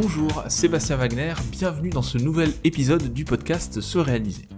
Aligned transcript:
Bonjour, 0.00 0.44
Sébastien 0.46 0.94
Wagner, 0.94 1.34
bienvenue 1.50 1.90
dans 1.90 2.02
ce 2.02 2.18
nouvel 2.18 2.52
épisode 2.62 3.12
du 3.12 3.24
podcast 3.24 3.80
Se 3.80 3.98
réaliser. 3.98 4.48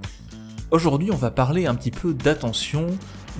Aujourd'hui, 0.71 1.11
on 1.11 1.17
va 1.17 1.31
parler 1.31 1.65
un 1.65 1.75
petit 1.75 1.91
peu 1.91 2.13
d'attention, 2.13 2.87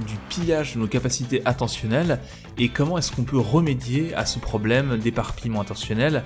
du 0.07 0.15
pillage 0.31 0.77
de 0.77 0.81
nos 0.81 0.87
capacités 0.87 1.43
attentionnelles 1.45 2.19
et 2.57 2.71
comment 2.71 2.97
est-ce 2.97 3.13
qu'on 3.13 3.25
peut 3.25 3.39
remédier 3.39 4.15
à 4.15 4.25
ce 4.25 4.39
problème 4.39 4.97
d'éparpillement 4.97 5.61
attentionnel 5.61 6.25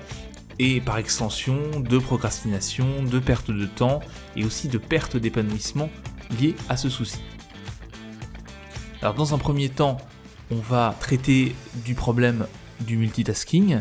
et 0.61 0.81
par 0.81 0.97
extension 0.97 1.59
de 1.81 1.99
procrastination, 1.99 3.03
de 3.03 3.19
perte 3.19 3.51
de 3.51 3.67
temps 3.67 3.99
et 4.37 4.45
aussi 4.45 4.69
de 4.69 4.79
perte 4.79 5.17
d'épanouissement 5.17 5.91
lié 6.41 6.55
à 6.69 6.77
ce 6.77 6.89
souci. 6.89 7.19
Alors 9.03 9.15
dans 9.15 9.35
un 9.35 9.39
premier 9.39 9.71
temps, 9.71 9.97
on 10.53 10.61
va 10.61 10.95
traiter 11.01 11.53
du 11.85 11.97
problème 11.97 12.47
du 12.81 12.97
multitasking, 12.97 13.81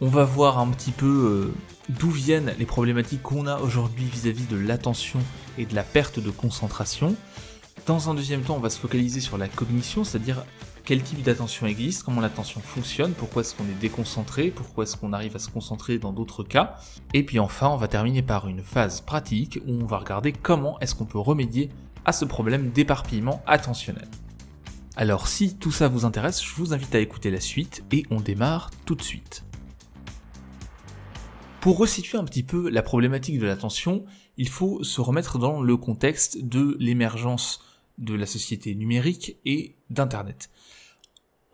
on 0.00 0.08
va 0.08 0.24
voir 0.24 0.58
un 0.58 0.68
petit 0.68 0.92
peu 0.92 1.06
euh, 1.06 1.54
d'où 1.88 2.10
viennent 2.10 2.54
les 2.58 2.66
problématiques 2.66 3.22
qu'on 3.22 3.46
a 3.46 3.58
aujourd'hui 3.58 4.04
vis-à-vis 4.04 4.46
de 4.46 4.56
l'attention 4.56 5.20
et 5.56 5.66
de 5.66 5.74
la 5.74 5.82
perte 5.82 6.20
de 6.20 6.30
concentration. 6.30 7.16
Dans 7.86 8.10
un 8.10 8.14
deuxième 8.14 8.42
temps, 8.42 8.56
on 8.56 8.60
va 8.60 8.70
se 8.70 8.78
focaliser 8.78 9.20
sur 9.20 9.38
la 9.38 9.48
cognition, 9.48 10.04
c'est-à-dire 10.04 10.44
quel 10.84 11.02
type 11.02 11.22
d'attention 11.22 11.66
existe, 11.66 12.02
comment 12.02 12.20
l'attention 12.20 12.60
fonctionne, 12.60 13.12
pourquoi 13.12 13.42
est-ce 13.42 13.54
qu'on 13.54 13.64
est 13.64 13.80
déconcentré, 13.80 14.50
pourquoi 14.50 14.84
est-ce 14.84 14.96
qu'on 14.96 15.12
arrive 15.12 15.36
à 15.36 15.38
se 15.38 15.48
concentrer 15.48 15.98
dans 15.98 16.12
d'autres 16.12 16.44
cas. 16.44 16.76
Et 17.12 17.24
puis 17.24 17.38
enfin, 17.38 17.68
on 17.68 17.76
va 17.76 17.88
terminer 17.88 18.22
par 18.22 18.48
une 18.48 18.62
phase 18.62 19.00
pratique 19.00 19.58
où 19.66 19.72
on 19.72 19.86
va 19.86 19.98
regarder 19.98 20.32
comment 20.32 20.78
est-ce 20.80 20.94
qu'on 20.94 21.06
peut 21.06 21.18
remédier 21.18 21.70
à 22.04 22.12
ce 22.12 22.24
problème 22.24 22.70
d'éparpillement 22.70 23.42
attentionnel. 23.46 24.08
Alors 24.96 25.28
si 25.28 25.56
tout 25.56 25.72
ça 25.72 25.88
vous 25.88 26.04
intéresse, 26.04 26.42
je 26.42 26.54
vous 26.54 26.72
invite 26.72 26.94
à 26.94 27.00
écouter 27.00 27.30
la 27.30 27.40
suite 27.40 27.84
et 27.92 28.04
on 28.10 28.20
démarre 28.20 28.70
tout 28.84 28.94
de 28.94 29.02
suite. 29.02 29.47
Pour 31.60 31.78
resituer 31.78 32.18
un 32.18 32.24
petit 32.24 32.44
peu 32.44 32.70
la 32.70 32.82
problématique 32.82 33.40
de 33.40 33.46
l'attention, 33.46 34.04
il 34.36 34.48
faut 34.48 34.84
se 34.84 35.00
remettre 35.00 35.38
dans 35.38 35.60
le 35.60 35.76
contexte 35.76 36.44
de 36.44 36.76
l'émergence 36.78 37.64
de 37.98 38.14
la 38.14 38.26
société 38.26 38.76
numérique 38.76 39.36
et 39.44 39.74
d'Internet. 39.90 40.50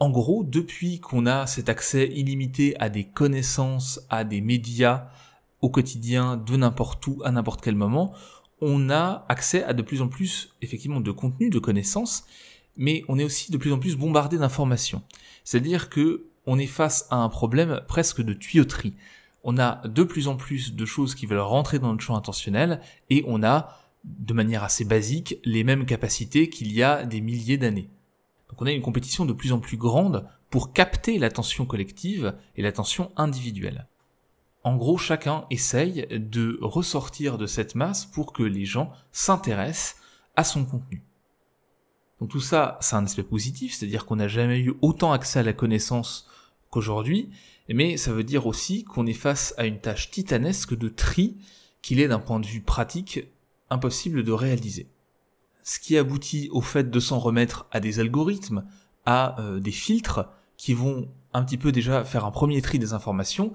En 0.01 0.11
gros, 0.11 0.45
depuis 0.45 1.01
qu'on 1.01 1.25
a 1.25 1.47
cet 1.47 1.71
accès 1.71 2.09
illimité 2.09 2.79
à 2.81 2.91
des 2.91 3.05
connaissances, 3.05 4.01
à 4.11 4.25
des 4.25 4.43
médias 4.43 5.09
au 5.63 5.71
quotidien, 5.71 6.37
de 6.37 6.57
n'importe 6.59 7.07
où, 7.07 7.23
à 7.25 7.31
n'importe 7.31 7.63
quel 7.63 7.75
moment, 7.75 8.13
on 8.61 8.91
a 8.91 9.25
accès 9.31 9.65
à 9.65 9.73
de 9.73 9.81
plus 9.81 10.03
en 10.03 10.09
plus, 10.09 10.55
effectivement, 10.61 11.01
de 11.01 11.11
contenu, 11.13 11.49
de 11.49 11.59
connaissances, 11.59 12.25
mais 12.77 13.05
on 13.09 13.19
est 13.19 13.25
aussi 13.25 13.51
de 13.51 13.57
plus 13.57 13.73
en 13.73 13.79
plus 13.79 13.97
bombardé 13.97 14.37
d'informations. 14.37 15.03
C'est-à-dire 15.45 15.89
que 15.89 16.27
on 16.45 16.59
est 16.59 16.67
face 16.67 17.07
à 17.11 17.17
un 17.17 17.31
problème 17.31 17.81
presque 17.89 18.21
de 18.21 18.35
tuyauterie. 18.35 18.93
On 19.45 19.59
a 19.59 19.87
de 19.87 20.03
plus 20.03 20.27
en 20.27 20.37
plus 20.37 20.75
de 20.75 20.85
choses 20.85 21.15
qui 21.15 21.27
veulent 21.27 21.39
rentrer 21.39 21.79
dans 21.79 21.93
notre 21.93 22.03
champ 22.03 22.17
intentionnel 22.17 22.81
et 23.11 23.25
on 23.27 23.43
a, 23.43 23.79
de 24.05 24.35
manière 24.35 24.65
assez 24.65 24.85
basique, 24.85 25.39
les 25.45 25.65
mêmes 25.65 25.87
capacités 25.87 26.49
qu'il 26.49 26.73
y 26.73 26.83
a 26.83 27.05
des 27.05 27.21
milliers 27.21 27.59
d'années. 27.59 27.91
Donc 28.49 28.63
on 28.63 28.67
a 28.67 28.73
une 28.73 28.83
compétition 28.83 29.27
de 29.27 29.33
plus 29.33 29.53
en 29.53 29.61
plus 29.61 29.77
grande 29.77 30.27
pour 30.51 30.73
capter 30.73 31.19
l'attention 31.19 31.67
collective 31.67 32.35
et 32.57 32.63
l'attention 32.63 33.11
individuelle. 33.17 33.87
En 34.63 34.77
gros, 34.77 34.97
chacun 34.97 35.45
essaye 35.51 36.07
de 36.11 36.59
ressortir 36.63 37.37
de 37.37 37.47
cette 37.47 37.75
masse 37.75 38.07
pour 38.07 38.33
que 38.33 38.43
les 38.43 38.65
gens 38.65 38.93
s'intéressent 39.13 39.97
à 40.37 40.45
son 40.45 40.65
contenu. 40.65 41.05
Donc 42.21 42.31
tout 42.31 42.41
ça, 42.41 42.79
c'est 42.81 42.97
un 42.97 43.05
aspect 43.05 43.25
positif, 43.25 43.75
c'est-à-dire 43.75 44.07
qu'on 44.07 44.17
n'a 44.17 44.29
jamais 44.29 44.59
eu 44.59 44.75
autant 44.81 45.13
accès 45.13 45.41
à 45.41 45.43
la 45.43 45.53
connaissance 45.53 46.29
qu'aujourd'hui, 46.71 47.31
mais 47.69 47.97
ça 47.97 48.13
veut 48.13 48.25
dire 48.25 48.47
aussi 48.47 48.85
qu'on 48.85 49.07
est 49.07 49.15
face 49.15 49.55
à 49.57 49.65
une 49.65 49.81
tâche 49.81 50.11
titanesque 50.11 50.77
de 50.77 50.89
tri 50.89 51.37
qu'il 51.81 52.01
est 52.01 52.09
d'un 52.09 52.19
point 52.19 52.41
de 52.41 52.47
vue 52.47 52.61
pratique 52.61 53.27
impossible 53.71 54.23
de 54.23 54.33
réaliser. 54.33 54.89
Ce 55.63 55.79
qui 55.79 55.97
aboutit 55.97 56.51
au 56.53 56.61
fait 56.61 56.91
de 56.91 57.01
s'en 57.01 57.19
remettre 57.19 57.67
à 57.71 57.81
des 57.81 58.01
algorithmes, 58.01 58.65
à 59.07 59.41
euh, 59.41 59.61
des 59.61 59.71
filtres 59.71 60.27
qui 60.57 60.75
vont 60.75 61.09
un 61.33 61.43
petit 61.43 61.57
peu 61.57 61.73
déjà 61.73 62.05
faire 62.05 62.25
un 62.25 62.31
premier 62.31 62.61
tri 62.61 62.79
des 62.79 62.93
informations 62.93 63.53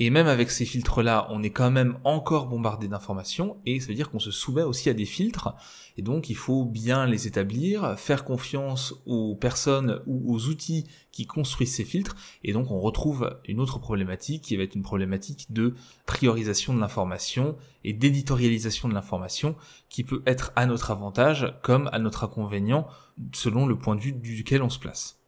et 0.00 0.10
même 0.10 0.28
avec 0.28 0.50
ces 0.50 0.64
filtres-là, 0.64 1.26
on 1.30 1.42
est 1.42 1.50
quand 1.50 1.70
même 1.70 1.98
encore 2.04 2.46
bombardé 2.46 2.86
d'informations, 2.86 3.56
et 3.66 3.80
ça 3.80 3.88
veut 3.88 3.94
dire 3.94 4.10
qu'on 4.10 4.20
se 4.20 4.30
soumet 4.30 4.62
aussi 4.62 4.88
à 4.88 4.94
des 4.94 5.04
filtres, 5.04 5.54
et 5.96 6.02
donc 6.02 6.30
il 6.30 6.36
faut 6.36 6.64
bien 6.64 7.06
les 7.06 7.26
établir, 7.26 7.98
faire 7.98 8.24
confiance 8.24 8.94
aux 9.06 9.34
personnes 9.34 10.00
ou 10.06 10.32
aux 10.32 10.46
outils 10.46 10.86
qui 11.10 11.26
construisent 11.26 11.74
ces 11.74 11.84
filtres, 11.84 12.14
et 12.44 12.52
donc 12.52 12.70
on 12.70 12.78
retrouve 12.78 13.38
une 13.46 13.58
autre 13.58 13.80
problématique 13.80 14.42
qui 14.42 14.56
va 14.56 14.62
être 14.62 14.76
une 14.76 14.82
problématique 14.82 15.52
de 15.52 15.74
priorisation 16.06 16.74
de 16.74 16.80
l'information 16.80 17.56
et 17.82 17.92
d'éditorialisation 17.92 18.88
de 18.88 18.94
l'information, 18.94 19.56
qui 19.88 20.04
peut 20.04 20.22
être 20.26 20.52
à 20.54 20.66
notre 20.66 20.92
avantage 20.92 21.54
comme 21.62 21.88
à 21.92 21.98
notre 21.98 22.22
inconvénient 22.22 22.86
selon 23.32 23.66
le 23.66 23.76
point 23.76 23.96
de 23.96 24.00
vue 24.00 24.12
duquel 24.12 24.62
on 24.62 24.70
se 24.70 24.78
place. 24.78 25.18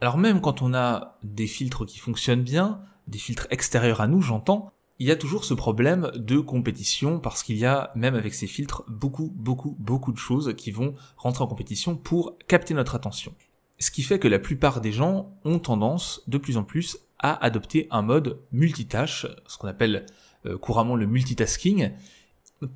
Alors 0.00 0.18
même 0.18 0.42
quand 0.42 0.60
on 0.60 0.74
a 0.74 1.16
des 1.22 1.46
filtres 1.46 1.86
qui 1.86 1.98
fonctionnent 1.98 2.42
bien, 2.42 2.82
des 3.06 3.18
filtres 3.18 3.46
extérieurs 3.50 4.00
à 4.00 4.06
nous, 4.06 4.22
j'entends, 4.22 4.72
il 4.98 5.08
y 5.08 5.10
a 5.10 5.16
toujours 5.16 5.44
ce 5.44 5.54
problème 5.54 6.10
de 6.14 6.38
compétition 6.38 7.18
parce 7.18 7.42
qu'il 7.42 7.56
y 7.56 7.66
a, 7.66 7.90
même 7.96 8.14
avec 8.14 8.32
ces 8.32 8.46
filtres, 8.46 8.84
beaucoup, 8.88 9.32
beaucoup, 9.34 9.76
beaucoup 9.80 10.12
de 10.12 10.18
choses 10.18 10.54
qui 10.56 10.70
vont 10.70 10.94
rentrer 11.16 11.42
en 11.42 11.48
compétition 11.48 11.96
pour 11.96 12.38
capter 12.46 12.74
notre 12.74 12.94
attention. 12.94 13.34
Ce 13.78 13.90
qui 13.90 14.02
fait 14.02 14.20
que 14.20 14.28
la 14.28 14.38
plupart 14.38 14.80
des 14.80 14.92
gens 14.92 15.36
ont 15.44 15.58
tendance, 15.58 16.22
de 16.28 16.38
plus 16.38 16.56
en 16.56 16.62
plus, 16.62 16.98
à 17.18 17.44
adopter 17.44 17.88
un 17.90 18.02
mode 18.02 18.38
multitâche, 18.52 19.26
ce 19.46 19.58
qu'on 19.58 19.68
appelle 19.68 20.06
euh, 20.46 20.58
couramment 20.58 20.94
le 20.94 21.06
multitasking. 21.06 21.90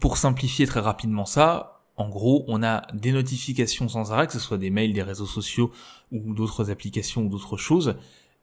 Pour 0.01 0.17
simplifier 0.17 0.67
très 0.67 0.81
rapidement 0.81 1.25
ça, 1.25 1.83
en 1.97 2.09
gros, 2.09 2.45
on 2.49 2.63
a 2.63 2.87
des 2.95 3.13
notifications 3.13 3.89
sans 3.89 4.13
arrêt, 4.13 4.27
que 4.27 4.33
ce 4.33 4.39
soit 4.39 4.59
des 4.59 4.71
mails, 4.71 4.93
des 4.93 5.03
réseaux 5.03 5.27
sociaux 5.27 5.73
ou 6.13 6.35
d'autres 6.35 6.71
applications 6.71 7.23
ou 7.23 7.29
d'autres 7.29 7.57
choses, 7.57 7.97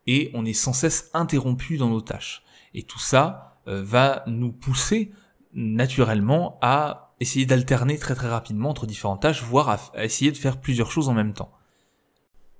et 0.07 0.31
on 0.33 0.45
est 0.45 0.53
sans 0.53 0.73
cesse 0.73 1.09
interrompu 1.13 1.77
dans 1.77 1.89
nos 1.89 2.01
tâches. 2.01 2.43
Et 2.73 2.83
tout 2.83 2.99
ça 2.99 3.59
euh, 3.67 3.83
va 3.83 4.23
nous 4.27 4.51
pousser 4.51 5.11
naturellement 5.53 6.57
à 6.61 7.15
essayer 7.19 7.45
d'alterner 7.45 7.97
très 7.97 8.15
très 8.15 8.27
rapidement 8.27 8.69
entre 8.69 8.85
différentes 8.85 9.21
tâches, 9.21 9.43
voire 9.43 9.69
à, 9.69 10.03
essayer 10.03 10.31
de 10.31 10.37
faire 10.37 10.59
plusieurs 10.59 10.91
choses 10.91 11.09
en 11.09 11.13
même 11.13 11.33
temps. 11.33 11.51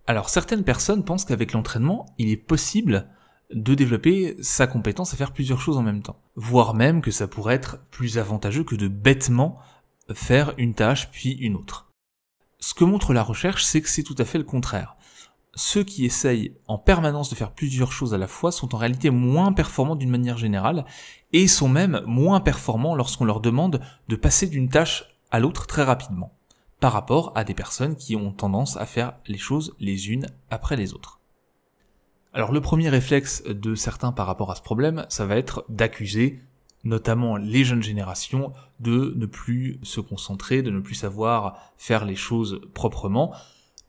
Alors 0.08 0.30
certaines 0.30 0.64
personnes 0.64 1.04
pensent 1.04 1.26
qu'avec 1.26 1.52
l'entraînement, 1.52 2.06
il 2.18 2.30
est 2.30 2.38
possible 2.38 3.10
de 3.52 3.76
développer 3.76 4.38
sa 4.42 4.66
compétence 4.66 5.14
à 5.14 5.18
faire 5.18 5.34
plusieurs 5.34 5.62
choses 5.62 5.78
en 5.78 5.84
même 5.84 6.02
temps. 6.02 6.20
Voire 6.36 6.74
même 6.74 7.02
que 7.02 7.12
ça 7.12 7.28
pourrait 7.28 7.56
être 7.56 7.80
plus 7.92 8.18
avantageux 8.18 8.64
que 8.64 8.76
de 8.76 8.88
bêtement 8.88 9.60
faire 10.14 10.54
une 10.58 10.74
tâche 10.74 11.12
puis 11.12 11.32
une 11.32 11.56
autre. 11.56 11.92
Ce 12.60 12.74
que 12.74 12.84
montre 12.84 13.14
la 13.14 13.24
recherche, 13.24 13.64
c'est 13.64 13.82
que 13.82 13.90
c'est 13.90 14.04
tout 14.04 14.16
à 14.18 14.26
fait 14.26 14.38
le 14.38 14.44
contraire 14.44 14.96
ceux 15.56 15.84
qui 15.84 16.06
essayent 16.06 16.56
en 16.68 16.78
permanence 16.78 17.30
de 17.30 17.36
faire 17.36 17.52
plusieurs 17.52 17.92
choses 17.92 18.14
à 18.14 18.18
la 18.18 18.28
fois 18.28 18.52
sont 18.52 18.76
en 18.76 18.78
réalité 18.78 19.10
moins 19.10 19.54
performants 19.54 19.96
d'une 19.96 20.10
manière 20.10 20.38
générale 20.38 20.86
et 21.34 21.48
sont 21.48 21.70
même 21.70 22.02
moins 22.06 22.42
performants 22.42 22.96
lorsqu'on 22.96 23.26
leur 23.26 23.40
demande 23.40 23.82
de 24.08 24.16
passer 24.16 24.48
d'une 24.48 24.70
tâche 24.70 25.06
à 25.32 25.40
l'autre 25.40 25.66
très 25.66 25.84
rapidement 25.84 26.34
par 26.80 26.92
rapport 26.94 27.32
à 27.36 27.44
des 27.44 27.54
personnes 27.54 27.96
qui 27.96 28.16
ont 28.16 28.32
tendance 28.32 28.78
à 28.78 28.86
faire 28.86 29.14
les 29.28 29.38
choses 29.38 29.76
les 29.80 30.10
unes 30.10 30.28
après 30.50 30.76
les 30.76 30.94
autres. 30.94 31.20
Alors 32.34 32.52
le 32.52 32.60
premier 32.60 32.90
réflexe 32.90 33.44
de 33.44 33.76
certains 33.76 34.12
par 34.12 34.28
rapport 34.28 34.52
à 34.52 34.56
ce 34.56 34.62
problème, 34.62 35.06
ça 35.08 35.26
va 35.26 35.38
être 35.38 35.64
d'accuser 35.70 36.42
notamment 36.84 37.38
les 37.38 37.64
jeunes 37.64 37.82
générations 37.82 38.54
de 38.80 39.14
ne 39.16 39.26
plus 39.26 39.80
se 39.84 40.00
concentrer, 40.00 40.62
de 40.62 40.70
ne 40.70 40.80
plus 40.80 40.96
savoir 40.96 41.58
faire 41.78 42.06
les 42.06 42.16
choses 42.16 42.62
proprement. 42.74 43.34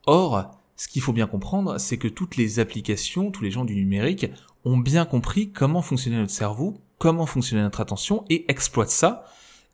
Or, 0.07 0.56
ce 0.77 0.89
qu'il 0.89 1.03
faut 1.03 1.13
bien 1.13 1.27
comprendre, 1.27 1.79
c'est 1.79 1.99
que 1.99 2.09
toutes 2.09 2.37
les 2.37 2.59
applications, 2.59 3.31
tous 3.31 3.43
les 3.43 3.51
gens 3.51 3.65
du 3.65 3.75
numérique 3.75 4.27
ont 4.65 4.77
bien 4.77 5.05
compris 5.05 5.51
comment 5.51 5.83
fonctionnait 5.83 6.19
notre 6.19 6.33
cerveau, 6.33 6.81
comment 6.99 7.27
fonctionnait 7.27 7.63
notre 7.63 7.81
attention 7.81 8.25
et 8.29 8.51
exploitent 8.51 8.91
ça 8.91 9.25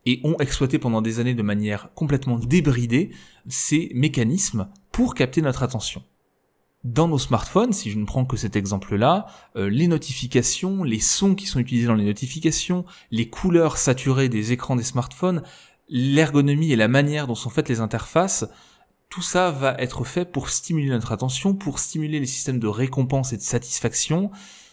et 0.05 0.19
ont 0.23 0.37
exploité 0.39 0.79
pendant 0.79 1.01
des 1.01 1.19
années 1.19 1.33
de 1.33 1.43
manière 1.43 1.93
complètement 1.93 2.37
débridée 2.37 3.11
ces 3.47 3.91
mécanismes 3.93 4.67
pour 4.91 5.15
capter 5.15 5.41
notre 5.41 5.63
attention. 5.63 6.03
Dans 6.83 7.07
nos 7.07 7.17
smartphones, 7.17 7.71
si 7.71 7.89
je 7.91 7.97
ne 7.97 8.05
prends 8.05 8.25
que 8.25 8.35
cet 8.35 8.57
exemple-là, 8.57 9.27
euh, 9.55 9.69
les 9.69 9.87
notifications, 9.87 10.83
les 10.83 10.99
sons 10.99 11.33
qui 11.33 11.45
sont 11.45 11.59
utilisés 11.59 11.87
dans 11.87 11.95
les 11.95 12.03
notifications, 12.03 12.83
les 13.09 13.29
couleurs 13.29 13.77
saturées 13.77 14.27
des 14.27 14.51
écrans 14.51 14.75
des 14.75 14.83
smartphones, 14.83 15.43
l'ergonomie 15.87 16.73
et 16.73 16.75
la 16.75 16.89
manière 16.89 17.27
dont 17.27 17.35
sont 17.35 17.49
faites 17.49 17.69
les 17.69 17.79
interfaces, 17.79 18.45
tout 19.13 19.21
ça 19.21 19.51
va 19.51 19.75
être 19.77 20.05
fait 20.05 20.25
pour 20.25 20.49
stimuler 20.49 20.89
notre 20.89 21.11
attention, 21.11 21.53
pour 21.53 21.77
stimuler 21.77 22.19
les 22.19 22.25
systèmes 22.25 22.57
de 22.57 22.65
récompense 22.65 23.31
et 23.31 23.37
de 23.37 23.43
satisfaction. 23.43 24.31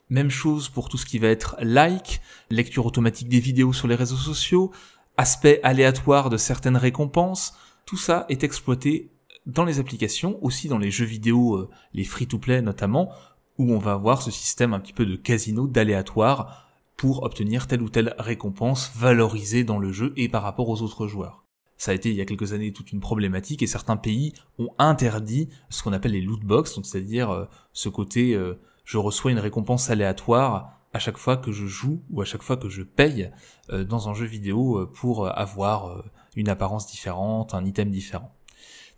Même 0.08 0.30
chose 0.30 0.70
pour 0.70 0.88
tout 0.88 0.96
ce 0.96 1.04
qui 1.04 1.18
va 1.18 1.28
être 1.28 1.56
like, 1.60 2.22
lecture 2.48 2.86
automatique 2.86 3.28
des 3.28 3.38
vidéos 3.38 3.74
sur 3.74 3.86
les 3.86 3.96
réseaux 3.96 4.16
sociaux, 4.16 4.70
aspect 5.18 5.60
aléatoire 5.62 6.30
de 6.30 6.38
certaines 6.38 6.78
récompenses. 6.78 7.52
Tout 7.84 7.98
ça 7.98 8.24
est 8.30 8.42
exploité 8.42 9.10
dans 9.44 9.66
les 9.66 9.78
applications, 9.78 10.42
aussi 10.42 10.68
dans 10.68 10.78
les 10.78 10.90
jeux 10.90 11.04
vidéo, 11.04 11.56
euh, 11.56 11.68
les 11.92 12.04
free-to-play 12.04 12.62
notamment, 12.62 13.12
où 13.58 13.74
on 13.74 13.78
va 13.78 13.92
avoir 13.92 14.22
ce 14.22 14.30
système 14.30 14.72
un 14.72 14.80
petit 14.80 14.94
peu 14.94 15.04
de 15.04 15.16
casino, 15.16 15.66
d'aléatoire, 15.66 16.66
pour 16.96 17.24
obtenir 17.24 17.66
telle 17.66 17.82
ou 17.82 17.90
telle 17.90 18.14
récompense 18.18 18.90
valorisée 18.96 19.64
dans 19.64 19.78
le 19.78 19.92
jeu 19.92 20.14
et 20.16 20.30
par 20.30 20.44
rapport 20.44 20.70
aux 20.70 20.80
autres 20.80 21.06
joueurs. 21.06 21.44
Ça 21.80 21.92
a 21.92 21.94
été 21.94 22.10
il 22.10 22.16
y 22.16 22.20
a 22.20 22.26
quelques 22.26 22.52
années 22.52 22.74
toute 22.74 22.92
une 22.92 23.00
problématique 23.00 23.62
et 23.62 23.66
certains 23.66 23.96
pays 23.96 24.34
ont 24.58 24.68
interdit 24.78 25.48
ce 25.70 25.82
qu'on 25.82 25.94
appelle 25.94 26.12
les 26.12 26.20
loot 26.20 26.44
box, 26.44 26.74
donc 26.74 26.84
c'est-à-dire 26.84 27.30
euh, 27.30 27.46
ce 27.72 27.88
côté 27.88 28.34
euh, 28.34 28.60
je 28.84 28.98
reçois 28.98 29.30
une 29.30 29.38
récompense 29.38 29.88
aléatoire 29.88 30.78
à 30.92 30.98
chaque 30.98 31.16
fois 31.16 31.38
que 31.38 31.52
je 31.52 31.64
joue 31.64 32.02
ou 32.10 32.20
à 32.20 32.26
chaque 32.26 32.42
fois 32.42 32.58
que 32.58 32.68
je 32.68 32.82
paye 32.82 33.30
euh, 33.70 33.82
dans 33.82 34.10
un 34.10 34.12
jeu 34.12 34.26
vidéo 34.26 34.86
pour 34.92 35.26
avoir 35.26 36.04
une 36.36 36.50
apparence 36.50 36.86
différente, 36.86 37.54
un 37.54 37.64
item 37.64 37.90
différent. 37.90 38.36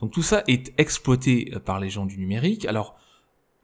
Donc 0.01 0.11
tout 0.11 0.25
ça 0.25 0.43
est 0.49 0.75
exploité 0.77 1.55
par 1.65 1.79
les 1.79 1.89
gens 1.89 2.05
du 2.05 2.19
numérique. 2.19 2.65
Alors 2.65 2.97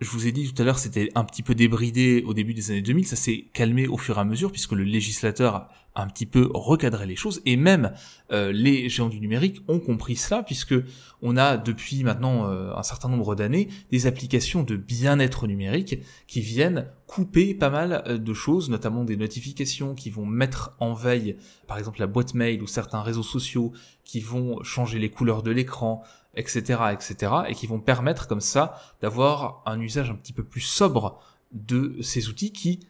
je 0.00 0.10
vous 0.10 0.28
ai 0.28 0.32
dit 0.32 0.52
tout 0.52 0.62
à 0.62 0.64
l'heure, 0.64 0.78
c'était 0.78 1.10
un 1.16 1.24
petit 1.24 1.42
peu 1.42 1.56
débridé 1.56 2.22
au 2.24 2.32
début 2.32 2.54
des 2.54 2.70
années 2.70 2.82
2000, 2.82 3.06
ça 3.06 3.16
s'est 3.16 3.46
calmé 3.52 3.88
au 3.88 3.96
fur 3.96 4.16
et 4.16 4.20
à 4.20 4.24
mesure 4.24 4.52
puisque 4.52 4.72
le 4.72 4.84
législateur 4.84 5.56
a 5.56 6.02
un 6.02 6.06
petit 6.06 6.26
peu 6.26 6.48
recadré 6.54 7.04
les 7.04 7.16
choses 7.16 7.42
et 7.44 7.56
même 7.56 7.92
euh, 8.30 8.52
les 8.52 8.88
géants 8.88 9.08
du 9.08 9.20
numérique 9.20 9.62
ont 9.66 9.80
compris 9.80 10.14
cela 10.14 10.44
puisque 10.44 10.74
on 11.20 11.36
a 11.36 11.56
depuis 11.56 12.04
maintenant 12.04 12.48
euh, 12.48 12.72
un 12.76 12.84
certain 12.84 13.08
nombre 13.08 13.34
d'années 13.34 13.68
des 13.90 14.06
applications 14.06 14.62
de 14.62 14.76
bien-être 14.76 15.48
numérique 15.48 15.98
qui 16.28 16.42
viennent 16.42 16.86
couper 17.08 17.54
pas 17.54 17.70
mal 17.70 18.04
euh, 18.06 18.18
de 18.18 18.34
choses, 18.34 18.70
notamment 18.70 19.02
des 19.02 19.16
notifications 19.16 19.96
qui 19.96 20.10
vont 20.10 20.26
mettre 20.26 20.76
en 20.78 20.94
veille, 20.94 21.36
par 21.66 21.76
exemple 21.76 21.98
la 21.98 22.06
boîte 22.06 22.34
mail 22.34 22.62
ou 22.62 22.68
certains 22.68 23.02
réseaux 23.02 23.24
sociaux 23.24 23.72
qui 24.04 24.20
vont 24.20 24.62
changer 24.62 25.00
les 25.00 25.10
couleurs 25.10 25.42
de 25.42 25.50
l'écran, 25.50 26.04
etc., 26.38 26.80
etc., 26.92 27.32
et 27.48 27.54
qui 27.54 27.66
vont 27.66 27.80
permettre 27.80 28.28
comme 28.28 28.40
ça 28.40 28.80
d'avoir 29.02 29.62
un 29.66 29.80
usage 29.80 30.10
un 30.10 30.14
petit 30.14 30.32
peu 30.32 30.44
plus 30.44 30.60
sobre 30.60 31.20
de 31.52 32.00
ces 32.00 32.28
outils 32.28 32.52
qui, 32.52 32.80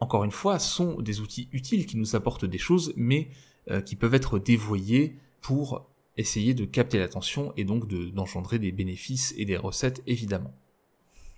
encore 0.00 0.24
une 0.24 0.30
fois, 0.30 0.58
sont 0.58 1.00
des 1.00 1.20
outils 1.20 1.48
utiles 1.52 1.86
qui 1.86 1.96
nous 1.96 2.16
apportent 2.16 2.44
des 2.44 2.58
choses, 2.58 2.92
mais 2.96 3.28
euh, 3.70 3.80
qui 3.80 3.96
peuvent 3.96 4.14
être 4.14 4.38
dévoyés 4.38 5.16
pour 5.40 5.86
essayer 6.16 6.54
de 6.54 6.64
capter 6.64 6.98
l'attention 6.98 7.52
et 7.56 7.64
donc 7.64 7.88
d'engendrer 8.12 8.58
des 8.58 8.72
bénéfices 8.72 9.34
et 9.36 9.44
des 9.44 9.56
recettes 9.56 10.02
évidemment. 10.06 10.54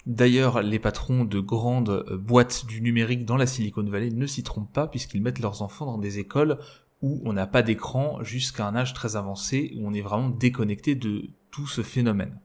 D'ailleurs, 0.06 0.62
les 0.62 0.78
patrons 0.78 1.24
de 1.24 1.40
grandes 1.40 2.04
euh, 2.08 2.18
boîtes 2.18 2.66
du 2.66 2.82
numérique 2.82 3.24
dans 3.24 3.36
la 3.36 3.46
Silicon 3.46 3.84
Valley 3.84 4.10
ne 4.10 4.26
s'y 4.26 4.42
trompent 4.42 4.72
pas 4.72 4.86
puisqu'ils 4.86 5.22
mettent 5.22 5.38
leurs 5.38 5.62
enfants 5.62 5.86
dans 5.86 5.98
des 5.98 6.18
écoles 6.18 6.58
où 7.02 7.20
on 7.24 7.32
n'a 7.32 7.46
pas 7.46 7.62
d'écran 7.62 8.22
jusqu'à 8.22 8.66
un 8.66 8.74
âge 8.74 8.94
très 8.94 9.16
avancé, 9.16 9.74
où 9.76 9.86
on 9.86 9.92
est 9.92 10.00
vraiment 10.00 10.30
déconnecté 10.30 10.94
de 10.94 11.28
ce 11.66 11.82
phénomène. 11.82 12.38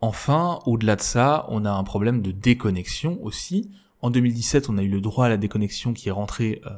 Enfin, 0.00 0.58
au-delà 0.66 0.96
de 0.96 1.00
ça, 1.00 1.46
on 1.48 1.64
a 1.64 1.70
un 1.70 1.84
problème 1.84 2.22
de 2.22 2.32
déconnexion 2.32 3.18
aussi. 3.22 3.70
En 4.00 4.10
2017, 4.10 4.68
on 4.68 4.78
a 4.78 4.82
eu 4.82 4.88
le 4.88 5.00
droit 5.00 5.26
à 5.26 5.28
la 5.28 5.36
déconnexion 5.36 5.92
qui 5.92 6.08
est 6.08 6.12
rentré 6.12 6.60
euh, 6.66 6.70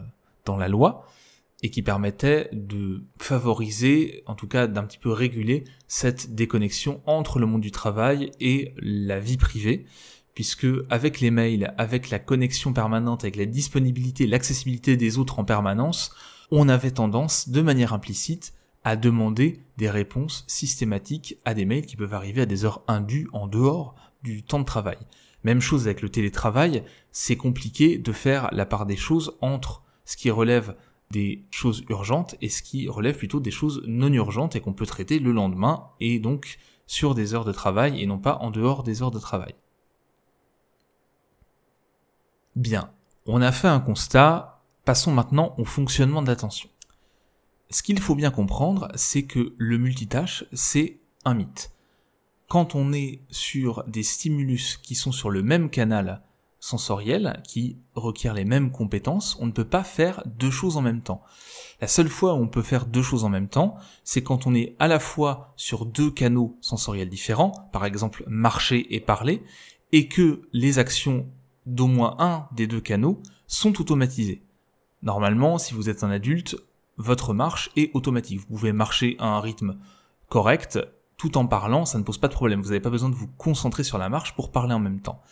dans 0.44 0.56
la 0.56 0.68
loi 0.68 1.06
et 1.62 1.70
qui 1.70 1.80
permettait 1.80 2.50
de 2.52 3.02
favoriser, 3.18 4.22
en 4.26 4.34
tout 4.34 4.46
cas 4.46 4.66
d'un 4.66 4.82
petit 4.84 4.98
peu 4.98 5.10
réguler 5.10 5.64
cette 5.88 6.34
déconnexion 6.34 7.00
entre 7.06 7.38
le 7.38 7.46
monde 7.46 7.62
du 7.62 7.70
travail 7.70 8.30
et 8.40 8.74
la 8.76 9.18
vie 9.18 9.38
privée, 9.38 9.86
puisque 10.34 10.66
avec 10.90 11.20
les 11.20 11.30
mails, 11.30 11.72
avec 11.78 12.10
la 12.10 12.18
connexion 12.18 12.74
permanente, 12.74 13.24
avec 13.24 13.36
la 13.36 13.46
disponibilité, 13.46 14.26
l'accessibilité 14.26 14.98
des 14.98 15.16
autres 15.16 15.38
en 15.38 15.44
permanence, 15.44 16.14
on 16.50 16.68
avait 16.68 16.90
tendance, 16.90 17.48
de 17.48 17.62
manière 17.62 17.94
implicite, 17.94 18.52
à 18.84 18.96
demander 18.96 19.60
des 19.76 19.90
réponses 19.90 20.44
systématiques 20.46 21.38
à 21.44 21.54
des 21.54 21.64
mails 21.64 21.86
qui 21.86 21.96
peuvent 21.96 22.14
arriver 22.14 22.42
à 22.42 22.46
des 22.46 22.64
heures 22.64 22.82
indues 22.86 23.28
en 23.32 23.46
dehors 23.46 23.94
du 24.22 24.42
temps 24.42 24.60
de 24.60 24.64
travail. 24.64 24.98
Même 25.42 25.60
chose 25.60 25.86
avec 25.86 26.02
le 26.02 26.08
télétravail, 26.08 26.84
c'est 27.10 27.36
compliqué 27.36 27.98
de 27.98 28.12
faire 28.12 28.48
la 28.52 28.66
part 28.66 28.86
des 28.86 28.96
choses 28.96 29.36
entre 29.40 29.82
ce 30.04 30.16
qui 30.16 30.30
relève 30.30 30.76
des 31.10 31.44
choses 31.50 31.84
urgentes 31.88 32.34
et 32.40 32.48
ce 32.48 32.62
qui 32.62 32.88
relève 32.88 33.16
plutôt 33.16 33.40
des 33.40 33.50
choses 33.50 33.82
non 33.86 34.12
urgentes 34.12 34.56
et 34.56 34.60
qu'on 34.60 34.72
peut 34.72 34.86
traiter 34.86 35.18
le 35.18 35.32
lendemain 35.32 35.90
et 36.00 36.18
donc 36.18 36.58
sur 36.86 37.14
des 37.14 37.34
heures 37.34 37.44
de 37.44 37.52
travail 37.52 38.02
et 38.02 38.06
non 38.06 38.18
pas 38.18 38.38
en 38.40 38.50
dehors 38.50 38.82
des 38.82 39.02
heures 39.02 39.10
de 39.10 39.18
travail. 39.18 39.54
Bien, 42.56 42.90
on 43.26 43.42
a 43.42 43.52
fait 43.52 43.68
un 43.68 43.80
constat, 43.80 44.62
passons 44.84 45.12
maintenant 45.12 45.54
au 45.58 45.64
fonctionnement 45.64 46.22
de 46.22 46.28
l'attention. 46.28 46.68
Ce 47.74 47.82
qu'il 47.82 47.98
faut 47.98 48.14
bien 48.14 48.30
comprendre, 48.30 48.86
c'est 48.94 49.24
que 49.24 49.52
le 49.58 49.78
multitâche, 49.78 50.44
c'est 50.52 51.00
un 51.24 51.34
mythe. 51.34 51.72
Quand 52.46 52.76
on 52.76 52.92
est 52.92 53.22
sur 53.30 53.82
des 53.88 54.04
stimulus 54.04 54.76
qui 54.80 54.94
sont 54.94 55.10
sur 55.10 55.28
le 55.28 55.42
même 55.42 55.68
canal 55.70 56.22
sensoriel, 56.60 57.42
qui 57.42 57.78
requièrent 57.96 58.34
les 58.34 58.44
mêmes 58.44 58.70
compétences, 58.70 59.36
on 59.40 59.46
ne 59.46 59.50
peut 59.50 59.64
pas 59.64 59.82
faire 59.82 60.22
deux 60.24 60.52
choses 60.52 60.76
en 60.76 60.82
même 60.82 61.00
temps. 61.00 61.24
La 61.80 61.88
seule 61.88 62.08
fois 62.08 62.34
où 62.34 62.36
on 62.36 62.46
peut 62.46 62.62
faire 62.62 62.86
deux 62.86 63.02
choses 63.02 63.24
en 63.24 63.28
même 63.28 63.48
temps, 63.48 63.74
c'est 64.04 64.22
quand 64.22 64.46
on 64.46 64.54
est 64.54 64.76
à 64.78 64.86
la 64.86 65.00
fois 65.00 65.52
sur 65.56 65.84
deux 65.84 66.12
canaux 66.12 66.56
sensoriels 66.60 67.08
différents, 67.08 67.68
par 67.72 67.84
exemple 67.84 68.22
marcher 68.28 68.94
et 68.94 69.00
parler, 69.00 69.42
et 69.90 70.06
que 70.06 70.48
les 70.52 70.78
actions 70.78 71.26
d'au 71.66 71.88
moins 71.88 72.14
un 72.20 72.46
des 72.54 72.68
deux 72.68 72.80
canaux 72.80 73.20
sont 73.48 73.80
automatisées. 73.80 74.44
Normalement, 75.02 75.58
si 75.58 75.74
vous 75.74 75.88
êtes 75.88 76.04
un 76.04 76.10
adulte, 76.10 76.56
votre 76.96 77.34
marche 77.34 77.70
est 77.76 77.90
automatique. 77.94 78.40
Vous 78.40 78.46
pouvez 78.46 78.72
marcher 78.72 79.16
à 79.18 79.26
un 79.26 79.40
rythme 79.40 79.78
correct 80.28 80.78
tout 81.16 81.38
en 81.38 81.46
parlant, 81.46 81.84
ça 81.84 81.98
ne 81.98 82.02
pose 82.02 82.18
pas 82.18 82.28
de 82.28 82.34
problème. 82.34 82.60
Vous 82.60 82.68
n'avez 82.68 82.80
pas 82.80 82.90
besoin 82.90 83.08
de 83.08 83.14
vous 83.14 83.28
concentrer 83.28 83.84
sur 83.84 83.98
la 83.98 84.08
marche 84.08 84.34
pour 84.34 84.50
parler 84.50 84.74
en 84.74 84.80
même 84.80 85.00
temps. 85.00 85.22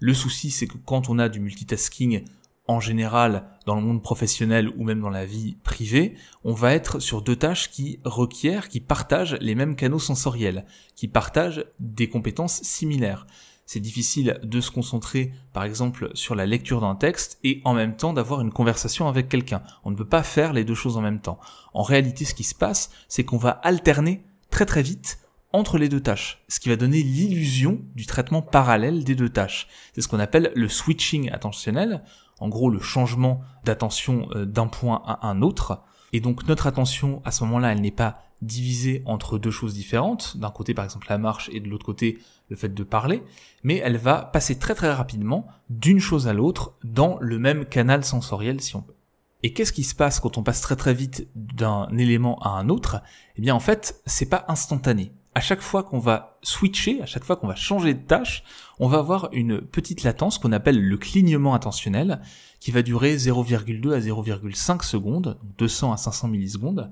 Le 0.00 0.14
souci, 0.14 0.50
c'est 0.50 0.66
que 0.66 0.78
quand 0.78 1.08
on 1.08 1.18
a 1.18 1.28
du 1.28 1.40
multitasking 1.40 2.24
en 2.66 2.80
général 2.80 3.46
dans 3.66 3.74
le 3.74 3.82
monde 3.82 4.02
professionnel 4.02 4.70
ou 4.76 4.84
même 4.84 5.00
dans 5.00 5.10
la 5.10 5.26
vie 5.26 5.56
privée, 5.64 6.14
on 6.44 6.54
va 6.54 6.72
être 6.72 6.98
sur 6.98 7.20
deux 7.20 7.36
tâches 7.36 7.70
qui 7.70 8.00
requièrent, 8.04 8.68
qui 8.68 8.80
partagent 8.80 9.36
les 9.40 9.54
mêmes 9.54 9.76
canaux 9.76 9.98
sensoriels, 9.98 10.64
qui 10.96 11.08
partagent 11.08 11.64
des 11.78 12.08
compétences 12.08 12.62
similaires 12.62 13.26
c'est 13.66 13.80
difficile 13.80 14.40
de 14.42 14.60
se 14.60 14.70
concentrer 14.70 15.32
par 15.52 15.64
exemple 15.64 16.10
sur 16.14 16.34
la 16.34 16.46
lecture 16.46 16.80
d'un 16.80 16.94
texte 16.94 17.38
et 17.44 17.60
en 17.64 17.74
même 17.74 17.96
temps 17.96 18.12
d'avoir 18.12 18.40
une 18.40 18.52
conversation 18.52 19.08
avec 19.08 19.28
quelqu'un. 19.28 19.62
On 19.84 19.90
ne 19.90 19.96
peut 19.96 20.08
pas 20.08 20.22
faire 20.22 20.52
les 20.52 20.64
deux 20.64 20.74
choses 20.74 20.96
en 20.96 21.00
même 21.00 21.20
temps. 21.20 21.38
En 21.72 21.82
réalité, 21.82 22.24
ce 22.24 22.34
qui 22.34 22.44
se 22.44 22.54
passe, 22.54 22.90
c'est 23.08 23.24
qu'on 23.24 23.38
va 23.38 23.50
alterner 23.50 24.24
très 24.50 24.66
très 24.66 24.82
vite 24.82 25.18
entre 25.52 25.78
les 25.78 25.88
deux 25.88 26.00
tâches, 26.00 26.42
ce 26.48 26.58
qui 26.58 26.68
va 26.68 26.74
donner 26.74 27.02
l'illusion 27.02 27.80
du 27.94 28.06
traitement 28.06 28.42
parallèle 28.42 29.04
des 29.04 29.14
deux 29.14 29.28
tâches. 29.28 29.68
C'est 29.94 30.00
ce 30.00 30.08
qu'on 30.08 30.18
appelle 30.18 30.50
le 30.56 30.68
switching 30.68 31.30
attentionnel, 31.30 32.02
en 32.40 32.48
gros 32.48 32.70
le 32.70 32.80
changement 32.80 33.40
d'attention 33.64 34.28
euh, 34.34 34.44
d'un 34.46 34.66
point 34.66 35.00
à 35.06 35.28
un 35.28 35.42
autre. 35.42 35.82
Et 36.12 36.20
donc 36.20 36.48
notre 36.48 36.66
attention 36.66 37.22
à 37.24 37.30
ce 37.30 37.44
moment-là, 37.44 37.70
elle 37.70 37.80
n'est 37.80 37.92
pas 37.92 38.18
divisée 38.42 39.02
entre 39.06 39.38
deux 39.38 39.52
choses 39.52 39.74
différentes, 39.74 40.36
d'un 40.36 40.50
côté 40.50 40.74
par 40.74 40.84
exemple 40.84 41.06
la 41.08 41.18
marche 41.18 41.48
et 41.52 41.60
de 41.60 41.68
l'autre 41.68 41.86
côté 41.86 42.18
le 42.48 42.56
fait 42.56 42.74
de 42.74 42.82
parler, 42.82 43.22
mais 43.62 43.76
elle 43.78 43.96
va 43.96 44.22
passer 44.22 44.58
très 44.58 44.74
très 44.74 44.92
rapidement 44.92 45.46
d'une 45.70 46.00
chose 46.00 46.28
à 46.28 46.32
l'autre 46.32 46.74
dans 46.84 47.18
le 47.20 47.38
même 47.38 47.64
canal 47.64 48.04
sensoriel 48.04 48.60
si 48.60 48.76
on 48.76 48.80
veut. 48.80 48.94
Et 49.42 49.52
qu'est-ce 49.52 49.72
qui 49.72 49.84
se 49.84 49.94
passe 49.94 50.20
quand 50.20 50.38
on 50.38 50.42
passe 50.42 50.62
très 50.62 50.76
très 50.76 50.94
vite 50.94 51.28
d'un 51.34 51.88
élément 51.98 52.38
à 52.40 52.50
un 52.50 52.68
autre? 52.68 53.02
Eh 53.36 53.42
bien 53.42 53.54
en 53.54 53.60
fait, 53.60 54.00
c'est 54.06 54.28
pas 54.28 54.44
instantané. 54.48 55.12
À 55.34 55.40
chaque 55.40 55.60
fois 55.60 55.82
qu'on 55.82 55.98
va 55.98 56.38
switcher, 56.42 57.02
à 57.02 57.06
chaque 57.06 57.24
fois 57.24 57.36
qu'on 57.36 57.48
va 57.48 57.56
changer 57.56 57.92
de 57.92 58.06
tâche, 58.06 58.44
on 58.78 58.88
va 58.88 58.98
avoir 58.98 59.28
une 59.32 59.60
petite 59.60 60.02
latence 60.02 60.38
qu'on 60.38 60.52
appelle 60.52 60.80
le 60.80 60.96
clignement 60.96 61.54
attentionnel, 61.54 62.20
qui 62.60 62.70
va 62.70 62.82
durer 62.82 63.16
0,2 63.16 63.92
à 63.92 63.98
0,5 63.98 64.82
secondes, 64.82 65.38
200 65.58 65.92
à 65.92 65.96
500 65.96 66.28
millisecondes, 66.28 66.90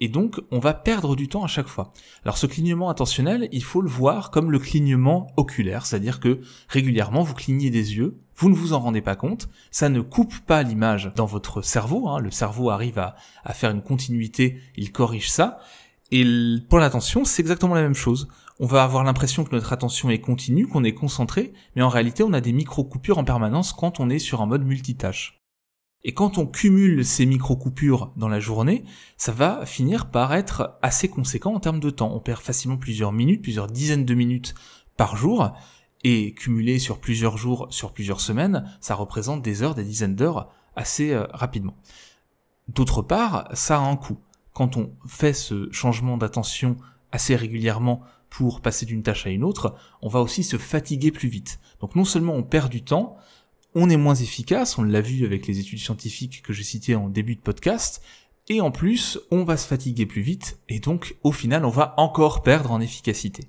et 0.00 0.08
donc, 0.08 0.40
on 0.50 0.58
va 0.58 0.74
perdre 0.74 1.16
du 1.16 1.28
temps 1.28 1.44
à 1.44 1.48
chaque 1.48 1.68
fois. 1.68 1.92
Alors 2.24 2.38
ce 2.38 2.46
clignement 2.46 2.88
attentionnel, 2.88 3.48
il 3.52 3.62
faut 3.62 3.82
le 3.82 3.88
voir 3.88 4.30
comme 4.30 4.50
le 4.50 4.58
clignement 4.58 5.28
oculaire, 5.36 5.86
c'est-à-dire 5.86 6.20
que 6.20 6.40
régulièrement, 6.68 7.22
vous 7.22 7.34
clignez 7.34 7.70
des 7.70 7.96
yeux, 7.96 8.18
vous 8.36 8.48
ne 8.48 8.54
vous 8.54 8.72
en 8.72 8.80
rendez 8.80 9.00
pas 9.00 9.16
compte, 9.16 9.48
ça 9.70 9.88
ne 9.88 10.00
coupe 10.00 10.38
pas 10.40 10.62
l'image 10.62 11.12
dans 11.16 11.26
votre 11.26 11.62
cerveau, 11.62 12.08
hein. 12.08 12.20
le 12.20 12.30
cerveau 12.30 12.70
arrive 12.70 12.98
à, 12.98 13.16
à 13.44 13.52
faire 13.52 13.70
une 13.70 13.82
continuité, 13.82 14.60
il 14.76 14.92
corrige 14.92 15.30
ça, 15.30 15.58
et 16.10 16.24
pour 16.68 16.78
l'attention, 16.78 17.24
c'est 17.24 17.42
exactement 17.42 17.74
la 17.74 17.82
même 17.82 17.94
chose. 17.94 18.28
On 18.60 18.66
va 18.66 18.82
avoir 18.82 19.04
l'impression 19.04 19.44
que 19.44 19.54
notre 19.54 19.72
attention 19.72 20.10
est 20.10 20.20
continue, 20.20 20.66
qu'on 20.66 20.84
est 20.84 20.94
concentré, 20.94 21.52
mais 21.76 21.82
en 21.82 21.88
réalité, 21.88 22.22
on 22.22 22.32
a 22.32 22.40
des 22.40 22.52
micro-coupures 22.52 23.18
en 23.18 23.24
permanence 23.24 23.72
quand 23.72 24.00
on 24.00 24.08
est 24.08 24.18
sur 24.18 24.40
un 24.40 24.46
mode 24.46 24.64
multitâche. 24.64 25.37
Et 26.04 26.14
quand 26.14 26.38
on 26.38 26.46
cumule 26.46 27.04
ces 27.04 27.26
micro-coupures 27.26 28.12
dans 28.16 28.28
la 28.28 28.40
journée, 28.40 28.84
ça 29.16 29.32
va 29.32 29.66
finir 29.66 30.10
par 30.10 30.32
être 30.32 30.78
assez 30.80 31.08
conséquent 31.08 31.54
en 31.54 31.60
termes 31.60 31.80
de 31.80 31.90
temps. 31.90 32.14
On 32.14 32.20
perd 32.20 32.40
facilement 32.40 32.76
plusieurs 32.76 33.12
minutes, 33.12 33.42
plusieurs 33.42 33.66
dizaines 33.66 34.04
de 34.04 34.14
minutes 34.14 34.54
par 34.96 35.16
jour, 35.16 35.52
et 36.04 36.34
cumulé 36.34 36.78
sur 36.78 36.98
plusieurs 36.98 37.36
jours, 37.36 37.66
sur 37.70 37.92
plusieurs 37.92 38.20
semaines, 38.20 38.64
ça 38.80 38.94
représente 38.94 39.42
des 39.42 39.62
heures, 39.62 39.74
des 39.74 39.84
dizaines 39.84 40.14
d'heures 40.14 40.52
assez 40.76 41.12
euh, 41.12 41.26
rapidement. 41.32 41.76
D'autre 42.68 43.02
part, 43.02 43.48
ça 43.52 43.78
a 43.78 43.80
un 43.80 43.96
coût. 43.96 44.18
Quand 44.52 44.76
on 44.76 44.92
fait 45.06 45.32
ce 45.32 45.70
changement 45.72 46.16
d'attention 46.16 46.76
assez 47.10 47.34
régulièrement 47.34 48.02
pour 48.30 48.60
passer 48.60 48.86
d'une 48.86 49.02
tâche 49.02 49.26
à 49.26 49.30
une 49.30 49.44
autre, 49.44 49.74
on 50.02 50.08
va 50.08 50.20
aussi 50.20 50.44
se 50.44 50.58
fatiguer 50.58 51.10
plus 51.10 51.28
vite. 51.28 51.58
Donc 51.80 51.96
non 51.96 52.04
seulement 52.04 52.34
on 52.34 52.42
perd 52.42 52.70
du 52.70 52.84
temps, 52.84 53.16
on 53.80 53.88
est 53.88 53.96
moins 53.96 54.16
efficace, 54.16 54.76
on 54.76 54.82
l'a 54.82 55.00
vu 55.00 55.24
avec 55.24 55.46
les 55.46 55.60
études 55.60 55.78
scientifiques 55.78 56.42
que 56.42 56.52
j'ai 56.52 56.64
citées 56.64 56.96
en 56.96 57.08
début 57.08 57.36
de 57.36 57.40
podcast, 57.40 58.02
et 58.48 58.60
en 58.60 58.72
plus, 58.72 59.20
on 59.30 59.44
va 59.44 59.56
se 59.56 59.68
fatiguer 59.68 60.04
plus 60.04 60.22
vite, 60.22 60.58
et 60.68 60.80
donc 60.80 61.16
au 61.22 61.30
final, 61.30 61.64
on 61.64 61.70
va 61.70 61.94
encore 61.96 62.42
perdre 62.42 62.72
en 62.72 62.80
efficacité. 62.80 63.44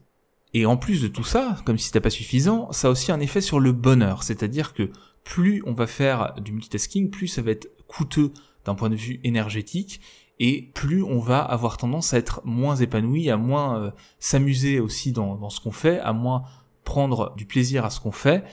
Et 0.53 0.67
en 0.67 0.77
plus 0.77 1.01
de 1.01 1.07
tout 1.07 1.23
ça, 1.23 1.57
comme 1.65 1.79
si 1.79 1.87
c'était 1.87 1.99
pas 1.99 2.11
suffisant, 2.11 2.71
ça 2.71 2.89
a 2.89 2.91
aussi 2.91 3.11
un 3.11 3.19
effet 3.19 3.41
sur 3.41 3.59
le 3.59 3.71
bonheur, 3.71 4.21
c'est-à-dire 4.21 4.73
que 4.75 4.91
plus 5.23 5.63
on 5.65 5.73
va 5.73 5.87
faire 5.87 6.35
du 6.39 6.51
multitasking, 6.51 7.09
plus 7.09 7.27
ça 7.27 7.41
va 7.41 7.51
être 7.51 7.67
coûteux 7.87 8.31
d'un 8.65 8.75
point 8.75 8.89
de 8.89 8.95
vue 8.95 9.19
énergétique, 9.23 9.99
et 10.39 10.69
plus 10.75 11.01
on 11.01 11.19
va 11.19 11.39
avoir 11.39 11.77
tendance 11.77 12.13
à 12.13 12.19
être 12.19 12.41
moins 12.45 12.75
épanoui, 12.75 13.31
à 13.31 13.37
moins 13.37 13.79
euh, 13.79 13.91
s'amuser 14.19 14.79
aussi 14.79 15.11
dans, 15.11 15.35
dans 15.37 15.49
ce 15.49 15.59
qu'on 15.59 15.71
fait, 15.71 15.99
à 15.99 16.13
moins 16.13 16.43
prendre 16.83 17.33
du 17.35 17.45
plaisir 17.45 17.83
à 17.83 17.89
ce 17.89 17.99
qu'on 17.99 18.11
fait, 18.11 18.43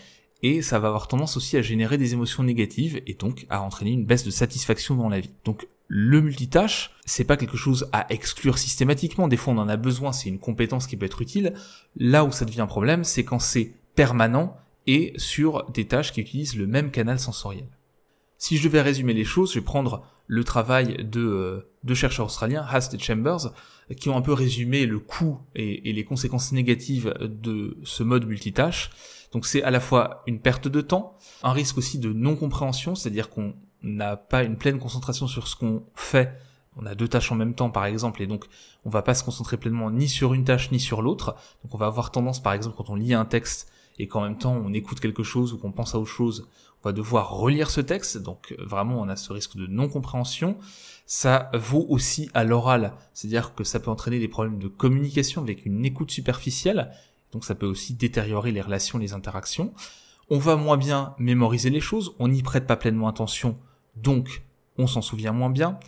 et 0.42 0.62
ça 0.62 0.78
va 0.78 0.88
avoir 0.88 1.08
tendance 1.08 1.36
aussi 1.36 1.56
à 1.56 1.62
générer 1.62 1.98
des 1.98 2.12
émotions 2.12 2.42
négatives 2.42 3.00
et 3.06 3.14
donc 3.14 3.46
à 3.48 3.62
entraîner 3.62 3.92
une 3.92 4.04
baisse 4.04 4.24
de 4.24 4.30
satisfaction 4.30 4.94
dans 4.94 5.08
la 5.08 5.20
vie. 5.20 5.30
Donc 5.44 5.66
le 5.88 6.20
multitâche, 6.20 6.90
c'est 7.04 7.24
pas 7.24 7.36
quelque 7.36 7.56
chose 7.56 7.88
à 7.92 8.06
exclure 8.12 8.58
systématiquement. 8.58 9.28
Des 9.28 9.36
fois, 9.36 9.54
on 9.54 9.58
en 9.58 9.68
a 9.68 9.76
besoin, 9.76 10.12
c'est 10.12 10.28
une 10.28 10.38
compétence 10.38 10.86
qui 10.86 10.96
peut 10.96 11.06
être 11.06 11.22
utile. 11.22 11.54
Là 11.96 12.24
où 12.24 12.32
ça 12.32 12.44
devient 12.44 12.60
un 12.60 12.66
problème, 12.66 13.04
c'est 13.04 13.24
quand 13.24 13.38
c'est 13.38 13.72
permanent 13.94 14.56
et 14.86 15.12
sur 15.16 15.68
des 15.70 15.86
tâches 15.86 16.12
qui 16.12 16.20
utilisent 16.20 16.56
le 16.56 16.66
même 16.66 16.90
canal 16.90 17.18
sensoriel. 17.18 17.66
Si 18.38 18.56
je 18.56 18.64
devais 18.64 18.82
résumer 18.82 19.14
les 19.14 19.24
choses, 19.24 19.52
je 19.52 19.60
vais 19.60 19.64
prendre 19.64 20.04
le 20.26 20.44
travail 20.44 21.04
de 21.04 21.20
euh, 21.20 21.70
deux 21.84 21.94
chercheurs 21.94 22.26
australiens, 22.26 22.66
Hast 22.68 22.92
et 22.94 22.98
Chambers, 22.98 23.52
qui 23.96 24.08
ont 24.08 24.16
un 24.16 24.22
peu 24.22 24.32
résumé 24.32 24.86
le 24.86 24.98
coût 24.98 25.38
et, 25.54 25.88
et 25.88 25.92
les 25.92 26.04
conséquences 26.04 26.52
négatives 26.52 27.14
de 27.20 27.76
ce 27.84 28.02
mode 28.02 28.26
multitâche. 28.26 28.90
Donc 29.36 29.44
c'est 29.44 29.62
à 29.62 29.70
la 29.70 29.80
fois 29.80 30.22
une 30.26 30.40
perte 30.40 30.66
de 30.66 30.80
temps, 30.80 31.18
un 31.42 31.52
risque 31.52 31.76
aussi 31.76 31.98
de 31.98 32.10
non-compréhension, 32.10 32.94
c'est-à-dire 32.94 33.28
qu'on 33.28 33.52
n'a 33.82 34.16
pas 34.16 34.42
une 34.42 34.56
pleine 34.56 34.78
concentration 34.78 35.26
sur 35.26 35.46
ce 35.46 35.54
qu'on 35.54 35.84
fait. 35.94 36.40
On 36.74 36.86
a 36.86 36.94
deux 36.94 37.06
tâches 37.06 37.30
en 37.30 37.34
même 37.34 37.52
temps, 37.52 37.68
par 37.68 37.84
exemple, 37.84 38.22
et 38.22 38.26
donc 38.26 38.46
on 38.86 38.88
va 38.88 39.02
pas 39.02 39.12
se 39.12 39.22
concentrer 39.22 39.58
pleinement 39.58 39.90
ni 39.90 40.08
sur 40.08 40.32
une 40.32 40.44
tâche 40.44 40.70
ni 40.70 40.80
sur 40.80 41.02
l'autre. 41.02 41.34
Donc 41.62 41.74
on 41.74 41.76
va 41.76 41.84
avoir 41.84 42.12
tendance, 42.12 42.42
par 42.42 42.54
exemple, 42.54 42.76
quand 42.78 42.88
on 42.88 42.94
lit 42.94 43.12
un 43.12 43.26
texte 43.26 43.70
et 43.98 44.08
qu'en 44.08 44.22
même 44.22 44.38
temps 44.38 44.54
on 44.54 44.72
écoute 44.72 45.00
quelque 45.00 45.22
chose 45.22 45.52
ou 45.52 45.58
qu'on 45.58 45.70
pense 45.70 45.94
à 45.94 45.98
autre 45.98 46.10
chose, 46.10 46.48
on 46.82 46.88
va 46.88 46.94
devoir 46.94 47.28
relire 47.28 47.68
ce 47.68 47.82
texte. 47.82 48.16
Donc 48.16 48.56
vraiment, 48.58 48.98
on 49.02 49.08
a 49.10 49.16
ce 49.16 49.34
risque 49.34 49.58
de 49.58 49.66
non-compréhension. 49.66 50.56
Ça 51.04 51.50
vaut 51.52 51.84
aussi 51.90 52.30
à 52.32 52.42
l'oral, 52.42 52.94
c'est-à-dire 53.12 53.54
que 53.54 53.64
ça 53.64 53.80
peut 53.80 53.90
entraîner 53.90 54.18
des 54.18 54.28
problèmes 54.28 54.58
de 54.58 54.68
communication 54.68 55.42
avec 55.42 55.66
une 55.66 55.84
écoute 55.84 56.10
superficielle. 56.10 56.90
Donc 57.36 57.44
ça 57.44 57.54
peut 57.54 57.66
aussi 57.66 57.92
détériorer 57.92 58.50
les 58.50 58.62
relations, 58.62 58.98
les 58.98 59.12
interactions. 59.12 59.74
On 60.30 60.38
va 60.38 60.56
moins 60.56 60.78
bien 60.78 61.14
mémoriser 61.18 61.68
les 61.68 61.80
choses, 61.80 62.14
on 62.18 62.28
n'y 62.28 62.42
prête 62.42 62.66
pas 62.66 62.76
pleinement 62.76 63.08
attention 63.08 63.58
donc 63.94 64.42
on 64.78 64.86
s'en 64.86 65.02
souvient 65.02 65.32
moins 65.32 65.50
bien. 65.50 65.78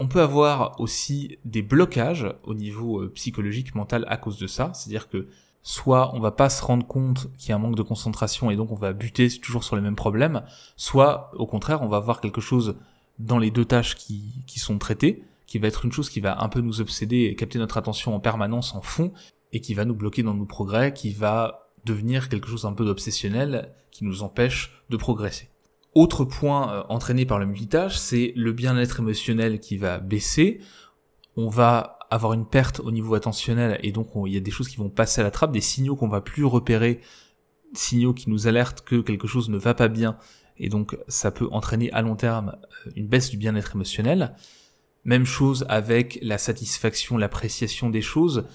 On 0.00 0.08
peut 0.08 0.20
avoir 0.20 0.80
aussi 0.80 1.38
des 1.44 1.62
blocages 1.62 2.26
au 2.42 2.54
niveau 2.54 3.00
euh, 3.00 3.12
psychologique, 3.14 3.76
mental 3.76 4.06
à 4.08 4.16
cause 4.16 4.40
de 4.40 4.48
ça, 4.48 4.72
c'est-à-dire 4.74 5.08
que 5.08 5.28
soit 5.62 6.12
on 6.16 6.18
va 6.18 6.32
pas 6.32 6.50
se 6.50 6.64
rendre 6.64 6.84
compte 6.84 7.32
qu'il 7.38 7.50
y 7.50 7.52
a 7.52 7.54
un 7.54 7.60
manque 7.60 7.76
de 7.76 7.82
concentration 7.82 8.50
et 8.50 8.56
donc 8.56 8.72
on 8.72 8.74
va 8.74 8.92
buter 8.92 9.28
toujours 9.38 9.62
sur 9.62 9.76
les 9.76 9.82
mêmes 9.82 9.94
problèmes, 9.94 10.42
soit 10.74 11.30
au 11.36 11.46
contraire 11.46 11.80
on 11.82 11.88
va 11.88 11.98
avoir 11.98 12.20
quelque 12.20 12.40
chose 12.40 12.74
dans 13.20 13.38
les 13.38 13.52
deux 13.52 13.64
tâches 13.64 13.94
qui, 13.94 14.42
qui 14.48 14.58
sont 14.58 14.78
traitées, 14.78 15.22
qui 15.46 15.60
va 15.60 15.68
être 15.68 15.84
une 15.84 15.92
chose 15.92 16.10
qui 16.10 16.18
va 16.18 16.42
un 16.42 16.48
peu 16.48 16.60
nous 16.60 16.80
obséder 16.80 17.22
et 17.22 17.36
capter 17.36 17.60
notre 17.60 17.76
attention 17.76 18.16
en 18.16 18.18
permanence 18.18 18.74
en 18.74 18.82
fond, 18.82 19.12
et 19.52 19.60
qui 19.60 19.74
va 19.74 19.84
nous 19.84 19.94
bloquer 19.94 20.22
dans 20.22 20.34
nos 20.34 20.46
progrès, 20.46 20.92
qui 20.92 21.12
va 21.12 21.72
devenir 21.84 22.28
quelque 22.28 22.48
chose 22.48 22.64
un 22.64 22.72
peu 22.72 22.84
d'obsessionnel, 22.84 23.74
qui 23.90 24.04
nous 24.04 24.22
empêche 24.22 24.82
de 24.90 24.96
progresser. 24.96 25.48
Autre 25.94 26.24
point 26.24 26.72
euh, 26.72 26.82
entraîné 26.88 27.26
par 27.26 27.38
le 27.38 27.46
multitâche, 27.46 27.96
c'est 27.96 28.32
le 28.36 28.52
bien-être 28.52 29.00
émotionnel 29.00 29.58
qui 29.58 29.76
va 29.78 29.98
baisser. 29.98 30.60
On 31.36 31.48
va 31.48 31.98
avoir 32.10 32.32
une 32.32 32.46
perte 32.46 32.80
au 32.80 32.90
niveau 32.90 33.14
attentionnel 33.14 33.78
et 33.82 33.92
donc 33.92 34.10
il 34.26 34.32
y 34.32 34.36
a 34.36 34.40
des 34.40 34.50
choses 34.50 34.68
qui 34.68 34.76
vont 34.76 34.90
passer 34.90 35.20
à 35.20 35.24
la 35.24 35.30
trappe, 35.30 35.52
des 35.52 35.60
signaux 35.60 35.96
qu'on 35.96 36.08
va 36.08 36.20
plus 36.20 36.44
repérer, 36.44 37.00
signaux 37.74 38.14
qui 38.14 38.30
nous 38.30 38.46
alertent 38.46 38.82
que 38.82 39.00
quelque 39.00 39.26
chose 39.26 39.48
ne 39.48 39.58
va 39.58 39.74
pas 39.74 39.88
bien 39.88 40.18
et 40.56 40.68
donc 40.68 40.96
ça 41.08 41.30
peut 41.30 41.48
entraîner 41.50 41.90
à 41.92 42.02
long 42.02 42.16
terme 42.16 42.56
euh, 42.86 42.90
une 42.96 43.08
baisse 43.08 43.30
du 43.30 43.36
bien-être 43.36 43.74
émotionnel. 43.74 44.34
Même 45.04 45.24
chose 45.24 45.64
avec 45.68 46.18
la 46.22 46.38
satisfaction, 46.38 47.16
l'appréciation 47.16 47.88
des 47.88 48.02
choses. 48.02 48.46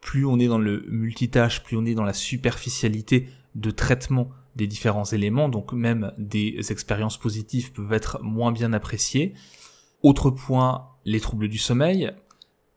Plus 0.00 0.24
on 0.24 0.38
est 0.38 0.46
dans 0.46 0.58
le 0.58 0.84
multitâche, 0.88 1.62
plus 1.62 1.76
on 1.76 1.84
est 1.84 1.94
dans 1.94 2.04
la 2.04 2.12
superficialité 2.12 3.28
de 3.54 3.70
traitement 3.70 4.30
des 4.56 4.66
différents 4.66 5.04
éléments, 5.04 5.48
donc 5.48 5.72
même 5.72 6.12
des 6.18 6.58
expériences 6.70 7.16
positives 7.16 7.72
peuvent 7.72 7.92
être 7.92 8.20
moins 8.22 8.52
bien 8.52 8.72
appréciées. 8.72 9.34
Autre 10.02 10.30
point, 10.30 10.88
les 11.04 11.20
troubles 11.20 11.48
du 11.48 11.58
sommeil. 11.58 12.12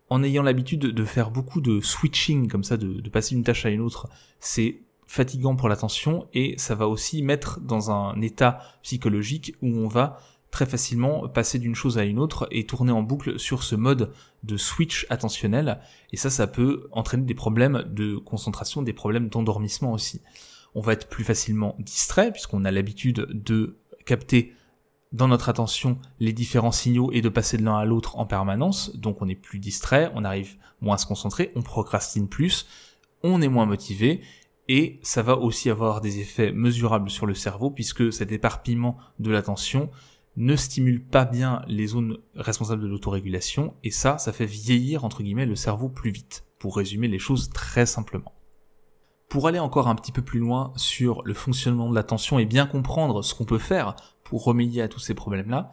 En 0.10 0.24
ayant 0.24 0.44
l'habitude 0.44 0.82
de 0.82 1.06
faire 1.06 1.32
beaucoup 1.32 1.62
de 1.62 1.80
switching 1.80 2.50
comme 2.50 2.64
ça, 2.64 2.78
de, 2.78 3.10
passer 3.10 3.36
d'une 3.36 3.44
tâche 3.44 3.66
à 3.66 3.70
une 3.70 3.82
autre, 3.82 4.10
c'est 4.40 4.82
fatigant 5.08 5.56
pour 5.56 5.70
l'attention 5.70 6.28
et 6.34 6.56
ça 6.58 6.76
va 6.76 6.88
aussi 6.88 7.22
mettre 7.22 7.60
dans 7.62 7.92
un 7.92 8.20
état 8.22 8.60
psychologique 8.84 9.56
où 9.62 9.68
on 9.68 9.88
va 9.88 10.20
très 10.52 10.66
facilement 10.66 11.28
passer 11.30 11.60
d'une 11.60 11.76
chose 11.76 11.98
à 11.98 12.04
une 12.04 12.20
autre 12.20 12.48
et 12.52 12.66
tourner 12.66 12.92
en 12.92 13.02
boucle 13.02 13.40
sur 13.40 13.64
ce 13.64 13.76
mode 13.76 14.12
de 14.44 14.58
switch 14.58 15.08
attentionnel. 15.10 15.80
Et 16.12 16.18
ça 16.18 16.30
ça 16.30 16.46
peut 16.46 16.88
entraîner 16.92 17.24
des 17.24 17.34
problèmes 17.34 17.84
de 17.90 18.18
concentration, 18.18 18.82
des 18.82 18.94
problèmes 18.94 19.30
d'endormissement 19.30 19.94
aussi. 19.94 20.22
On 20.76 20.82
va 20.82 20.94
être 20.94 21.08
plus 21.08 21.24
facilement 21.24 21.76
distrait 21.80 22.32
puisqu'on 22.32 22.66
a 22.66 22.72
l'habitude 22.72 23.28
de 23.32 23.78
capter 24.06 24.54
dans 25.12 25.28
notre 25.28 25.50
attention 25.50 25.98
les 26.20 26.34
différents 26.34 26.72
signaux 26.72 27.12
et 27.12 27.22
de 27.22 27.30
passer 27.30 27.58
de 27.58 27.64
l'un 27.64 27.78
à 27.78 27.86
l'autre 27.86 28.18
en 28.18 28.26
permanence. 28.26 28.96
Donc 28.96 29.22
on 29.22 29.28
est 29.28 29.36
plus 29.36 29.60
distrait, 29.60 30.12
on 30.16 30.24
arrive 30.24 30.56
moins 30.80 30.96
à 30.96 30.98
se 30.98 31.06
concentrer, 31.06 31.52
on 31.56 31.62
procrastine 31.62 32.28
plus, 32.28 32.68
on 33.24 33.42
est 33.42 33.50
moins 33.50 33.66
motivé. 33.66 34.22
Et 34.68 35.00
ça 35.02 35.22
va 35.22 35.38
aussi 35.38 35.70
avoir 35.70 36.00
des 36.00 36.20
effets 36.20 36.52
mesurables 36.52 37.10
sur 37.10 37.26
le 37.26 37.34
cerveau 37.34 37.72
puisque 37.72 38.14
cet 38.14 38.32
éparpillement 38.32 38.98
de 39.20 39.32
l'attention 39.32 39.90
ne 40.38 40.56
stimule 40.56 41.04
pas 41.04 41.26
bien 41.26 41.62
les 41.68 41.88
zones 41.88 42.18
responsables 42.36 42.82
de 42.82 42.88
l'autorégulation 42.88 43.74
et 43.84 43.92
ça, 43.92 44.18
ça 44.18 44.32
fait 44.32 44.46
vieillir 44.46 45.04
entre 45.04 45.24
guillemets 45.24 45.46
le 45.46 45.56
cerveau 45.56 45.90
plus 45.90 46.12
vite, 46.12 46.46
pour 46.60 46.78
résumer 46.78 47.08
les 47.08 47.20
choses 47.20 47.50
très 47.50 47.86
simplement. 47.86 48.34
Pour 49.28 49.48
aller 49.48 49.60
encore 49.60 49.88
un 49.88 49.96
petit 49.96 50.12
peu 50.12 50.22
plus 50.22 50.40
loin 50.40 50.74
sur 50.76 51.22
le 51.24 51.34
fonctionnement 51.34 51.90
de 51.90 51.96
l'attention 51.96 52.40
et 52.40 52.46
bien 52.46 52.66
comprendre 52.66 53.22
ce 53.22 53.34
qu'on 53.34 53.46
peut 53.46 53.58
faire 53.58 53.96
pour 54.24 54.44
remédier 54.44 54.82
à 54.82 54.88
tous 54.88 55.00
ces 55.00 55.14
problèmes-là, 55.14 55.72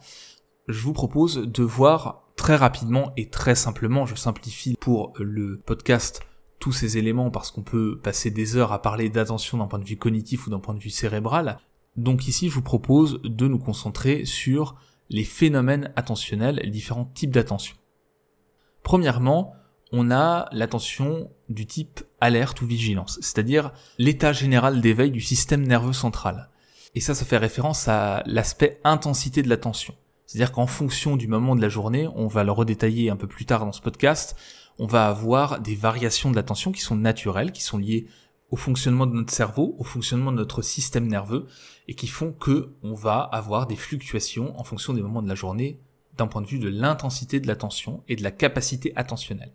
je 0.68 0.82
vous 0.82 0.92
propose 0.92 1.36
de 1.36 1.62
voir 1.62 2.28
très 2.36 2.56
rapidement 2.56 3.12
et 3.16 3.28
très 3.28 3.54
simplement, 3.54 4.06
je 4.06 4.14
simplifie 4.14 4.76
pour 4.78 5.12
le 5.18 5.58
podcast 5.58 6.22
tous 6.58 6.72
ces 6.72 6.98
éléments 6.98 7.30
parce 7.30 7.50
qu'on 7.50 7.62
peut 7.62 7.98
passer 8.02 8.30
des 8.30 8.56
heures 8.56 8.72
à 8.72 8.82
parler 8.82 9.08
d'attention 9.08 9.58
d'un 9.58 9.66
point 9.66 9.78
de 9.78 9.84
vue 9.84 9.96
cognitif 9.96 10.46
ou 10.46 10.50
d'un 10.50 10.60
point 10.60 10.74
de 10.74 10.80
vue 10.80 10.90
cérébral. 10.90 11.58
Donc 11.98 12.28
ici, 12.28 12.48
je 12.48 12.54
vous 12.54 12.62
propose 12.62 13.20
de 13.24 13.48
nous 13.48 13.58
concentrer 13.58 14.24
sur 14.24 14.76
les 15.10 15.24
phénomènes 15.24 15.92
attentionnels, 15.96 16.60
les 16.62 16.70
différents 16.70 17.06
types 17.06 17.32
d'attention. 17.32 17.74
Premièrement, 18.84 19.52
on 19.90 20.12
a 20.12 20.48
l'attention 20.52 21.28
du 21.48 21.66
type 21.66 22.04
alerte 22.20 22.62
ou 22.62 22.66
vigilance, 22.66 23.18
c'est-à-dire 23.20 23.72
l'état 23.98 24.32
général 24.32 24.80
d'éveil 24.80 25.10
du 25.10 25.20
système 25.20 25.66
nerveux 25.66 25.92
central. 25.92 26.50
Et 26.94 27.00
ça, 27.00 27.16
ça 27.16 27.24
fait 27.24 27.36
référence 27.36 27.88
à 27.88 28.22
l'aspect 28.26 28.80
intensité 28.84 29.42
de 29.42 29.48
l'attention. 29.48 29.94
C'est-à-dire 30.26 30.52
qu'en 30.52 30.68
fonction 30.68 31.16
du 31.16 31.26
moment 31.26 31.56
de 31.56 31.62
la 31.62 31.68
journée, 31.68 32.06
on 32.14 32.28
va 32.28 32.44
le 32.44 32.52
redétailler 32.52 33.10
un 33.10 33.16
peu 33.16 33.26
plus 33.26 33.44
tard 33.44 33.64
dans 33.64 33.72
ce 33.72 33.80
podcast, 33.80 34.36
on 34.78 34.86
va 34.86 35.08
avoir 35.08 35.60
des 35.60 35.74
variations 35.74 36.30
de 36.30 36.36
l'attention 36.36 36.70
qui 36.70 36.80
sont 36.80 36.96
naturelles, 36.96 37.50
qui 37.50 37.62
sont 37.62 37.78
liées 37.78 38.06
au 38.50 38.56
fonctionnement 38.56 39.06
de 39.06 39.12
notre 39.12 39.32
cerveau, 39.32 39.74
au 39.78 39.84
fonctionnement 39.84 40.32
de 40.32 40.36
notre 40.36 40.62
système 40.62 41.06
nerveux, 41.06 41.46
et 41.86 41.94
qui 41.94 42.06
font 42.06 42.32
que 42.32 42.74
on 42.82 42.94
va 42.94 43.20
avoir 43.20 43.66
des 43.66 43.76
fluctuations 43.76 44.58
en 44.58 44.64
fonction 44.64 44.94
des 44.94 45.02
moments 45.02 45.22
de 45.22 45.28
la 45.28 45.34
journée 45.34 45.80
d'un 46.16 46.26
point 46.26 46.42
de 46.42 46.46
vue 46.46 46.58
de 46.58 46.68
l'intensité 46.68 47.40
de 47.40 47.46
l'attention 47.46 48.02
et 48.08 48.16
de 48.16 48.22
la 48.22 48.30
capacité 48.30 48.92
attentionnelle. 48.96 49.52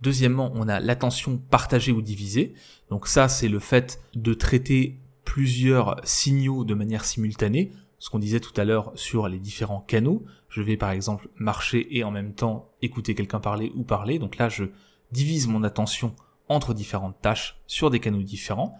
Deuxièmement, 0.00 0.52
on 0.54 0.68
a 0.68 0.78
l'attention 0.80 1.38
partagée 1.38 1.92
ou 1.92 2.02
divisée. 2.02 2.54
Donc 2.90 3.08
ça, 3.08 3.28
c'est 3.28 3.48
le 3.48 3.58
fait 3.58 4.00
de 4.14 4.34
traiter 4.34 5.00
plusieurs 5.24 5.96
signaux 6.04 6.64
de 6.64 6.74
manière 6.74 7.04
simultanée. 7.04 7.72
Ce 7.98 8.10
qu'on 8.10 8.20
disait 8.20 8.38
tout 8.38 8.58
à 8.60 8.64
l'heure 8.64 8.92
sur 8.94 9.28
les 9.28 9.40
différents 9.40 9.80
canaux. 9.80 10.24
Je 10.48 10.62
vais 10.62 10.76
par 10.76 10.92
exemple 10.92 11.28
marcher 11.36 11.88
et 11.90 12.04
en 12.04 12.12
même 12.12 12.32
temps 12.32 12.70
écouter 12.80 13.16
quelqu'un 13.16 13.40
parler 13.40 13.72
ou 13.74 13.82
parler. 13.82 14.20
Donc 14.20 14.36
là, 14.36 14.48
je 14.48 14.64
divise 15.10 15.48
mon 15.48 15.64
attention 15.64 16.14
entre 16.48 16.74
différentes 16.74 17.20
tâches 17.20 17.60
sur 17.66 17.90
des 17.90 18.00
canaux 18.00 18.22
différents. 18.22 18.76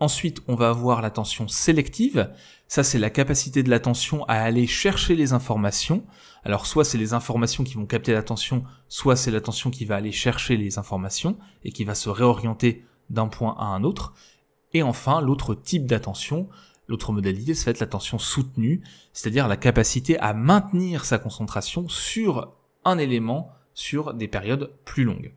Ensuite, 0.00 0.40
on 0.46 0.54
va 0.54 0.68
avoir 0.68 1.02
l'attention 1.02 1.48
sélective. 1.48 2.32
Ça, 2.68 2.84
c'est 2.84 2.98
la 2.98 3.10
capacité 3.10 3.62
de 3.62 3.70
l'attention 3.70 4.24
à 4.26 4.34
aller 4.34 4.66
chercher 4.66 5.16
les 5.16 5.32
informations. 5.32 6.04
Alors, 6.44 6.66
soit 6.66 6.84
c'est 6.84 6.98
les 6.98 7.14
informations 7.14 7.64
qui 7.64 7.74
vont 7.74 7.86
capter 7.86 8.12
l'attention, 8.12 8.62
soit 8.88 9.16
c'est 9.16 9.32
l'attention 9.32 9.70
qui 9.70 9.84
va 9.84 9.96
aller 9.96 10.12
chercher 10.12 10.56
les 10.56 10.78
informations 10.78 11.36
et 11.64 11.72
qui 11.72 11.84
va 11.84 11.96
se 11.96 12.08
réorienter 12.08 12.84
d'un 13.10 13.26
point 13.26 13.56
à 13.58 13.64
un 13.64 13.82
autre. 13.82 14.14
Et 14.72 14.82
enfin, 14.82 15.20
l'autre 15.20 15.54
type 15.54 15.86
d'attention, 15.86 16.48
L'autre 16.88 17.12
modalité, 17.12 17.54
ça 17.54 17.66
va 17.66 17.72
être 17.72 17.80
l'attention 17.80 18.18
soutenue, 18.18 18.82
c'est-à-dire 19.12 19.46
la 19.46 19.58
capacité 19.58 20.18
à 20.18 20.32
maintenir 20.32 21.04
sa 21.04 21.18
concentration 21.18 21.86
sur 21.88 22.54
un 22.84 22.96
élément 22.96 23.52
sur 23.74 24.14
des 24.14 24.26
périodes 24.26 24.72
plus 24.86 25.04
longues. 25.04 25.34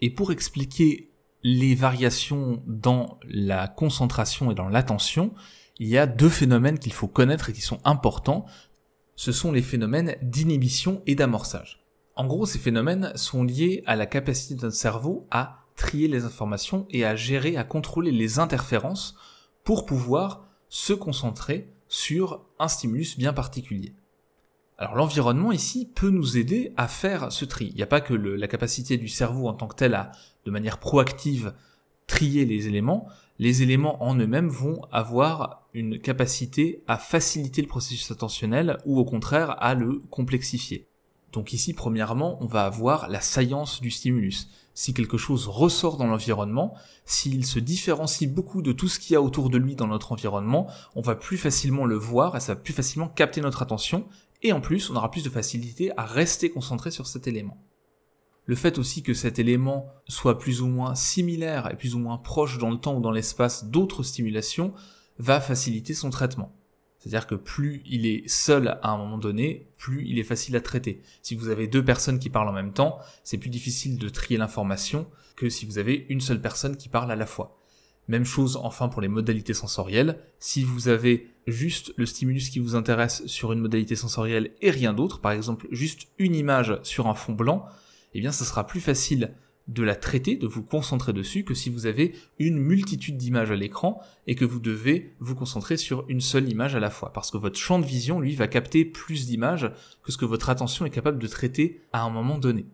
Et 0.00 0.10
pour 0.10 0.32
expliquer 0.32 1.10
les 1.42 1.74
variations 1.74 2.62
dans 2.66 3.18
la 3.24 3.68
concentration 3.68 4.50
et 4.50 4.54
dans 4.54 4.68
l'attention, 4.68 5.32
il 5.78 5.88
y 5.88 5.98
a 5.98 6.06
deux 6.06 6.28
phénomènes 6.28 6.78
qu'il 6.78 6.92
faut 6.92 7.08
connaître 7.08 7.50
et 7.50 7.52
qui 7.52 7.60
sont 7.60 7.80
importants. 7.84 8.46
Ce 9.14 9.32
sont 9.32 9.52
les 9.52 9.62
phénomènes 9.62 10.16
d'inhibition 10.22 11.02
et 11.06 11.14
d'amorçage. 11.14 11.84
En 12.14 12.26
gros, 12.26 12.46
ces 12.46 12.58
phénomènes 12.58 13.12
sont 13.14 13.44
liés 13.44 13.82
à 13.86 13.94
la 13.94 14.06
capacité 14.06 14.54
de 14.54 14.62
notre 14.62 14.76
cerveau 14.76 15.26
à 15.30 15.66
trier 15.76 16.08
les 16.08 16.24
informations 16.24 16.86
et 16.90 17.04
à 17.04 17.14
gérer, 17.14 17.56
à 17.56 17.64
contrôler 17.64 18.10
les 18.10 18.38
interférences 18.38 19.14
pour 19.64 19.84
pouvoir 19.84 20.48
se 20.68 20.94
concentrer 20.94 21.68
sur 21.88 22.44
un 22.58 22.68
stimulus 22.68 23.18
bien 23.18 23.32
particulier. 23.32 23.94
Alors 24.78 24.94
l'environnement 24.94 25.52
ici 25.52 25.90
peut 25.94 26.10
nous 26.10 26.36
aider 26.36 26.74
à 26.76 26.86
faire 26.86 27.32
ce 27.32 27.46
tri. 27.46 27.68
Il 27.70 27.76
n'y 27.76 27.82
a 27.82 27.86
pas 27.86 28.02
que 28.02 28.12
la 28.12 28.46
capacité 28.46 28.98
du 28.98 29.08
cerveau 29.08 29.48
en 29.48 29.54
tant 29.54 29.68
que 29.68 29.74
tel 29.76 29.94
à, 29.94 30.12
de 30.44 30.50
manière 30.50 30.78
proactive, 30.78 31.54
trier 32.06 32.44
les 32.44 32.68
éléments. 32.68 33.08
Les 33.38 33.62
éléments 33.62 34.02
en 34.04 34.14
eux-mêmes 34.16 34.48
vont 34.48 34.82
avoir 34.92 35.66
une 35.72 35.98
capacité 35.98 36.82
à 36.86 36.98
faciliter 36.98 37.62
le 37.62 37.68
processus 37.68 38.10
attentionnel 38.10 38.78
ou 38.84 38.98
au 38.98 39.04
contraire 39.04 39.56
à 39.62 39.74
le 39.74 40.02
complexifier. 40.10 40.88
Donc 41.32 41.52
ici, 41.52 41.72
premièrement, 41.72 42.38
on 42.42 42.46
va 42.46 42.64
avoir 42.64 43.08
la 43.08 43.20
saillance 43.20 43.80
du 43.80 43.90
stimulus 43.90 44.48
si 44.76 44.92
quelque 44.92 45.16
chose 45.16 45.48
ressort 45.48 45.96
dans 45.96 46.06
l'environnement, 46.06 46.74
s'il 47.06 47.46
se 47.46 47.58
différencie 47.58 48.30
beaucoup 48.30 48.60
de 48.60 48.72
tout 48.72 48.88
ce 48.88 49.00
qu'il 49.00 49.14
y 49.14 49.16
a 49.16 49.22
autour 49.22 49.48
de 49.48 49.56
lui 49.56 49.74
dans 49.74 49.86
notre 49.86 50.12
environnement, 50.12 50.66
on 50.94 51.00
va 51.00 51.14
plus 51.14 51.38
facilement 51.38 51.86
le 51.86 51.96
voir 51.96 52.36
et 52.36 52.40
ça 52.40 52.54
va 52.54 52.60
plus 52.60 52.74
facilement 52.74 53.08
capter 53.08 53.40
notre 53.40 53.62
attention, 53.62 54.06
et 54.42 54.52
en 54.52 54.60
plus 54.60 54.90
on 54.90 54.96
aura 54.96 55.10
plus 55.10 55.24
de 55.24 55.30
facilité 55.30 55.90
à 55.96 56.04
rester 56.04 56.50
concentré 56.50 56.90
sur 56.90 57.06
cet 57.06 57.26
élément. 57.26 57.62
Le 58.46 58.54
fait 58.54 58.78
aussi 58.78 59.02
que 59.02 59.14
cet 59.14 59.38
élément 59.38 59.88
soit 60.06 60.38
plus 60.38 60.62
ou 60.62 60.68
moins 60.68 60.94
similaire 60.94 61.70
et 61.70 61.76
plus 61.76 61.94
ou 61.94 61.98
moins 61.98 62.16
proche 62.16 62.58
dans 62.58 62.70
le 62.70 62.78
temps 62.78 62.96
ou 62.96 63.00
dans 63.00 63.10
l'espace 63.10 63.64
d'autres 63.64 64.04
stimulations 64.04 64.72
va 65.18 65.40
faciliter 65.40 65.94
son 65.94 66.10
traitement. 66.10 66.54
C'est-à-dire 66.98 67.26
que 67.26 67.34
plus 67.34 67.82
il 67.86 68.06
est 68.06 68.28
seul 68.28 68.78
à 68.82 68.90
un 68.90 68.98
moment 68.98 69.18
donné, 69.18 69.68
plus 69.76 70.06
il 70.08 70.18
est 70.18 70.24
facile 70.24 70.56
à 70.56 70.60
traiter. 70.60 71.02
Si 71.22 71.34
vous 71.34 71.48
avez 71.48 71.66
deux 71.66 71.84
personnes 71.84 72.18
qui 72.18 72.30
parlent 72.30 72.48
en 72.48 72.52
même 72.52 72.72
temps, 72.72 72.98
c'est 73.24 73.38
plus 73.38 73.50
difficile 73.50 73.98
de 73.98 74.08
trier 74.08 74.38
l'information 74.38 75.06
que 75.36 75.48
si 75.48 75.66
vous 75.66 75.78
avez 75.78 76.06
une 76.08 76.20
seule 76.20 76.40
personne 76.40 76.76
qui 76.76 76.88
parle 76.88 77.10
à 77.10 77.16
la 77.16 77.26
fois. 77.26 77.60
Même 78.08 78.24
chose 78.24 78.58
enfin 78.62 78.88
pour 78.88 79.00
les 79.00 79.08
modalités 79.08 79.54
sensorielles. 79.54 80.18
Si 80.38 80.62
vous 80.62 80.88
avez 80.88 81.28
juste 81.46 81.92
le 81.96 82.06
stimulus 82.06 82.50
qui 82.50 82.58
vous 82.58 82.76
intéresse 82.76 83.26
sur 83.26 83.52
une 83.52 83.60
modalité 83.60 83.96
sensorielle 83.96 84.52
et 84.60 84.70
rien 84.70 84.92
d'autre, 84.92 85.20
par 85.20 85.32
exemple 85.32 85.66
juste 85.70 86.08
une 86.18 86.34
image 86.34 86.78
sur 86.82 87.06
un 87.08 87.14
fond 87.14 87.32
blanc, 87.32 87.66
eh 88.14 88.20
bien 88.20 88.32
ça 88.32 88.44
sera 88.44 88.66
plus 88.66 88.80
facile 88.80 89.34
de 89.68 89.82
la 89.82 89.96
traiter, 89.96 90.36
de 90.36 90.46
vous 90.46 90.62
concentrer 90.62 91.12
dessus, 91.12 91.44
que 91.44 91.54
si 91.54 91.70
vous 91.70 91.86
avez 91.86 92.14
une 92.38 92.58
multitude 92.58 93.16
d'images 93.16 93.50
à 93.50 93.56
l'écran 93.56 94.00
et 94.26 94.36
que 94.36 94.44
vous 94.44 94.60
devez 94.60 95.14
vous 95.18 95.34
concentrer 95.34 95.76
sur 95.76 96.04
une 96.08 96.20
seule 96.20 96.48
image 96.48 96.76
à 96.76 96.80
la 96.80 96.90
fois. 96.90 97.12
Parce 97.12 97.30
que 97.30 97.36
votre 97.36 97.58
champ 97.58 97.78
de 97.80 97.86
vision, 97.86 98.20
lui, 98.20 98.34
va 98.36 98.46
capter 98.46 98.84
plus 98.84 99.26
d'images 99.26 99.72
que 100.02 100.12
ce 100.12 100.18
que 100.18 100.24
votre 100.24 100.50
attention 100.50 100.86
est 100.86 100.90
capable 100.90 101.18
de 101.18 101.26
traiter 101.26 101.82
à 101.92 102.02
un 102.02 102.10
moment 102.10 102.38
donné. 102.38 102.66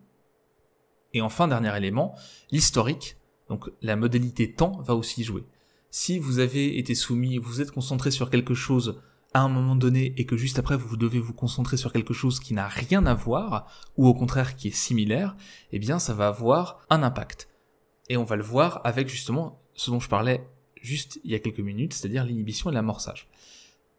Et 1.13 1.21
enfin, 1.21 1.47
dernier 1.47 1.75
élément, 1.75 2.15
l'historique. 2.51 3.17
Donc 3.49 3.69
la 3.81 3.95
modalité 3.95 4.51
temps 4.51 4.81
va 4.81 4.95
aussi 4.95 5.23
jouer. 5.23 5.43
Si 5.91 6.17
vous 6.19 6.39
avez 6.39 6.77
été 6.77 6.95
soumis, 6.95 7.37
vous 7.37 7.61
êtes 7.61 7.71
concentré 7.71 8.09
sur 8.09 8.29
quelque 8.29 8.53
chose 8.53 9.01
à 9.33 9.41
un 9.41 9.49
moment 9.49 9.75
donné 9.75 10.13
et 10.17 10.25
que 10.25 10.37
juste 10.37 10.59
après 10.59 10.77
vous 10.77 10.97
devez 10.97 11.19
vous 11.19 11.33
concentrer 11.33 11.77
sur 11.77 11.91
quelque 11.91 12.13
chose 12.13 12.39
qui 12.39 12.53
n'a 12.53 12.67
rien 12.67 13.05
à 13.05 13.13
voir 13.13 13.67
ou 13.97 14.07
au 14.07 14.13
contraire 14.13 14.55
qui 14.55 14.69
est 14.69 14.75
similaire, 14.75 15.35
eh 15.71 15.79
bien 15.79 15.99
ça 15.99 16.13
va 16.13 16.27
avoir 16.27 16.79
un 16.89 17.03
impact. 17.03 17.49
Et 18.09 18.17
on 18.17 18.23
va 18.23 18.35
le 18.35 18.43
voir 18.43 18.81
avec 18.83 19.07
justement 19.07 19.61
ce 19.73 19.91
dont 19.91 19.99
je 19.99 20.09
parlais 20.09 20.47
juste 20.81 21.19
il 21.23 21.31
y 21.31 21.35
a 21.35 21.39
quelques 21.39 21.59
minutes, 21.59 21.93
c'est-à-dire 21.93 22.25
l'inhibition 22.25 22.69
et 22.69 22.73
l'amorçage. 22.73 23.27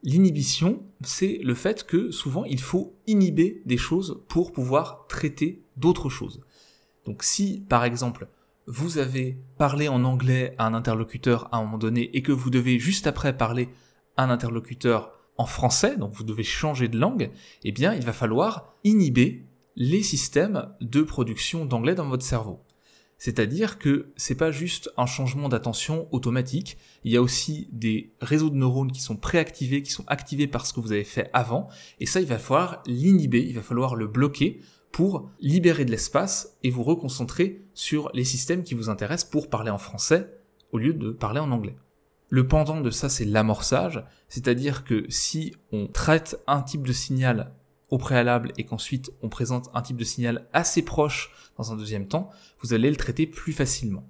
L'inhibition, 0.03 0.83
c'est 1.03 1.39
le 1.43 1.55
fait 1.55 1.85
que 1.85 2.11
souvent 2.11 2.45
il 2.45 2.61
faut 2.61 2.95
inhiber 3.07 3.63
des 3.65 3.79
choses 3.79 4.23
pour 4.29 4.53
pouvoir 4.53 5.07
traiter 5.09 5.63
d'autres 5.77 6.11
choses. 6.11 6.43
Donc 7.07 7.23
si 7.23 7.65
par 7.69 7.85
exemple 7.85 8.29
vous 8.67 8.99
avez 8.99 9.39
parlé 9.59 9.89
en 9.89 10.05
anglais 10.05 10.55
à 10.59 10.67
un 10.67 10.75
interlocuteur 10.75 11.49
à 11.53 11.59
un 11.59 11.63
moment 11.63 11.79
donné 11.79 12.17
et 12.17 12.23
que 12.23 12.33
vous 12.33 12.51
devez 12.51 12.79
juste 12.79 13.07
après 13.07 13.37
parler 13.37 13.69
à 14.17 14.25
un 14.25 14.31
interlocuteur 14.31 15.13
en 15.37 15.47
français, 15.47 15.97
donc 15.97 16.13
vous 16.15 16.25
devez 16.25 16.45
changer 16.45 16.89
de 16.89 16.99
langue, 16.99 17.31
eh 17.65 17.73
bien 17.73 17.95
il 17.95 18.05
va 18.05 18.13
falloir 18.13 18.75
inhiber 18.85 19.45
les 19.77 20.03
systèmes 20.03 20.69
de 20.81 21.03
production 21.03 21.65
d'anglais 21.65 21.95
dans 21.95 22.09
votre 22.09 22.25
cerveau. 22.25 22.61
C'est-à-dire 23.19 23.79
que 23.79 24.13
c'est 24.17 24.35
pas 24.35 24.51
juste 24.51 24.91
un 24.97 25.07
changement 25.07 25.49
d'attention 25.49 26.09
automatique, 26.13 26.77
il 27.05 27.13
y 27.13 27.17
a 27.17 27.23
aussi 27.23 27.69
des 27.73 28.13
réseaux 28.21 28.51
de 28.51 28.57
neurones 28.57 28.93
qui 28.93 29.01
sont 29.01 29.17
préactivés, 29.17 29.83
qui 29.83 29.91
sont 29.91 30.05
activés 30.09 30.47
par 30.47 30.67
ce 30.67 30.73
que 30.73 30.81
vous 30.81 30.93
avez 30.93 31.05
fait 31.05 31.31
avant, 31.33 31.69
et 32.01 32.07
ça 32.07 32.21
il 32.21 32.27
va 32.27 32.39
falloir 32.39 32.83
l'inhiber, 32.87 33.45
il 33.45 33.55
va 33.55 33.63
falloir 33.63 33.97
le 33.97 34.07
bloquer 34.07 34.61
pour 34.95 35.29
libérer 35.41 35.85
de 35.85 35.91
l'espace 35.91 36.57
et 36.63 36.71
vous 36.71 36.85
reconcentrer 36.85 37.65
sur 37.75 38.13
les 38.15 38.23
systèmes 38.23 38.63
qui 38.63 38.75
vous 38.75 38.91
intéressent 38.91 39.29
pour 39.29 39.51
parler 39.51 39.73
en 39.73 39.79
français 39.79 40.39
au 40.71 40.79
lieu 40.79 40.95
de 40.95 41.11
parler 41.11 41.41
en 41.41 41.51
anglais. 41.51 41.75
Le 42.29 42.47
pendant 42.47 42.81
de 42.81 42.91
ça, 42.91 43.09
c'est 43.09 43.25
l'amorçage, 43.25 44.05
c'est-à-dire 44.29 44.85
que 44.85 45.05
si 45.09 45.53
on 45.73 45.89
traite 45.89 46.41
un 46.47 46.63
type 46.63 46.87
de 46.87 46.93
signal 46.93 47.55
au 47.91 47.99
préalable 47.99 48.53
et 48.57 48.63
qu'ensuite 48.63 49.11
on 49.21 49.29
présente 49.29 49.69
un 49.75 49.83
type 49.83 49.97
de 49.97 50.05
signal 50.05 50.47
assez 50.53 50.83
proche 50.83 51.33
dans 51.59 51.73
un 51.73 51.77
deuxième 51.77 52.07
temps, 52.07 52.31
vous 52.61 52.73
allez 52.73 52.89
le 52.89 52.97
traiter 52.97 53.27
plus 53.27 53.53
facilement. 53.53 54.07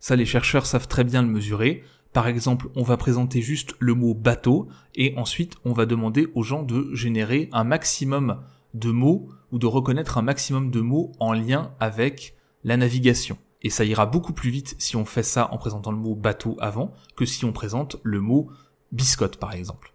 Ça, 0.00 0.16
les 0.16 0.26
chercheurs 0.26 0.66
savent 0.66 0.88
très 0.88 1.04
bien 1.04 1.22
le 1.22 1.28
mesurer. 1.28 1.84
Par 2.12 2.26
exemple, 2.26 2.70
on 2.74 2.82
va 2.82 2.96
présenter 2.96 3.40
juste 3.40 3.76
le 3.78 3.94
mot 3.94 4.14
bateau 4.14 4.66
et 4.96 5.14
ensuite 5.16 5.54
on 5.64 5.72
va 5.72 5.86
demander 5.86 6.26
aux 6.34 6.42
gens 6.42 6.64
de 6.64 6.92
générer 6.92 7.48
un 7.52 7.62
maximum 7.62 8.42
de 8.74 8.90
mots 8.90 9.28
ou 9.52 9.58
de 9.58 9.66
reconnaître 9.66 10.18
un 10.18 10.22
maximum 10.22 10.70
de 10.70 10.80
mots 10.80 11.12
en 11.20 11.32
lien 11.32 11.72
avec 11.80 12.36
la 12.64 12.76
navigation. 12.76 13.38
Et 13.62 13.70
ça 13.70 13.84
ira 13.84 14.04
beaucoup 14.06 14.32
plus 14.32 14.50
vite 14.50 14.74
si 14.78 14.96
on 14.96 15.04
fait 15.04 15.22
ça 15.22 15.48
en 15.52 15.58
présentant 15.58 15.90
le 15.90 15.96
mot 15.96 16.14
bateau 16.14 16.56
avant 16.60 16.92
que 17.16 17.24
si 17.24 17.44
on 17.44 17.52
présente 17.52 17.96
le 18.02 18.20
mot 18.20 18.50
biscotte 18.92 19.38
par 19.38 19.54
exemple. 19.54 19.94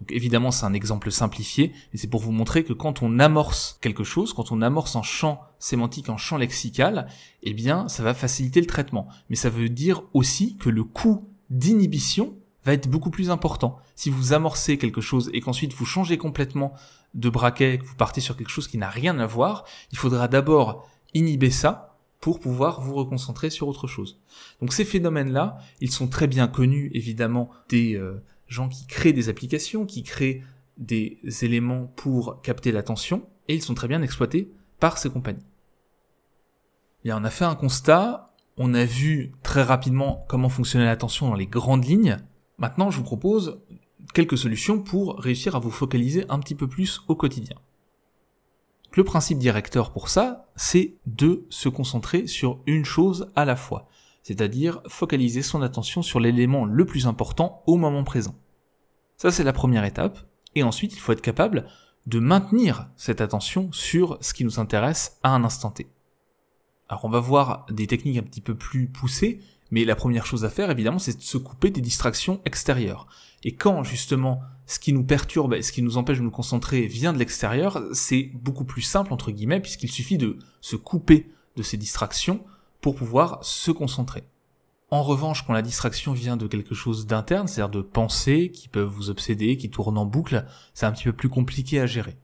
Donc 0.00 0.10
évidemment 0.10 0.50
c'est 0.50 0.66
un 0.66 0.72
exemple 0.72 1.12
simplifié, 1.12 1.72
mais 1.92 1.98
c'est 1.98 2.08
pour 2.08 2.20
vous 2.20 2.32
montrer 2.32 2.64
que 2.64 2.72
quand 2.72 3.02
on 3.02 3.20
amorce 3.20 3.78
quelque 3.80 4.02
chose, 4.02 4.32
quand 4.32 4.50
on 4.50 4.62
amorce 4.62 4.96
un 4.96 5.02
champ 5.02 5.42
sémantique, 5.60 6.08
un 6.08 6.16
champ 6.16 6.36
lexical, 6.36 7.06
eh 7.42 7.54
bien 7.54 7.86
ça 7.88 8.02
va 8.02 8.14
faciliter 8.14 8.60
le 8.60 8.66
traitement. 8.66 9.06
Mais 9.30 9.36
ça 9.36 9.50
veut 9.50 9.68
dire 9.68 10.02
aussi 10.12 10.56
que 10.56 10.68
le 10.68 10.82
coût 10.82 11.28
d'inhibition 11.50 12.34
va 12.64 12.72
être 12.72 12.88
beaucoup 12.88 13.10
plus 13.10 13.30
important. 13.30 13.78
Si 13.94 14.10
vous 14.10 14.32
amorcez 14.32 14.78
quelque 14.78 15.00
chose 15.00 15.30
et 15.32 15.40
qu'ensuite 15.40 15.74
vous 15.74 15.86
changez 15.86 16.18
complètement 16.18 16.72
de 17.14 17.28
braquet, 17.28 17.78
que 17.78 17.84
vous 17.84 17.96
partez 17.96 18.20
sur 18.20 18.36
quelque 18.36 18.50
chose 18.50 18.68
qui 18.68 18.78
n'a 18.78 18.90
rien 18.90 19.18
à 19.18 19.26
voir, 19.26 19.64
il 19.92 19.98
faudra 19.98 20.28
d'abord 20.28 20.88
inhiber 21.14 21.50
ça 21.50 21.96
pour 22.20 22.40
pouvoir 22.40 22.80
vous 22.80 22.94
reconcentrer 22.94 23.50
sur 23.50 23.68
autre 23.68 23.86
chose. 23.86 24.20
Donc 24.60 24.72
ces 24.72 24.84
phénomènes-là, 24.84 25.58
ils 25.80 25.90
sont 25.90 26.08
très 26.08 26.26
bien 26.26 26.48
connus 26.48 26.90
évidemment 26.94 27.50
des 27.68 27.96
euh, 27.96 28.22
gens 28.46 28.68
qui 28.68 28.86
créent 28.86 29.12
des 29.12 29.28
applications, 29.28 29.86
qui 29.86 30.02
créent 30.02 30.42
des 30.76 31.20
éléments 31.42 31.86
pour 31.96 32.40
capter 32.42 32.72
l'attention, 32.72 33.28
et 33.48 33.54
ils 33.54 33.62
sont 33.62 33.74
très 33.74 33.88
bien 33.88 34.02
exploités 34.02 34.50
par 34.80 34.98
ces 34.98 35.10
compagnies. 35.10 35.44
Bien, 37.04 37.20
on 37.20 37.24
a 37.24 37.30
fait 37.30 37.44
un 37.44 37.54
constat, 37.54 38.34
on 38.56 38.72
a 38.74 38.84
vu 38.84 39.32
très 39.42 39.62
rapidement 39.62 40.24
comment 40.28 40.48
fonctionnait 40.48 40.86
l'attention 40.86 41.28
dans 41.28 41.34
les 41.34 41.46
grandes 41.46 41.84
lignes. 41.84 42.16
Maintenant, 42.58 42.90
je 42.90 42.96
vous 42.96 43.04
propose 43.04 43.60
quelques 44.12 44.38
solutions 44.38 44.78
pour 44.78 45.18
réussir 45.18 45.56
à 45.56 45.58
vous 45.58 45.70
focaliser 45.70 46.24
un 46.28 46.38
petit 46.38 46.54
peu 46.54 46.68
plus 46.68 47.02
au 47.08 47.16
quotidien. 47.16 47.56
Le 48.92 49.04
principe 49.04 49.38
directeur 49.38 49.92
pour 49.92 50.08
ça, 50.08 50.46
c'est 50.54 50.94
de 51.06 51.44
se 51.48 51.68
concentrer 51.68 52.26
sur 52.26 52.60
une 52.66 52.84
chose 52.84 53.30
à 53.34 53.44
la 53.44 53.56
fois, 53.56 53.88
c'est-à-dire 54.22 54.80
focaliser 54.86 55.42
son 55.42 55.62
attention 55.62 56.02
sur 56.02 56.20
l'élément 56.20 56.64
le 56.64 56.86
plus 56.86 57.06
important 57.06 57.62
au 57.66 57.76
moment 57.76 58.04
présent. 58.04 58.36
Ça, 59.16 59.30
c'est 59.30 59.44
la 59.44 59.52
première 59.52 59.84
étape, 59.84 60.18
et 60.54 60.62
ensuite, 60.62 60.94
il 60.94 61.00
faut 61.00 61.12
être 61.12 61.20
capable 61.20 61.66
de 62.06 62.18
maintenir 62.18 62.88
cette 62.96 63.20
attention 63.20 63.72
sur 63.72 64.18
ce 64.20 64.34
qui 64.34 64.44
nous 64.44 64.60
intéresse 64.60 65.18
à 65.22 65.30
un 65.30 65.44
instant 65.44 65.70
T. 65.70 65.88
Alors 66.88 67.04
on 67.06 67.10
va 67.10 67.20
voir 67.20 67.66
des 67.70 67.86
techniques 67.86 68.18
un 68.18 68.22
petit 68.22 68.42
peu 68.42 68.54
plus 68.54 68.86
poussées, 68.88 69.40
mais 69.74 69.84
la 69.84 69.96
première 69.96 70.24
chose 70.24 70.44
à 70.44 70.50
faire, 70.50 70.70
évidemment, 70.70 71.00
c'est 71.00 71.16
de 71.16 71.22
se 71.22 71.36
couper 71.36 71.68
des 71.70 71.80
distractions 71.80 72.40
extérieures. 72.44 73.08
Et 73.42 73.56
quand, 73.56 73.82
justement, 73.82 74.40
ce 74.66 74.78
qui 74.78 74.92
nous 74.92 75.02
perturbe, 75.02 75.60
ce 75.60 75.72
qui 75.72 75.82
nous 75.82 75.96
empêche 75.96 76.18
de 76.18 76.22
nous 76.22 76.30
concentrer 76.30 76.86
vient 76.86 77.12
de 77.12 77.18
l'extérieur, 77.18 77.82
c'est 77.92 78.30
beaucoup 78.34 78.64
plus 78.64 78.82
simple, 78.82 79.12
entre 79.12 79.32
guillemets, 79.32 79.58
puisqu'il 79.58 79.90
suffit 79.90 80.16
de 80.16 80.38
se 80.60 80.76
couper 80.76 81.28
de 81.56 81.64
ces 81.64 81.76
distractions 81.76 82.44
pour 82.80 82.94
pouvoir 82.94 83.44
se 83.44 83.72
concentrer. 83.72 84.22
En 84.92 85.02
revanche, 85.02 85.44
quand 85.44 85.52
la 85.52 85.60
distraction 85.60 86.12
vient 86.12 86.36
de 86.36 86.46
quelque 86.46 86.76
chose 86.76 87.08
d'interne, 87.08 87.48
c'est-à-dire 87.48 87.76
de 87.76 87.82
pensées 87.82 88.52
qui 88.52 88.68
peuvent 88.68 88.86
vous 88.86 89.10
obséder, 89.10 89.56
qui 89.56 89.70
tournent 89.70 89.98
en 89.98 90.06
boucle, 90.06 90.46
c'est 90.72 90.86
un 90.86 90.92
petit 90.92 91.02
peu 91.02 91.12
plus 91.12 91.28
compliqué 91.28 91.80
à 91.80 91.86
gérer. 91.86 92.16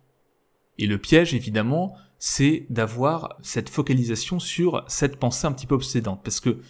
Et 0.79 0.87
le 0.87 0.99
piège, 0.99 1.35
évidemment, 1.35 1.97
c'est 2.21 2.67
d'avoir 2.71 3.39
cette 3.43 3.71
focalisation 3.71 4.39
sur 4.39 4.85
cette 4.87 5.17
pensée 5.17 5.49
un 5.49 5.53
petit 5.53 5.67
peu 5.67 5.75
obsédante. 5.75 6.21
Parce 6.23 6.39
que 6.39 6.61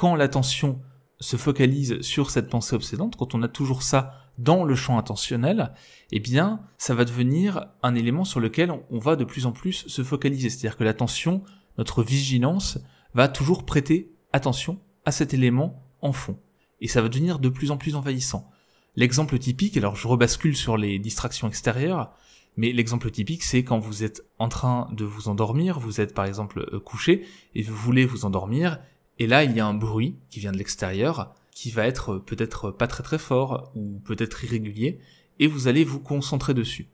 quand 0.00 0.16
l'attention 0.16 0.80
se 1.18 1.36
focalise 1.36 2.00
sur 2.00 2.30
cette 2.30 2.48
pensée 2.48 2.74
obsédante, 2.74 3.16
quand 3.16 3.34
on 3.34 3.42
a 3.42 3.48
toujours 3.48 3.82
ça 3.82 4.14
dans 4.38 4.64
le 4.64 4.74
champ 4.74 4.96
intentionnel, 4.96 5.74
eh 6.10 6.20
bien, 6.20 6.62
ça 6.78 6.94
va 6.94 7.04
devenir 7.04 7.66
un 7.82 7.94
élément 7.94 8.24
sur 8.24 8.40
lequel 8.40 8.72
on 8.88 8.98
va 8.98 9.14
de 9.14 9.24
plus 9.24 9.44
en 9.44 9.52
plus 9.52 9.86
se 9.86 10.02
focaliser. 10.02 10.48
C'est-à-dire 10.48 10.78
que 10.78 10.84
l'attention, 10.84 11.44
notre 11.76 12.02
vigilance, 12.02 12.78
va 13.12 13.28
toujours 13.28 13.66
prêter 13.66 14.16
attention 14.32 14.80
à 15.04 15.12
cet 15.12 15.34
élément 15.34 15.84
en 16.00 16.14
fond. 16.14 16.38
Et 16.80 16.88
ça 16.88 17.02
va 17.02 17.10
devenir 17.10 17.38
de 17.38 17.50
plus 17.50 17.70
en 17.70 17.76
plus 17.76 17.94
envahissant. 17.94 18.50
L'exemple 18.96 19.38
typique, 19.38 19.76
alors 19.76 19.96
je 19.96 20.08
rebascule 20.08 20.56
sur 20.56 20.78
les 20.78 20.98
distractions 20.98 21.46
extérieures, 21.46 22.14
mais 22.56 22.72
l'exemple 22.72 23.10
typique, 23.10 23.42
c'est 23.42 23.64
quand 23.64 23.78
vous 23.78 24.02
êtes 24.02 24.24
en 24.38 24.48
train 24.48 24.88
de 24.92 25.04
vous 25.04 25.28
endormir, 25.28 25.78
vous 25.78 26.00
êtes 26.00 26.14
par 26.14 26.24
exemple 26.24 26.66
euh, 26.72 26.80
couché, 26.80 27.26
et 27.54 27.62
vous 27.62 27.76
voulez 27.76 28.06
vous 28.06 28.24
endormir, 28.24 28.78
et 29.20 29.28
là 29.28 29.44
il 29.44 29.52
y 29.52 29.60
a 29.60 29.66
un 29.66 29.74
bruit 29.74 30.16
qui 30.30 30.40
vient 30.40 30.50
de 30.50 30.58
l'extérieur, 30.58 31.32
qui 31.52 31.70
va 31.70 31.86
être 31.86 32.14
euh, 32.14 32.18
peut-être 32.18 32.72
pas 32.72 32.88
très 32.88 33.04
très 33.04 33.18
fort, 33.18 33.70
ou 33.76 34.00
peut-être 34.04 34.44
irrégulier, 34.44 34.98
et 35.38 35.46
vous 35.46 35.68
allez 35.68 35.84
vous 35.84 36.00
concentrer 36.00 36.54
dessus. 36.54 36.88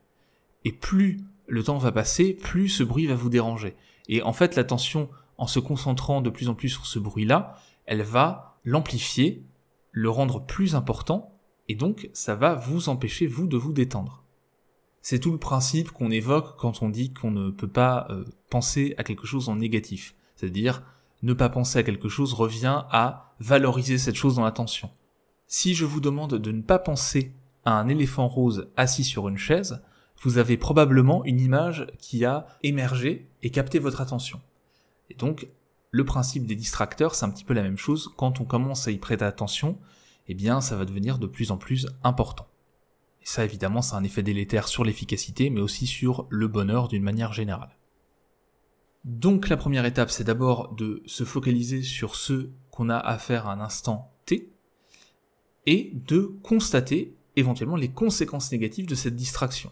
Et 0.65 0.73
plus 0.73 1.21
le 1.47 1.62
temps 1.62 1.79
va 1.79 1.93
passer, 1.93 2.35
plus 2.35 2.69
ce 2.69 2.83
bruit 2.83 3.07
va 3.07 3.15
vous 3.15 3.31
déranger. 3.31 3.77
Et 4.09 4.23
en 4.23 4.33
fait, 4.33 4.57
l'attention, 4.57 5.09
en 5.39 5.47
se 5.47 5.61
concentrant 5.61 6.21
de 6.21 6.31
plus 6.31 6.49
en 6.49 6.55
plus 6.55 6.71
sur 6.71 6.87
ce 6.87 6.99
bruit-là, 6.99 7.57
elle 7.87 8.03
va 8.03 8.59
l'amplifier, 8.65 9.45
le 9.93 10.11
rendre 10.11 10.45
plus 10.45 10.75
important, 10.75 11.33
et 11.69 11.75
donc 11.75 12.11
ça 12.12 12.35
va 12.35 12.55
vous 12.55 12.89
empêcher, 12.89 13.27
vous, 13.27 13.47
de 13.47 13.57
vous 13.57 13.73
détendre. 13.73 14.25
C'est 15.03 15.21
tout 15.21 15.31
le 15.31 15.39
principe 15.39 15.93
qu'on 15.93 16.11
évoque 16.11 16.57
quand 16.59 16.83
on 16.83 16.89
dit 16.89 17.12
qu'on 17.12 17.31
ne 17.31 17.51
peut 17.51 17.69
pas 17.69 18.09
euh, 18.11 18.25
penser 18.51 18.95
à 18.99 19.05
quelque 19.05 19.27
chose 19.27 19.49
en 19.49 19.57
négatif. 19.57 20.17
C'est-à-dire, 20.35 20.83
ne 21.22 21.33
pas 21.33 21.48
penser 21.48 21.79
à 21.79 21.83
quelque 21.83 22.09
chose 22.09 22.33
revient 22.33 22.85
à 22.90 23.35
valoriser 23.40 23.98
cette 23.98 24.14
chose 24.14 24.37
dans 24.37 24.44
l'attention. 24.44 24.90
Si 25.46 25.74
je 25.74 25.85
vous 25.85 26.00
demande 26.00 26.35
de 26.35 26.52
ne 26.52 26.62
pas 26.62 26.79
penser 26.79 27.33
à 27.64 27.79
un 27.79 27.88
éléphant 27.88 28.29
rose 28.29 28.68
assis 28.76 29.05
sur 29.05 29.29
une 29.29 29.38
chaise, 29.38 29.83
vous 30.22 30.38
avez 30.38 30.57
probablement 30.57 31.24
une 31.24 31.40
image 31.40 31.87
qui 31.98 32.24
a 32.24 32.46
émergé 32.62 33.29
et 33.42 33.50
capté 33.50 33.79
votre 33.79 34.00
attention. 34.00 34.40
Et 35.11 35.14
donc, 35.14 35.48
le 35.90 36.05
principe 36.05 36.46
des 36.46 36.57
distracteurs, 36.57 37.14
c'est 37.14 37.24
un 37.24 37.31
petit 37.31 37.44
peu 37.44 37.55
la 37.55 37.62
même 37.62 37.79
chose. 37.79 38.12
Quand 38.16 38.40
on 38.40 38.44
commence 38.44 38.88
à 38.88 38.90
y 38.90 38.98
prêter 38.98 39.24
attention, 39.24 39.79
eh 40.29 40.35
bien, 40.35 40.61
ça 40.61 40.76
va 40.76 40.85
devenir 40.85 41.18
de 41.18 41.26
plus 41.26 41.50
en 41.50 41.57
plus 41.57 41.87
important. 42.02 42.46
Et 43.22 43.26
ça, 43.26 43.44
évidemment, 43.44 43.83
c'est 43.83 43.94
un 43.94 44.05
effet 44.05 44.22
délétère 44.22 44.68
sur 44.68 44.85
l'efficacité, 44.85 45.50
mais 45.50 45.61
aussi 45.61 45.87
sur 45.87 46.26
le 46.29 46.48
bonheur 46.48 46.88
d'une 46.88 47.02
manière 47.02 47.33
générale. 47.33 47.76
Donc, 49.07 49.49
la 49.49 49.57
première 49.57 49.85
étape, 49.85 50.11
c'est 50.11 50.25
d'abord 50.25 50.75
de 50.75 51.01
se 51.07 51.23
focaliser 51.23 51.83
sur 51.85 52.16
ce 52.16 52.51
qu'on 52.73 52.90
a 52.90 52.99
à 52.99 53.19
faire 53.19 53.47
à 53.47 53.53
un 53.53 53.61
instant 53.61 54.12
T, 54.27 54.53
et 55.64 55.92
de 55.95 56.37
constater 56.42 57.16
éventuellement 57.37 57.77
les 57.77 57.92
conséquences 57.92 58.51
négatives 58.51 58.88
de 58.88 58.97
cette 58.97 59.14
distraction. 59.14 59.71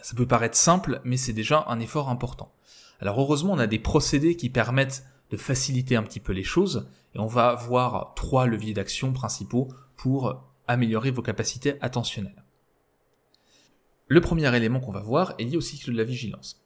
Ça 0.00 0.16
peut 0.16 0.26
paraître 0.26 0.56
simple, 0.56 1.02
mais 1.04 1.18
c'est 1.18 1.34
déjà 1.34 1.66
un 1.68 1.80
effort 1.80 2.08
important. 2.08 2.50
Alors 2.98 3.20
heureusement, 3.20 3.52
on 3.52 3.58
a 3.58 3.66
des 3.66 3.78
procédés 3.78 4.36
qui 4.36 4.48
permettent 4.48 5.04
de 5.30 5.36
faciliter 5.36 5.94
un 5.94 6.02
petit 6.02 6.20
peu 6.20 6.32
les 6.32 6.44
choses, 6.44 6.88
et 7.14 7.18
on 7.18 7.26
va 7.26 7.54
voir 7.56 8.14
trois 8.14 8.46
leviers 8.46 8.72
d'action 8.72 9.12
principaux 9.12 9.68
pour 9.96 10.42
améliorer 10.66 11.10
vos 11.10 11.20
capacités 11.20 11.74
attentionnelles. 11.82 12.42
Le 14.06 14.22
premier 14.22 14.56
élément 14.56 14.80
qu'on 14.80 14.92
va 14.92 15.02
voir 15.02 15.34
est 15.38 15.44
lié 15.44 15.58
au 15.58 15.60
cycle 15.60 15.92
de 15.92 15.98
la 15.98 16.04
vigilance. 16.04 16.64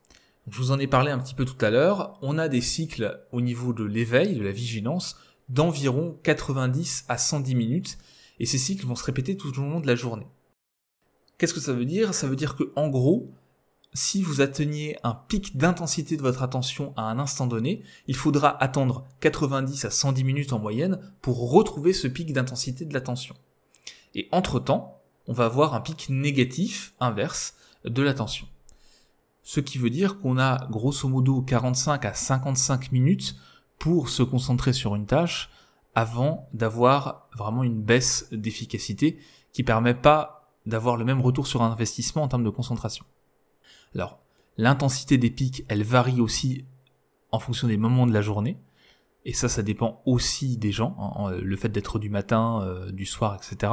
Je 0.49 0.59
vous 0.59 0.73
en 0.73 0.79
ai 0.79 0.87
parlé 0.87 1.11
un 1.11 1.19
petit 1.19 1.35
peu 1.35 1.45
tout 1.45 1.63
à 1.65 1.71
l'heure, 1.71 2.19
on 2.21 2.39
a 2.39 2.49
des 2.49 2.61
cycles 2.61 3.21
au 3.31 3.41
niveau 3.41 3.73
de 3.73 3.85
l'éveil, 3.85 4.37
de 4.37 4.43
la 4.43 4.51
vigilance, 4.53 5.17
d'environ 5.49 6.19
90 6.23 7.05
à 7.09 7.19
110 7.19 7.55
minutes, 7.55 7.99
et 8.41 8.47
ces 8.47 8.59
cycles 8.59 8.87
vont 8.87 8.97
se 8.97 9.05
répéter 9.05 9.37
tout 9.37 9.57
au 9.59 9.63
long 9.63 9.81
de 9.81 9.87
la 9.87 9.95
journée. 9.95 10.27
Qu'est-ce 11.39 11.55
que 11.55 11.61
ça 11.61 11.73
veut 11.73 11.85
dire? 11.85 12.15
Ça 12.15 12.27
veut 12.27 12.37
dire 12.37 12.57
que 12.57 12.73
en 12.77 12.89
gros, 12.89 13.33
si 13.95 14.23
vous 14.23 14.41
atteignez 14.41 14.97
un 15.05 15.15
pic 15.15 15.57
d'intensité 15.57 16.17
de 16.17 16.23
votre 16.23 16.43
attention 16.43 16.95
à 16.97 17.03
un 17.03 17.19
instant 17.19 17.47
donné, 17.47 17.83
il 18.07 18.17
faudra 18.17 18.61
attendre 18.63 19.05
90 19.21 19.85
à 19.85 19.91
110 19.91 20.25
minutes 20.25 20.53
en 20.53 20.59
moyenne 20.59 20.99
pour 21.21 21.51
retrouver 21.51 21.93
ce 21.93 22.09
pic 22.09 22.33
d'intensité 22.33 22.85
de 22.85 22.95
l'attention. 22.95 23.35
Et 24.15 24.29
entre-temps, 24.33 25.01
on 25.27 25.33
va 25.33 25.45
avoir 25.45 25.75
un 25.75 25.81
pic 25.81 26.09
négatif 26.09 26.95
inverse 27.01 27.55
de 27.85 28.03
l'attention. 28.03 28.47
Ce 29.43 29.61
qui 29.61 29.79
veut 29.79 29.91
dire 29.91 30.21
qu'on 30.21 30.39
a 30.39 30.67
grosso 30.71 31.09
modo 31.09 31.43
45 31.43 32.05
à 32.05 32.15
55 32.15 32.93
minutes 32.93 33.37
pour 33.79 34.09
se 34.09 34.23
concentrer 34.23 34.73
sur 34.73 34.95
une 34.95 35.07
tâche 35.07 35.51
avant 35.95 36.49
d'avoir 36.53 37.29
vraiment 37.37 37.65
une 37.65 37.83
baisse 37.83 38.29
d'efficacité 38.33 39.19
qui 39.53 39.65
permet 39.65 39.95
pas 39.95 40.57
d'avoir 40.65 40.97
le 40.97 41.05
même 41.05 41.21
retour 41.21 41.47
sur 41.47 41.63
un 41.63 41.73
investissement 41.73 42.23
en 42.23 42.29
termes 42.29 42.45
de 42.45 42.51
concentration. 42.51 43.05
Alors, 43.95 44.21
l'intensité 44.57 45.19
des 45.19 45.31
pics, 45.31 45.65
elle 45.69 45.83
varie 45.83 46.21
aussi 46.21 46.65
en 47.33 47.41
fonction 47.41 47.67
des 47.69 47.77
moments 47.77 48.07
de 48.07 48.13
la 48.13 48.23
journée. 48.23 48.59
Et 49.25 49.33
ça, 49.33 49.49
ça 49.49 49.63
dépend 49.63 50.03
aussi 50.07 50.57
des 50.57 50.73
gens, 50.73 50.97
hein, 50.99 51.33
le 51.33 51.57
fait 51.57 51.69
d'être 51.69 51.99
du 51.99 52.11
matin, 52.11 52.63
euh, 52.63 52.91
du 52.91 53.07
soir, 53.07 53.37
etc. 53.37 53.73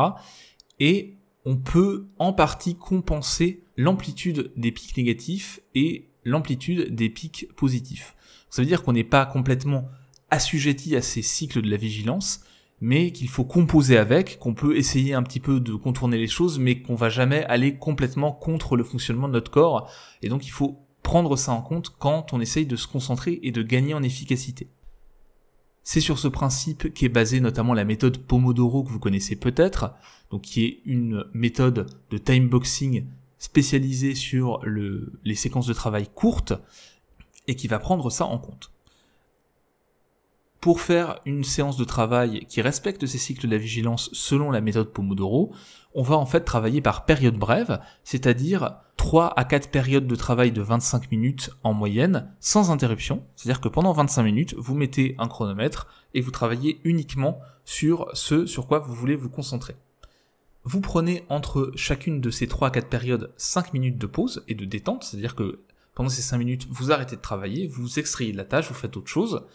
Et 0.79 1.18
on 1.49 1.57
peut 1.57 2.05
en 2.19 2.31
partie 2.31 2.75
compenser 2.75 3.63
l'amplitude 3.75 4.51
des 4.55 4.71
pics 4.71 4.95
négatifs 4.95 5.61
et 5.73 6.07
l'amplitude 6.23 6.93
des 6.93 7.09
pics 7.09 7.47
positifs. 7.55 8.15
Ça 8.51 8.61
veut 8.61 8.67
dire 8.67 8.83
qu'on 8.83 8.93
n'est 8.93 9.03
pas 9.03 9.25
complètement 9.25 9.89
assujetti 10.29 10.95
à 10.95 11.01
ces 11.01 11.23
cycles 11.23 11.63
de 11.63 11.71
la 11.71 11.77
vigilance, 11.77 12.41
mais 12.81 13.11
qu'il 13.11 13.29
faut 13.29 13.45
composer 13.45 13.97
avec, 13.97 14.37
qu'on 14.37 14.53
peut 14.53 14.77
essayer 14.77 15.15
un 15.15 15.23
petit 15.23 15.39
peu 15.39 15.59
de 15.59 15.73
contourner 15.73 16.19
les 16.19 16.27
choses, 16.27 16.59
mais 16.59 16.83
qu'on 16.83 16.93
va 16.93 17.09
jamais 17.09 17.43
aller 17.45 17.77
complètement 17.77 18.31
contre 18.31 18.75
le 18.75 18.83
fonctionnement 18.83 19.27
de 19.27 19.33
notre 19.33 19.49
corps. 19.49 19.91
Et 20.21 20.29
donc 20.29 20.45
il 20.45 20.51
faut 20.51 20.85
prendre 21.01 21.35
ça 21.35 21.51
en 21.51 21.63
compte 21.63 21.95
quand 21.97 22.31
on 22.31 22.41
essaye 22.41 22.67
de 22.67 22.75
se 22.75 22.85
concentrer 22.85 23.39
et 23.41 23.51
de 23.51 23.63
gagner 23.63 23.95
en 23.95 24.03
efficacité. 24.03 24.67
C'est 25.83 26.01
sur 26.01 26.19
ce 26.19 26.27
principe 26.27 26.93
qu'est 26.93 27.09
basée 27.09 27.39
notamment 27.39 27.73
la 27.73 27.85
méthode 27.85 28.17
Pomodoro 28.17 28.83
que 28.83 28.89
vous 28.89 28.99
connaissez 28.99 29.35
peut-être, 29.35 29.93
donc 30.29 30.41
qui 30.41 30.65
est 30.65 30.81
une 30.85 31.25
méthode 31.33 31.87
de 32.11 32.17
time 32.17 32.47
boxing 32.49 33.05
spécialisée 33.37 34.15
sur 34.15 34.61
les 35.23 35.35
séquences 35.35 35.67
de 35.67 35.73
travail 35.73 36.07
courtes 36.13 36.53
et 37.47 37.55
qui 37.55 37.67
va 37.67 37.79
prendre 37.79 38.09
ça 38.09 38.25
en 38.25 38.37
compte. 38.37 38.71
Pour 40.61 40.81
faire 40.81 41.21
une 41.25 41.45
séance 41.45 41.77
de 41.77 41.85
travail 41.85 42.45
qui 42.49 42.61
respecte 42.61 43.05
ces 43.05 43.17
cycles 43.17 43.47
de 43.47 43.51
la 43.51 43.57
vigilance 43.57 44.09
selon 44.11 44.51
la 44.51 44.59
méthode 44.59 44.91
Pomodoro, 44.91 45.53
on 45.93 46.03
va 46.03 46.17
en 46.17 46.25
fait 46.25 46.41
travailler 46.41 46.81
par 46.81 47.05
période 47.05 47.37
brève, 47.37 47.79
c'est-à-dire 48.03 48.75
3 48.97 49.33
à 49.37 49.45
4 49.45 49.71
périodes 49.71 50.05
de 50.05 50.15
travail 50.15 50.51
de 50.51 50.61
25 50.61 51.11
minutes 51.11 51.51
en 51.63 51.73
moyenne, 51.73 52.35
sans 52.41 52.71
interruption. 52.71 53.23
C'est-à-dire 53.37 53.61
que 53.61 53.69
pendant 53.69 53.93
25 53.93 54.21
minutes, 54.23 54.53
vous 54.57 54.75
mettez 54.75 55.15
un 55.17 55.29
chronomètre 55.29 55.87
et 56.13 56.19
vous 56.19 56.31
travaillez 56.31 56.81
uniquement 56.83 57.39
sur 57.63 58.09
ce 58.13 58.45
sur 58.45 58.67
quoi 58.67 58.79
vous 58.79 58.93
voulez 58.93 59.15
vous 59.15 59.29
concentrer. 59.29 59.77
Vous 60.65 60.81
prenez 60.81 61.23
entre 61.29 61.71
chacune 61.75 62.19
de 62.19 62.31
ces 62.31 62.47
3 62.47 62.67
à 62.67 62.71
4 62.71 62.89
périodes 62.89 63.31
5 63.37 63.71
minutes 63.73 63.97
de 63.97 64.07
pause 64.07 64.43
et 64.49 64.55
de 64.55 64.65
détente, 64.65 65.05
c'est-à-dire 65.05 65.35
que 65.35 65.61
pendant 65.95 66.09
ces 66.09 66.21
5 66.21 66.37
minutes, 66.37 66.67
vous 66.69 66.91
arrêtez 66.91 67.15
de 67.15 67.21
travailler, 67.21 67.65
vous 67.65 67.97
extrayez 67.97 68.33
de 68.33 68.37
la 68.37 68.43
tâche, 68.43 68.67
vous 68.67 68.73
faites 68.73 68.97
autre 68.97 69.07
chose. 69.07 69.45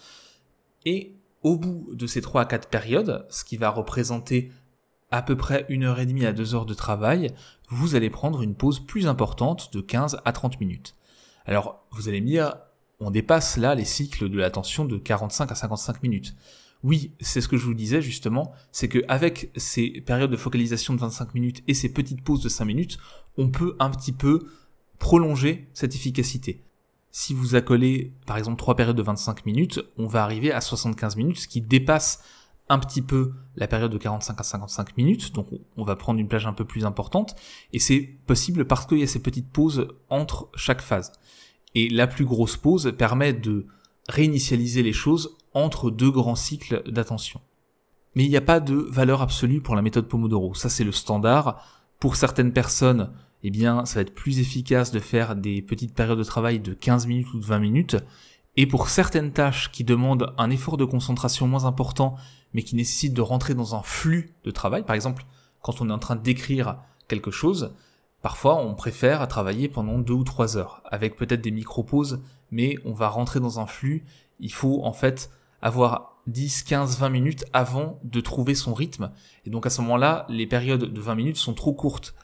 Et 0.84 1.16
au 1.42 1.56
bout 1.56 1.94
de 1.94 2.06
ces 2.06 2.20
3 2.20 2.42
à 2.42 2.44
4 2.46 2.68
périodes, 2.68 3.26
ce 3.30 3.44
qui 3.44 3.56
va 3.56 3.70
représenter 3.70 4.50
à 5.10 5.22
peu 5.22 5.36
près 5.36 5.66
une 5.68 5.84
heure 5.84 6.00
et 6.00 6.06
demie 6.06 6.26
à 6.26 6.32
deux 6.32 6.54
heures 6.54 6.66
de 6.66 6.74
travail, 6.74 7.32
vous 7.68 7.94
allez 7.94 8.10
prendre 8.10 8.42
une 8.42 8.54
pause 8.54 8.80
plus 8.80 9.06
importante 9.06 9.72
de 9.72 9.80
15 9.80 10.20
à 10.24 10.32
30 10.32 10.58
minutes. 10.60 10.96
Alors, 11.46 11.86
vous 11.92 12.08
allez 12.08 12.20
me 12.20 12.26
dire, 12.26 12.56
on 13.00 13.10
dépasse 13.10 13.56
là 13.56 13.74
les 13.74 13.84
cycles 13.84 14.28
de 14.28 14.38
l'attention 14.38 14.84
de 14.84 14.96
45 14.96 15.52
à 15.52 15.54
55 15.54 16.02
minutes. 16.02 16.34
Oui, 16.82 17.12
c'est 17.20 17.40
ce 17.40 17.48
que 17.48 17.56
je 17.56 17.64
vous 17.64 17.74
disais 17.74 18.02
justement, 18.02 18.52
c'est 18.72 18.88
que 18.88 19.04
avec 19.08 19.50
ces 19.56 20.02
périodes 20.02 20.30
de 20.30 20.36
focalisation 20.36 20.94
de 20.94 21.00
25 21.00 21.34
minutes 21.34 21.62
et 21.66 21.74
ces 21.74 21.92
petites 21.92 22.22
pauses 22.22 22.42
de 22.42 22.48
5 22.48 22.64
minutes, 22.64 22.98
on 23.38 23.48
peut 23.48 23.76
un 23.78 23.90
petit 23.90 24.12
peu 24.12 24.46
prolonger 24.98 25.68
cette 25.74 25.94
efficacité. 25.94 26.62
Si 27.16 27.32
vous 27.32 27.54
accolez 27.54 28.12
par 28.26 28.38
exemple 28.38 28.58
trois 28.58 28.74
périodes 28.74 28.96
de 28.96 29.02
25 29.02 29.46
minutes, 29.46 29.80
on 29.98 30.08
va 30.08 30.24
arriver 30.24 30.50
à 30.50 30.60
75 30.60 31.14
minutes, 31.14 31.38
ce 31.38 31.46
qui 31.46 31.60
dépasse 31.60 32.24
un 32.68 32.80
petit 32.80 33.02
peu 33.02 33.34
la 33.54 33.68
période 33.68 33.92
de 33.92 33.98
45 33.98 34.40
à 34.40 34.42
55 34.42 34.96
minutes, 34.96 35.32
donc 35.32 35.46
on 35.76 35.84
va 35.84 35.94
prendre 35.94 36.18
une 36.18 36.26
plage 36.26 36.44
un 36.44 36.52
peu 36.52 36.64
plus 36.64 36.84
importante, 36.84 37.36
et 37.72 37.78
c'est 37.78 38.00
possible 38.26 38.64
parce 38.64 38.84
qu'il 38.86 38.98
y 38.98 39.04
a 39.04 39.06
ces 39.06 39.22
petites 39.22 39.48
pauses 39.48 39.86
entre 40.10 40.48
chaque 40.56 40.82
phase. 40.82 41.12
Et 41.76 41.88
la 41.88 42.08
plus 42.08 42.24
grosse 42.24 42.56
pause 42.56 42.92
permet 42.98 43.32
de 43.32 43.68
réinitialiser 44.08 44.82
les 44.82 44.92
choses 44.92 45.36
entre 45.52 45.92
deux 45.92 46.10
grands 46.10 46.34
cycles 46.34 46.82
d'attention. 46.90 47.40
Mais 48.16 48.24
il 48.24 48.28
n'y 48.28 48.36
a 48.36 48.40
pas 48.40 48.58
de 48.58 48.74
valeur 48.74 49.22
absolue 49.22 49.60
pour 49.60 49.76
la 49.76 49.82
méthode 49.82 50.08
Pomodoro. 50.08 50.54
Ça, 50.54 50.68
c'est 50.68 50.82
le 50.82 50.90
standard. 50.90 51.64
Pour 52.00 52.16
certaines 52.16 52.52
personnes, 52.52 53.12
eh 53.44 53.50
bien, 53.50 53.84
ça 53.84 53.96
va 53.96 54.00
être 54.00 54.14
plus 54.14 54.40
efficace 54.40 54.90
de 54.90 54.98
faire 54.98 55.36
des 55.36 55.60
petites 55.60 55.94
périodes 55.94 56.18
de 56.18 56.24
travail 56.24 56.60
de 56.60 56.72
15 56.72 57.06
minutes 57.06 57.32
ou 57.34 57.38
de 57.38 57.44
20 57.44 57.58
minutes. 57.58 57.96
Et 58.56 58.66
pour 58.66 58.88
certaines 58.88 59.32
tâches 59.32 59.70
qui 59.70 59.84
demandent 59.84 60.32
un 60.38 60.48
effort 60.48 60.78
de 60.78 60.86
concentration 60.86 61.46
moins 61.46 61.66
important, 61.66 62.16
mais 62.54 62.62
qui 62.62 62.74
nécessitent 62.74 63.12
de 63.12 63.20
rentrer 63.20 63.54
dans 63.54 63.74
un 63.74 63.82
flux 63.82 64.34
de 64.44 64.50
travail, 64.50 64.82
par 64.82 64.94
exemple, 64.94 65.26
quand 65.60 65.82
on 65.82 65.90
est 65.90 65.92
en 65.92 65.98
train 65.98 66.16
d'écrire 66.16 66.78
quelque 67.06 67.30
chose, 67.30 67.74
parfois 68.22 68.56
on 68.56 68.74
préfère 68.74 69.28
travailler 69.28 69.68
pendant 69.68 69.98
deux 69.98 70.14
ou 70.14 70.24
trois 70.24 70.56
heures, 70.56 70.82
avec 70.86 71.16
peut-être 71.16 71.42
des 71.42 71.50
micro-pauses, 71.50 72.22
mais 72.50 72.78
on 72.86 72.94
va 72.94 73.08
rentrer 73.08 73.40
dans 73.40 73.60
un 73.60 73.66
flux. 73.66 74.06
Il 74.40 74.52
faut 74.52 74.82
en 74.84 74.92
fait 74.94 75.30
avoir 75.60 76.22
10, 76.28 76.62
15, 76.62 76.98
20 76.98 77.08
minutes 77.10 77.44
avant 77.52 77.98
de 78.04 78.20
trouver 78.20 78.54
son 78.54 78.72
rythme. 78.72 79.10
Et 79.44 79.50
donc 79.50 79.66
à 79.66 79.70
ce 79.70 79.82
moment-là, 79.82 80.24
les 80.30 80.46
périodes 80.46 80.84
de 80.84 81.00
20 81.00 81.14
minutes 81.14 81.36
sont 81.36 81.52
trop 81.52 81.74
courtes. 81.74 82.14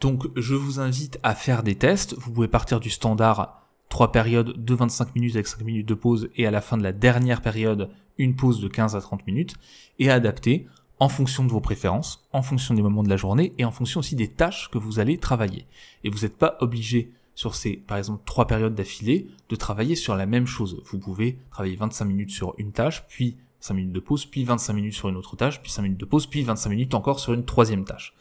Donc 0.00 0.28
je 0.36 0.54
vous 0.54 0.80
invite 0.80 1.18
à 1.22 1.34
faire 1.34 1.62
des 1.62 1.74
tests. 1.74 2.14
Vous 2.18 2.30
pouvez 2.30 2.48
partir 2.48 2.80
du 2.80 2.90
standard 2.90 3.62
3 3.88 4.12
périodes 4.12 4.64
de 4.64 4.74
25 4.74 5.14
minutes 5.14 5.34
avec 5.34 5.46
5 5.46 5.62
minutes 5.62 5.88
de 5.88 5.94
pause 5.94 6.28
et 6.36 6.46
à 6.46 6.50
la 6.50 6.60
fin 6.60 6.76
de 6.76 6.82
la 6.82 6.92
dernière 6.92 7.42
période, 7.42 7.90
une 8.18 8.36
pause 8.36 8.60
de 8.60 8.68
15 8.68 8.94
à 8.96 9.00
30 9.00 9.26
minutes 9.26 9.54
et 9.98 10.10
adapter 10.10 10.66
en 11.00 11.08
fonction 11.08 11.44
de 11.44 11.50
vos 11.50 11.60
préférences, 11.60 12.28
en 12.32 12.42
fonction 12.42 12.74
des 12.74 12.82
moments 12.82 13.02
de 13.02 13.08
la 13.08 13.16
journée 13.16 13.54
et 13.58 13.64
en 13.64 13.70
fonction 13.70 14.00
aussi 14.00 14.16
des 14.16 14.28
tâches 14.28 14.68
que 14.70 14.78
vous 14.78 14.98
allez 14.98 15.18
travailler. 15.18 15.66
Et 16.04 16.10
vous 16.10 16.20
n'êtes 16.20 16.36
pas 16.36 16.56
obligé 16.60 17.12
sur 17.34 17.54
ces, 17.54 17.76
par 17.76 17.98
exemple, 17.98 18.22
trois 18.24 18.48
périodes 18.48 18.74
d'affilée, 18.74 19.28
de 19.48 19.56
travailler 19.56 19.94
sur 19.94 20.16
la 20.16 20.26
même 20.26 20.46
chose. 20.46 20.82
Vous 20.86 20.98
pouvez 20.98 21.38
travailler 21.52 21.76
25 21.76 22.04
minutes 22.04 22.30
sur 22.30 22.54
une 22.58 22.72
tâche, 22.72 23.04
puis 23.08 23.36
5 23.60 23.74
minutes 23.74 23.92
de 23.92 24.00
pause, 24.00 24.26
puis 24.26 24.44
25 24.44 24.72
minutes 24.72 24.94
sur 24.94 25.08
une 25.08 25.16
autre 25.16 25.36
tâche, 25.36 25.62
puis 25.62 25.70
5 25.70 25.82
minutes 25.82 26.00
de 26.00 26.04
pause, 26.04 26.26
puis 26.26 26.42
25 26.42 26.70
minutes 26.70 26.94
encore 26.94 27.20
sur 27.20 27.34
une 27.34 27.44
troisième 27.44 27.84
tâche. 27.84 28.14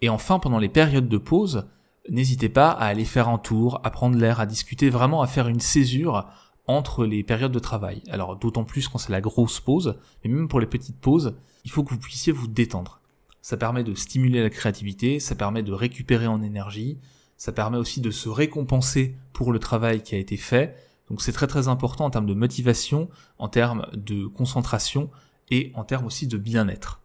Et 0.00 0.08
enfin, 0.08 0.38
pendant 0.38 0.58
les 0.58 0.68
périodes 0.68 1.08
de 1.08 1.18
pause, 1.18 1.66
n'hésitez 2.08 2.48
pas 2.48 2.70
à 2.70 2.86
aller 2.86 3.04
faire 3.04 3.28
un 3.28 3.38
tour, 3.38 3.80
à 3.84 3.90
prendre 3.90 4.18
l'air, 4.18 4.40
à 4.40 4.46
discuter, 4.46 4.90
vraiment 4.90 5.22
à 5.22 5.26
faire 5.26 5.48
une 5.48 5.60
césure 5.60 6.26
entre 6.66 7.04
les 7.04 7.22
périodes 7.22 7.52
de 7.52 7.58
travail. 7.58 8.02
Alors 8.08 8.36
d'autant 8.36 8.64
plus 8.64 8.88
quand 8.88 8.98
c'est 8.98 9.12
la 9.12 9.20
grosse 9.20 9.60
pause, 9.60 9.98
mais 10.22 10.30
même 10.30 10.48
pour 10.48 10.60
les 10.60 10.66
petites 10.66 11.00
pauses, 11.00 11.36
il 11.64 11.70
faut 11.70 11.84
que 11.84 11.90
vous 11.90 11.98
puissiez 11.98 12.32
vous 12.32 12.46
détendre. 12.46 13.00
Ça 13.42 13.56
permet 13.56 13.84
de 13.84 13.94
stimuler 13.94 14.42
la 14.42 14.50
créativité, 14.50 15.20
ça 15.20 15.34
permet 15.34 15.62
de 15.62 15.72
récupérer 15.72 16.26
en 16.26 16.42
énergie, 16.42 16.98
ça 17.36 17.52
permet 17.52 17.76
aussi 17.76 18.00
de 18.00 18.10
se 18.10 18.28
récompenser 18.28 19.16
pour 19.32 19.52
le 19.52 19.58
travail 19.58 20.02
qui 20.02 20.14
a 20.14 20.18
été 20.18 20.36
fait. 20.36 20.76
Donc 21.10 21.20
c'est 21.20 21.32
très 21.32 21.46
très 21.46 21.68
important 21.68 22.06
en 22.06 22.10
termes 22.10 22.26
de 22.26 22.34
motivation, 22.34 23.10
en 23.38 23.48
termes 23.48 23.86
de 23.92 24.26
concentration 24.26 25.10
et 25.50 25.70
en 25.74 25.84
termes 25.84 26.06
aussi 26.06 26.26
de 26.26 26.38
bien-être. 26.38 27.03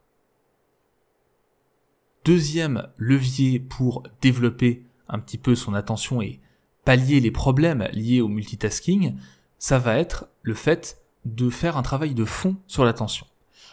Deuxième 2.29 2.87
levier 2.97 3.59
pour 3.59 4.03
développer 4.21 4.83
un 5.07 5.17
petit 5.17 5.39
peu 5.39 5.55
son 5.55 5.73
attention 5.73 6.21
et 6.21 6.39
pallier 6.85 7.19
les 7.21 7.31
problèmes 7.31 7.89
liés 7.91 8.21
au 8.21 8.27
multitasking, 8.27 9.15
ça 9.57 9.79
va 9.79 9.97
être 9.97 10.27
le 10.43 10.53
fait 10.53 11.01
de 11.25 11.49
faire 11.49 11.75
un 11.75 11.81
travail 11.81 12.13
de 12.13 12.25
fond 12.25 12.57
sur 12.67 12.85
l'attention. 12.85 13.25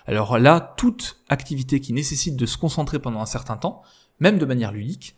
Alors 0.07 0.39
là, 0.39 0.73
toute 0.79 1.21
activité 1.29 1.81
qui 1.81 1.93
nécessite 1.93 2.35
de 2.35 2.47
se 2.47 2.57
concentrer 2.57 2.99
pendant 2.99 3.21
un 3.21 3.27
certain 3.27 3.59
temps, 3.59 3.83
même 4.21 4.39
de 4.39 4.47
manière 4.47 4.73
ludique, 4.73 5.17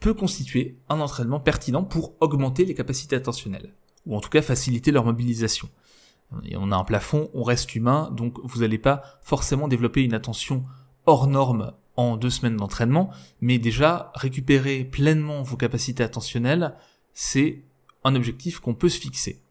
peut 0.00 0.12
constituer 0.12 0.76
un 0.88 0.98
entraînement 0.98 1.38
pertinent 1.38 1.84
pour 1.84 2.14
augmenter 2.18 2.64
les 2.64 2.74
capacités 2.74 3.14
attentionnelles, 3.14 3.72
ou 4.04 4.16
en 4.16 4.20
tout 4.20 4.30
cas 4.30 4.42
faciliter 4.42 4.90
leur 4.90 5.04
mobilisation. 5.04 5.68
On 6.56 6.72
a 6.72 6.76
un 6.76 6.84
plafond, 6.84 7.30
on 7.34 7.44
reste 7.44 7.72
humain, 7.76 8.10
donc 8.10 8.40
vous 8.42 8.62
n'allez 8.62 8.78
pas 8.78 9.20
forcément 9.22 9.68
développer 9.68 10.02
une 10.02 10.12
attention 10.14 10.64
hors 11.06 11.28
norme 11.28 11.72
en 11.96 12.16
deux 12.16 12.30
semaines 12.30 12.56
d'entraînement, 12.56 13.10
mais 13.40 13.58
déjà 13.58 14.12
récupérer 14.14 14.84
pleinement 14.84 15.42
vos 15.42 15.56
capacités 15.56 16.02
attentionnelles, 16.02 16.74
c'est 17.12 17.64
un 18.04 18.14
objectif 18.14 18.60
qu'on 18.60 18.74
peut 18.74 18.88
se 18.88 18.98
fixer. 18.98 19.42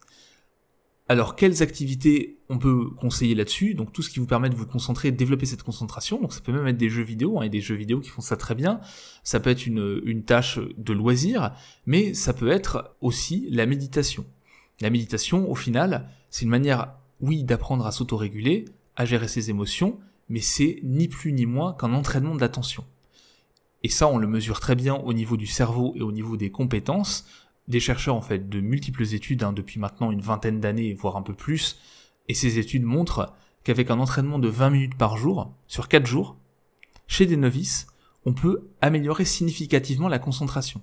Alors, 1.07 1.35
quelles 1.35 1.63
activités 1.63 2.37
on 2.49 2.59
peut 2.59 2.91
conseiller 2.91 3.33
là-dessus? 3.33 3.73
Donc, 3.73 3.91
tout 3.91 4.03
ce 4.03 4.11
qui 4.11 4.19
vous 4.19 4.27
permet 4.27 4.49
de 4.49 4.55
vous 4.55 4.67
concentrer 4.67 5.11
de 5.11 5.17
développer 5.17 5.47
cette 5.47 5.63
concentration. 5.63 6.21
Donc, 6.21 6.33
ça 6.33 6.39
peut 6.39 6.51
même 6.51 6.67
être 6.67 6.77
des 6.77 6.89
jeux 6.89 7.03
vidéo, 7.03 7.39
hein, 7.39 7.43
et 7.43 7.49
des 7.49 7.61
jeux 7.61 7.73
vidéo 7.75 7.99
qui 7.99 8.09
font 8.09 8.21
ça 8.21 8.37
très 8.37 8.53
bien. 8.53 8.79
Ça 9.23 9.39
peut 9.39 9.49
être 9.49 9.65
une, 9.65 10.01
une 10.05 10.23
tâche 10.23 10.59
de 10.77 10.93
loisir, 10.93 11.51
mais 11.87 12.13
ça 12.13 12.33
peut 12.33 12.49
être 12.49 12.95
aussi 13.01 13.47
la 13.49 13.65
méditation. 13.65 14.23
La 14.81 14.91
méditation, 14.91 15.49
au 15.49 15.55
final, 15.55 16.07
c'est 16.29 16.43
une 16.43 16.51
manière, 16.51 16.93
oui, 17.21 17.43
d'apprendre 17.43 17.87
à 17.87 17.91
s'autoréguler, 17.91 18.65
à 18.95 19.05
gérer 19.05 19.27
ses 19.27 19.49
émotions, 19.49 19.99
mais 20.29 20.41
c'est 20.41 20.79
ni 20.83 21.07
plus 21.07 21.33
ni 21.33 21.45
moins 21.45 21.73
qu'un 21.73 21.93
entraînement 21.93 22.35
de 22.35 22.41
l'attention. 22.41 22.85
Et 23.83 23.89
ça, 23.89 24.07
on 24.07 24.17
le 24.17 24.27
mesure 24.27 24.59
très 24.59 24.75
bien 24.75 24.95
au 24.95 25.13
niveau 25.13 25.37
du 25.37 25.47
cerveau 25.47 25.93
et 25.95 26.01
au 26.01 26.11
niveau 26.11 26.37
des 26.37 26.51
compétences 26.51 27.25
des 27.69 27.79
chercheurs 27.79 28.15
en 28.15 28.21
fait 28.21 28.49
de 28.49 28.59
multiples 28.59 29.13
études 29.13 29.43
hein, 29.43 29.53
depuis 29.53 29.79
maintenant 29.79 30.11
une 30.11 30.21
vingtaine 30.21 30.59
d'années, 30.59 30.93
voire 30.93 31.15
un 31.15 31.21
peu 31.21 31.33
plus, 31.33 31.79
et 32.27 32.33
ces 32.33 32.57
études 32.57 32.83
montrent 32.83 33.33
qu'avec 33.63 33.91
un 33.91 33.99
entraînement 33.99 34.39
de 34.39 34.47
20 34.47 34.71
minutes 34.71 34.97
par 34.97 35.17
jour, 35.17 35.53
sur 35.67 35.87
4 35.87 36.05
jours, 36.05 36.35
chez 37.07 37.25
des 37.25 37.37
novices, 37.37 37.87
on 38.25 38.33
peut 38.33 38.69
améliorer 38.81 39.23
significativement 39.23 40.07
la 40.07 40.19
concentration. 40.19 40.81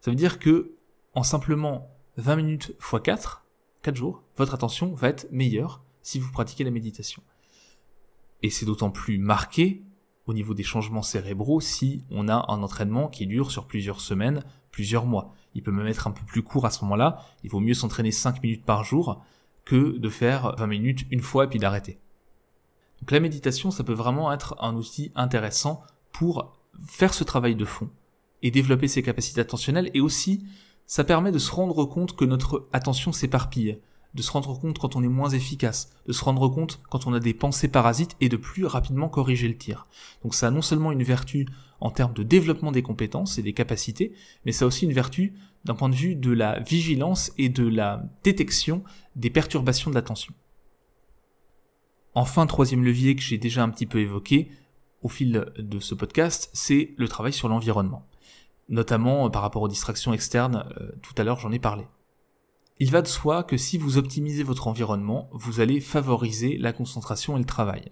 Ça 0.00 0.10
veut 0.10 0.16
dire 0.16 0.38
que 0.38 0.72
en 1.14 1.22
simplement 1.22 1.90
20 2.16 2.36
minutes 2.36 2.76
x 2.78 3.02
4, 3.02 3.44
4 3.82 3.96
jours, 3.96 4.22
votre 4.36 4.54
attention 4.54 4.94
va 4.94 5.08
être 5.08 5.26
meilleure 5.32 5.82
si 6.02 6.18
vous 6.18 6.30
pratiquez 6.30 6.64
la 6.64 6.70
méditation. 6.70 7.22
Et 8.42 8.50
c'est 8.50 8.66
d'autant 8.66 8.90
plus 8.90 9.18
marqué 9.18 9.82
au 10.26 10.34
niveau 10.34 10.54
des 10.54 10.62
changements 10.62 11.02
cérébraux 11.02 11.60
si 11.60 12.04
on 12.10 12.28
a 12.28 12.44
un 12.48 12.62
entraînement 12.62 13.08
qui 13.08 13.26
dure 13.26 13.50
sur 13.50 13.66
plusieurs 13.66 14.00
semaines, 14.00 14.44
plusieurs 14.70 15.06
mois. 15.06 15.34
Il 15.54 15.62
peut 15.62 15.72
même 15.72 15.86
être 15.86 16.06
un 16.06 16.12
peu 16.12 16.24
plus 16.24 16.42
court 16.42 16.66
à 16.66 16.70
ce 16.70 16.84
moment-là. 16.84 17.24
Il 17.42 17.50
vaut 17.50 17.60
mieux 17.60 17.74
s'entraîner 17.74 18.12
5 18.12 18.42
minutes 18.42 18.64
par 18.64 18.84
jour 18.84 19.24
que 19.64 19.96
de 19.98 20.08
faire 20.08 20.54
20 20.56 20.66
minutes 20.66 21.06
une 21.10 21.20
fois 21.20 21.44
et 21.44 21.48
puis 21.48 21.58
d'arrêter. 21.58 21.98
Donc 23.00 23.10
la 23.10 23.20
méditation, 23.20 23.70
ça 23.70 23.84
peut 23.84 23.92
vraiment 23.92 24.32
être 24.32 24.56
un 24.60 24.74
outil 24.74 25.12
intéressant 25.14 25.82
pour 26.12 26.56
faire 26.86 27.14
ce 27.14 27.24
travail 27.24 27.54
de 27.54 27.64
fond 27.64 27.90
et 28.42 28.50
développer 28.50 28.88
ses 28.88 29.02
capacités 29.02 29.40
attentionnelles 29.40 29.90
et 29.94 30.00
aussi 30.00 30.44
ça 30.86 31.04
permet 31.04 31.32
de 31.32 31.38
se 31.38 31.52
rendre 31.52 31.84
compte 31.84 32.16
que 32.16 32.24
notre 32.24 32.68
attention 32.72 33.12
s'éparpille 33.12 33.78
de 34.18 34.22
se 34.22 34.32
rendre 34.32 34.58
compte 34.58 34.78
quand 34.78 34.96
on 34.96 35.04
est 35.04 35.08
moins 35.08 35.30
efficace, 35.30 35.92
de 36.06 36.12
se 36.12 36.24
rendre 36.24 36.48
compte 36.48 36.80
quand 36.90 37.06
on 37.06 37.14
a 37.14 37.20
des 37.20 37.34
pensées 37.34 37.68
parasites 37.68 38.16
et 38.20 38.28
de 38.28 38.36
plus 38.36 38.66
rapidement 38.66 39.08
corriger 39.08 39.46
le 39.46 39.56
tir. 39.56 39.86
Donc 40.24 40.34
ça 40.34 40.48
a 40.48 40.50
non 40.50 40.60
seulement 40.60 40.90
une 40.90 41.04
vertu 41.04 41.46
en 41.80 41.92
termes 41.92 42.14
de 42.14 42.24
développement 42.24 42.72
des 42.72 42.82
compétences 42.82 43.38
et 43.38 43.42
des 43.42 43.52
capacités, 43.52 44.12
mais 44.44 44.50
ça 44.50 44.64
a 44.64 44.68
aussi 44.68 44.86
une 44.86 44.92
vertu 44.92 45.34
d'un 45.64 45.76
point 45.76 45.88
de 45.88 45.94
vue 45.94 46.16
de 46.16 46.32
la 46.32 46.58
vigilance 46.58 47.32
et 47.38 47.48
de 47.48 47.66
la 47.66 48.02
détection 48.24 48.82
des 49.14 49.30
perturbations 49.30 49.90
de 49.90 49.94
l'attention. 49.94 50.34
Enfin, 52.14 52.46
troisième 52.46 52.84
levier 52.84 53.14
que 53.14 53.22
j'ai 53.22 53.38
déjà 53.38 53.62
un 53.62 53.68
petit 53.68 53.86
peu 53.86 54.00
évoqué 54.00 54.50
au 55.00 55.08
fil 55.08 55.46
de 55.56 55.78
ce 55.78 55.94
podcast, 55.94 56.50
c'est 56.52 56.92
le 56.96 57.06
travail 57.06 57.32
sur 57.32 57.48
l'environnement. 57.48 58.04
Notamment 58.68 59.30
par 59.30 59.42
rapport 59.42 59.62
aux 59.62 59.68
distractions 59.68 60.12
externes, 60.12 60.68
euh, 60.80 60.90
tout 61.02 61.14
à 61.16 61.22
l'heure 61.22 61.38
j'en 61.38 61.52
ai 61.52 61.60
parlé. 61.60 61.84
Il 62.80 62.92
va 62.92 63.02
de 63.02 63.08
soi 63.08 63.42
que 63.42 63.56
si 63.56 63.76
vous 63.76 63.98
optimisez 63.98 64.44
votre 64.44 64.68
environnement, 64.68 65.28
vous 65.32 65.58
allez 65.60 65.80
favoriser 65.80 66.56
la 66.58 66.72
concentration 66.72 67.36
et 67.36 67.40
le 67.40 67.44
travail. 67.44 67.90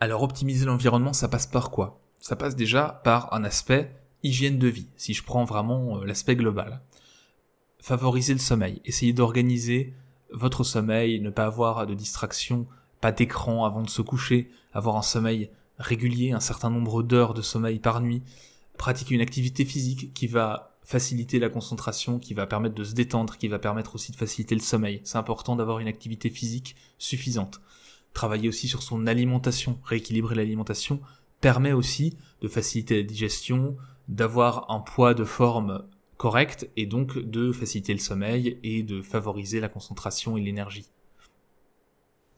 Alors 0.00 0.22
optimiser 0.22 0.64
l'environnement, 0.64 1.12
ça 1.12 1.28
passe 1.28 1.46
par 1.46 1.70
quoi? 1.70 2.00
Ça 2.18 2.34
passe 2.34 2.56
déjà 2.56 3.00
par 3.04 3.32
un 3.34 3.44
aspect 3.44 3.94
hygiène 4.22 4.58
de 4.58 4.68
vie, 4.68 4.88
si 4.96 5.12
je 5.12 5.22
prends 5.22 5.44
vraiment 5.44 5.98
euh, 5.98 6.04
l'aspect 6.04 6.36
global. 6.36 6.80
Favoriser 7.80 8.32
le 8.32 8.38
sommeil, 8.38 8.80
essayez 8.86 9.12
d'organiser 9.12 9.94
votre 10.32 10.64
sommeil, 10.64 11.20
ne 11.20 11.30
pas 11.30 11.44
avoir 11.44 11.86
de 11.86 11.94
distraction, 11.94 12.66
pas 13.00 13.12
d'écran 13.12 13.66
avant 13.66 13.82
de 13.82 13.90
se 13.90 14.02
coucher, 14.02 14.50
avoir 14.72 14.96
un 14.96 15.02
sommeil 15.02 15.50
régulier, 15.78 16.32
un 16.32 16.40
certain 16.40 16.70
nombre 16.70 17.02
d'heures 17.02 17.34
de 17.34 17.42
sommeil 17.42 17.78
par 17.78 18.00
nuit, 18.00 18.22
pratiquer 18.78 19.14
une 19.14 19.20
activité 19.20 19.64
physique 19.64 20.14
qui 20.14 20.26
va 20.26 20.67
faciliter 20.88 21.38
la 21.38 21.50
concentration, 21.50 22.18
qui 22.18 22.32
va 22.32 22.46
permettre 22.46 22.74
de 22.74 22.82
se 22.82 22.94
détendre, 22.94 23.36
qui 23.36 23.46
va 23.48 23.58
permettre 23.58 23.94
aussi 23.94 24.10
de 24.10 24.16
faciliter 24.16 24.54
le 24.54 24.62
sommeil. 24.62 25.02
C'est 25.04 25.18
important 25.18 25.54
d'avoir 25.54 25.80
une 25.80 25.86
activité 25.86 26.30
physique 26.30 26.76
suffisante. 26.96 27.60
Travailler 28.14 28.48
aussi 28.48 28.68
sur 28.68 28.82
son 28.82 29.06
alimentation, 29.06 29.78
rééquilibrer 29.84 30.34
l'alimentation, 30.34 31.02
permet 31.42 31.74
aussi 31.74 32.16
de 32.40 32.48
faciliter 32.48 32.96
la 32.96 33.02
digestion, 33.02 33.76
d'avoir 34.08 34.70
un 34.70 34.80
poids 34.80 35.12
de 35.12 35.24
forme 35.24 35.84
correct 36.16 36.70
et 36.78 36.86
donc 36.86 37.18
de 37.18 37.52
faciliter 37.52 37.92
le 37.92 37.98
sommeil 37.98 38.58
et 38.62 38.82
de 38.82 39.02
favoriser 39.02 39.60
la 39.60 39.68
concentration 39.68 40.38
et 40.38 40.40
l'énergie. 40.40 40.86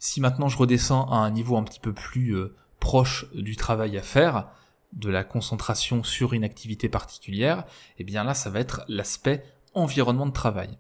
Si 0.01 0.21
maintenant 0.21 0.49
je 0.49 0.59
redescends 0.59 1.09
à 1.09 1.19
un 1.19 1.31
niveau 1.31 1.57
un 1.57 1.63
petit 1.63 1.79
peu 1.79 1.93
plus 1.93 2.35
euh, 2.35 2.57
proche 2.81 3.33
du 3.33 3.55
travail 3.55 3.97
à 3.97 4.03
faire, 4.03 4.51
de 4.93 5.11
la 5.11 5.25
concentration 5.25 6.03
sur 6.03 6.33
une 6.33 6.45
activité 6.45 6.89
particulière, 6.89 7.61
et 7.61 8.01
eh 8.03 8.05
bien 8.05 8.25
là, 8.25 8.35
ça 8.35 8.51
va 8.51 8.61
être 8.61 8.83
l'aspect 8.89 9.45
environnement 9.75 10.27
de 10.27 10.33
travail. 10.33 10.79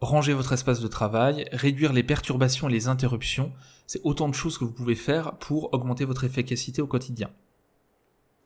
ranger 0.00 0.32
votre 0.32 0.52
espace 0.52 0.80
de 0.80 0.88
travail, 0.88 1.48
réduire 1.52 1.92
les 1.92 2.04
perturbations 2.04 2.68
et 2.68 2.72
les 2.72 2.86
interruptions, 2.86 3.52
c'est 3.86 4.00
autant 4.04 4.28
de 4.28 4.34
choses 4.34 4.58
que 4.58 4.64
vous 4.64 4.72
pouvez 4.72 4.94
faire 4.94 5.38
pour 5.38 5.72
augmenter 5.74 6.04
votre 6.04 6.24
efficacité 6.24 6.82
au 6.82 6.86
quotidien. 6.86 7.30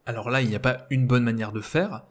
Alors 0.05 0.29
là, 0.29 0.41
il 0.41 0.49
n'y 0.49 0.55
a 0.55 0.59
pas 0.59 0.85
une 0.89 1.05
bonne 1.05 1.23
manière 1.23 1.51
de 1.51 1.61
faire. 1.61 2.03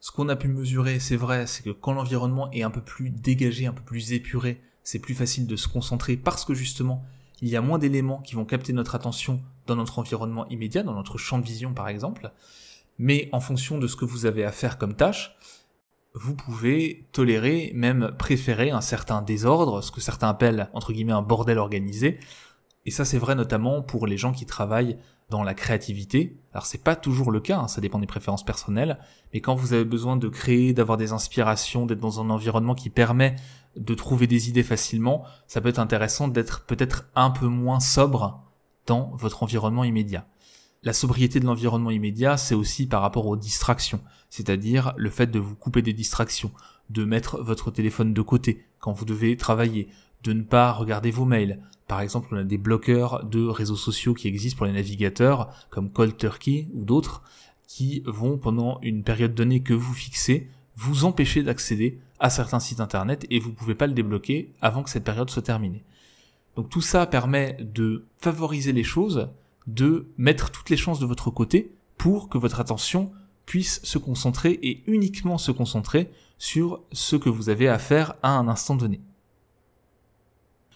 Ce 0.00 0.10
qu'on 0.10 0.28
a 0.28 0.36
pu 0.36 0.48
mesurer, 0.48 0.98
c'est 0.98 1.16
vrai, 1.16 1.46
c'est 1.46 1.62
que 1.62 1.70
quand 1.70 1.92
l'environnement 1.92 2.50
est 2.52 2.62
un 2.62 2.70
peu 2.70 2.80
plus 2.80 3.10
dégagé, 3.10 3.66
un 3.66 3.72
peu 3.72 3.82
plus 3.82 4.12
épuré, 4.12 4.60
c'est 4.82 4.98
plus 4.98 5.14
facile 5.14 5.46
de 5.46 5.56
se 5.56 5.68
concentrer 5.68 6.16
parce 6.16 6.44
que 6.44 6.54
justement, 6.54 7.04
il 7.42 7.48
y 7.48 7.56
a 7.56 7.60
moins 7.60 7.78
d'éléments 7.78 8.20
qui 8.20 8.34
vont 8.34 8.44
capter 8.44 8.72
notre 8.72 8.94
attention 8.94 9.42
dans 9.70 9.76
notre 9.76 9.98
environnement 9.98 10.46
immédiat, 10.48 10.82
dans 10.82 10.94
notre 10.94 11.18
champ 11.18 11.38
de 11.38 11.44
vision 11.44 11.72
par 11.72 11.88
exemple. 11.88 12.32
Mais 12.98 13.28
en 13.32 13.40
fonction 13.40 13.78
de 13.78 13.86
ce 13.86 13.96
que 13.96 14.04
vous 14.04 14.26
avez 14.26 14.44
à 14.44 14.52
faire 14.52 14.76
comme 14.76 14.94
tâche, 14.94 15.36
vous 16.14 16.34
pouvez 16.34 17.08
tolérer, 17.12 17.72
même 17.74 18.12
préférer 18.18 18.70
un 18.70 18.80
certain 18.80 19.22
désordre, 19.22 19.80
ce 19.80 19.92
que 19.92 20.00
certains 20.00 20.28
appellent 20.28 20.68
entre 20.74 20.92
guillemets 20.92 21.12
un 21.12 21.22
bordel 21.22 21.58
organisé. 21.58 22.18
Et 22.84 22.90
ça 22.90 23.04
c'est 23.04 23.18
vrai 23.18 23.34
notamment 23.34 23.82
pour 23.82 24.06
les 24.06 24.18
gens 24.18 24.32
qui 24.32 24.46
travaillent 24.46 24.98
dans 25.30 25.42
la 25.44 25.54
créativité. 25.54 26.40
Alors 26.52 26.66
c'est 26.66 26.82
pas 26.82 26.96
toujours 26.96 27.30
le 27.30 27.40
cas, 27.40 27.58
hein, 27.58 27.68
ça 27.68 27.80
dépend 27.80 28.00
des 28.00 28.06
préférences 28.06 28.44
personnelles, 28.44 28.98
mais 29.32 29.40
quand 29.40 29.54
vous 29.54 29.72
avez 29.72 29.84
besoin 29.84 30.16
de 30.16 30.28
créer, 30.28 30.72
d'avoir 30.72 30.98
des 30.98 31.12
inspirations, 31.12 31.86
d'être 31.86 32.00
dans 32.00 32.20
un 32.20 32.28
environnement 32.30 32.74
qui 32.74 32.90
permet 32.90 33.36
de 33.76 33.94
trouver 33.94 34.26
des 34.26 34.48
idées 34.48 34.64
facilement, 34.64 35.24
ça 35.46 35.60
peut 35.60 35.68
être 35.68 35.78
intéressant 35.78 36.26
d'être 36.26 36.64
peut-être 36.66 37.04
un 37.14 37.30
peu 37.30 37.46
moins 37.46 37.78
sobre 37.78 38.49
dans 38.86 39.12
votre 39.16 39.42
environnement 39.42 39.84
immédiat. 39.84 40.26
La 40.82 40.92
sobriété 40.92 41.40
de 41.40 41.44
l'environnement 41.44 41.90
immédiat, 41.90 42.36
c'est 42.36 42.54
aussi 42.54 42.86
par 42.86 43.02
rapport 43.02 43.26
aux 43.26 43.36
distractions, 43.36 44.00
c'est-à-dire 44.30 44.94
le 44.96 45.10
fait 45.10 45.26
de 45.26 45.38
vous 45.38 45.54
couper 45.54 45.82
des 45.82 45.92
distractions, 45.92 46.52
de 46.88 47.04
mettre 47.04 47.42
votre 47.42 47.70
téléphone 47.70 48.14
de 48.14 48.22
côté 48.22 48.64
quand 48.78 48.92
vous 48.92 49.04
devez 49.04 49.36
travailler, 49.36 49.88
de 50.22 50.32
ne 50.32 50.42
pas 50.42 50.72
regarder 50.72 51.10
vos 51.10 51.24
mails. 51.26 51.60
Par 51.86 52.00
exemple, 52.00 52.28
on 52.32 52.38
a 52.38 52.44
des 52.44 52.58
bloqueurs 52.58 53.24
de 53.24 53.46
réseaux 53.46 53.76
sociaux 53.76 54.14
qui 54.14 54.28
existent 54.28 54.56
pour 54.56 54.66
les 54.66 54.72
navigateurs, 54.72 55.52
comme 55.70 55.90
Cold 55.90 56.16
Turkey 56.16 56.68
ou 56.74 56.84
d'autres, 56.84 57.22
qui 57.66 58.02
vont, 58.06 58.38
pendant 58.38 58.80
une 58.80 59.02
période 59.02 59.34
donnée 59.34 59.62
que 59.62 59.74
vous 59.74 59.94
fixez, 59.94 60.48
vous 60.76 61.04
empêcher 61.04 61.42
d'accéder 61.42 62.00
à 62.18 62.30
certains 62.30 62.60
sites 62.60 62.80
internet 62.80 63.26
et 63.30 63.38
vous 63.38 63.50
ne 63.50 63.54
pouvez 63.54 63.74
pas 63.74 63.86
le 63.86 63.92
débloquer 63.92 64.52
avant 64.60 64.82
que 64.82 64.90
cette 64.90 65.04
période 65.04 65.30
soit 65.30 65.42
terminée. 65.42 65.84
Donc 66.60 66.68
tout 66.68 66.82
ça 66.82 67.06
permet 67.06 67.56
de 67.58 68.04
favoriser 68.18 68.72
les 68.72 68.84
choses 68.84 69.30
de 69.66 70.12
mettre 70.18 70.50
toutes 70.50 70.68
les 70.68 70.76
chances 70.76 71.00
de 71.00 71.06
votre 71.06 71.30
côté 71.30 71.74
pour 71.96 72.28
que 72.28 72.36
votre 72.36 72.60
attention 72.60 73.12
puisse 73.46 73.82
se 73.82 73.96
concentrer 73.96 74.58
et 74.62 74.84
uniquement 74.86 75.38
se 75.38 75.52
concentrer 75.52 76.10
sur 76.36 76.82
ce 76.92 77.16
que 77.16 77.30
vous 77.30 77.48
avez 77.48 77.66
à 77.66 77.78
faire 77.78 78.12
à 78.22 78.36
un 78.36 78.46
instant 78.46 78.74
donné. 78.74 79.00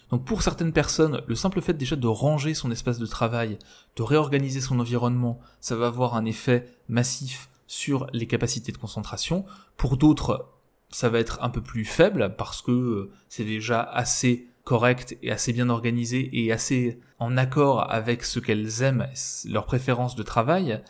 Donc 0.09 0.25
pour 0.25 0.41
certaines 0.41 0.73
personnes, 0.73 1.21
le 1.27 1.35
simple 1.35 1.61
fait 1.61 1.77
déjà 1.77 1.95
de 1.95 2.07
ranger 2.07 2.55
son 2.55 2.71
espace 2.71 2.97
de 2.97 3.05
travail, 3.05 3.59
de 3.95 4.01
réorganiser 4.01 4.61
son 4.61 4.79
environnement, 4.79 5.39
ça 5.61 5.75
va 5.75 5.85
avoir 5.85 6.15
un 6.15 6.25
effet 6.25 6.67
massif 6.89 7.47
sur 7.67 8.07
les 8.11 8.25
capacités 8.25 8.71
de 8.71 8.77
concentration. 8.77 9.45
Pour 9.77 9.97
d'autres, 9.97 10.49
ça 10.89 11.09
va 11.09 11.19
être 11.19 11.43
un 11.43 11.51
peu 11.51 11.61
plus 11.61 11.85
faible 11.85 12.33
parce 12.39 12.63
que 12.63 13.11
c'est 13.29 13.45
déjà 13.45 13.83
assez 13.83 14.47
correcte 14.65 15.17
et 15.21 15.31
assez 15.31 15.53
bien 15.53 15.69
organisée 15.69 16.29
et 16.33 16.51
assez 16.51 16.99
en 17.19 17.37
accord 17.37 17.89
avec 17.89 18.25
ce 18.25 18.39
qu'elles 18.39 18.81
aiment, 18.81 19.07
leurs 19.45 19.65
préférences 19.65 20.15
de 20.15 20.23
travail. 20.23 20.83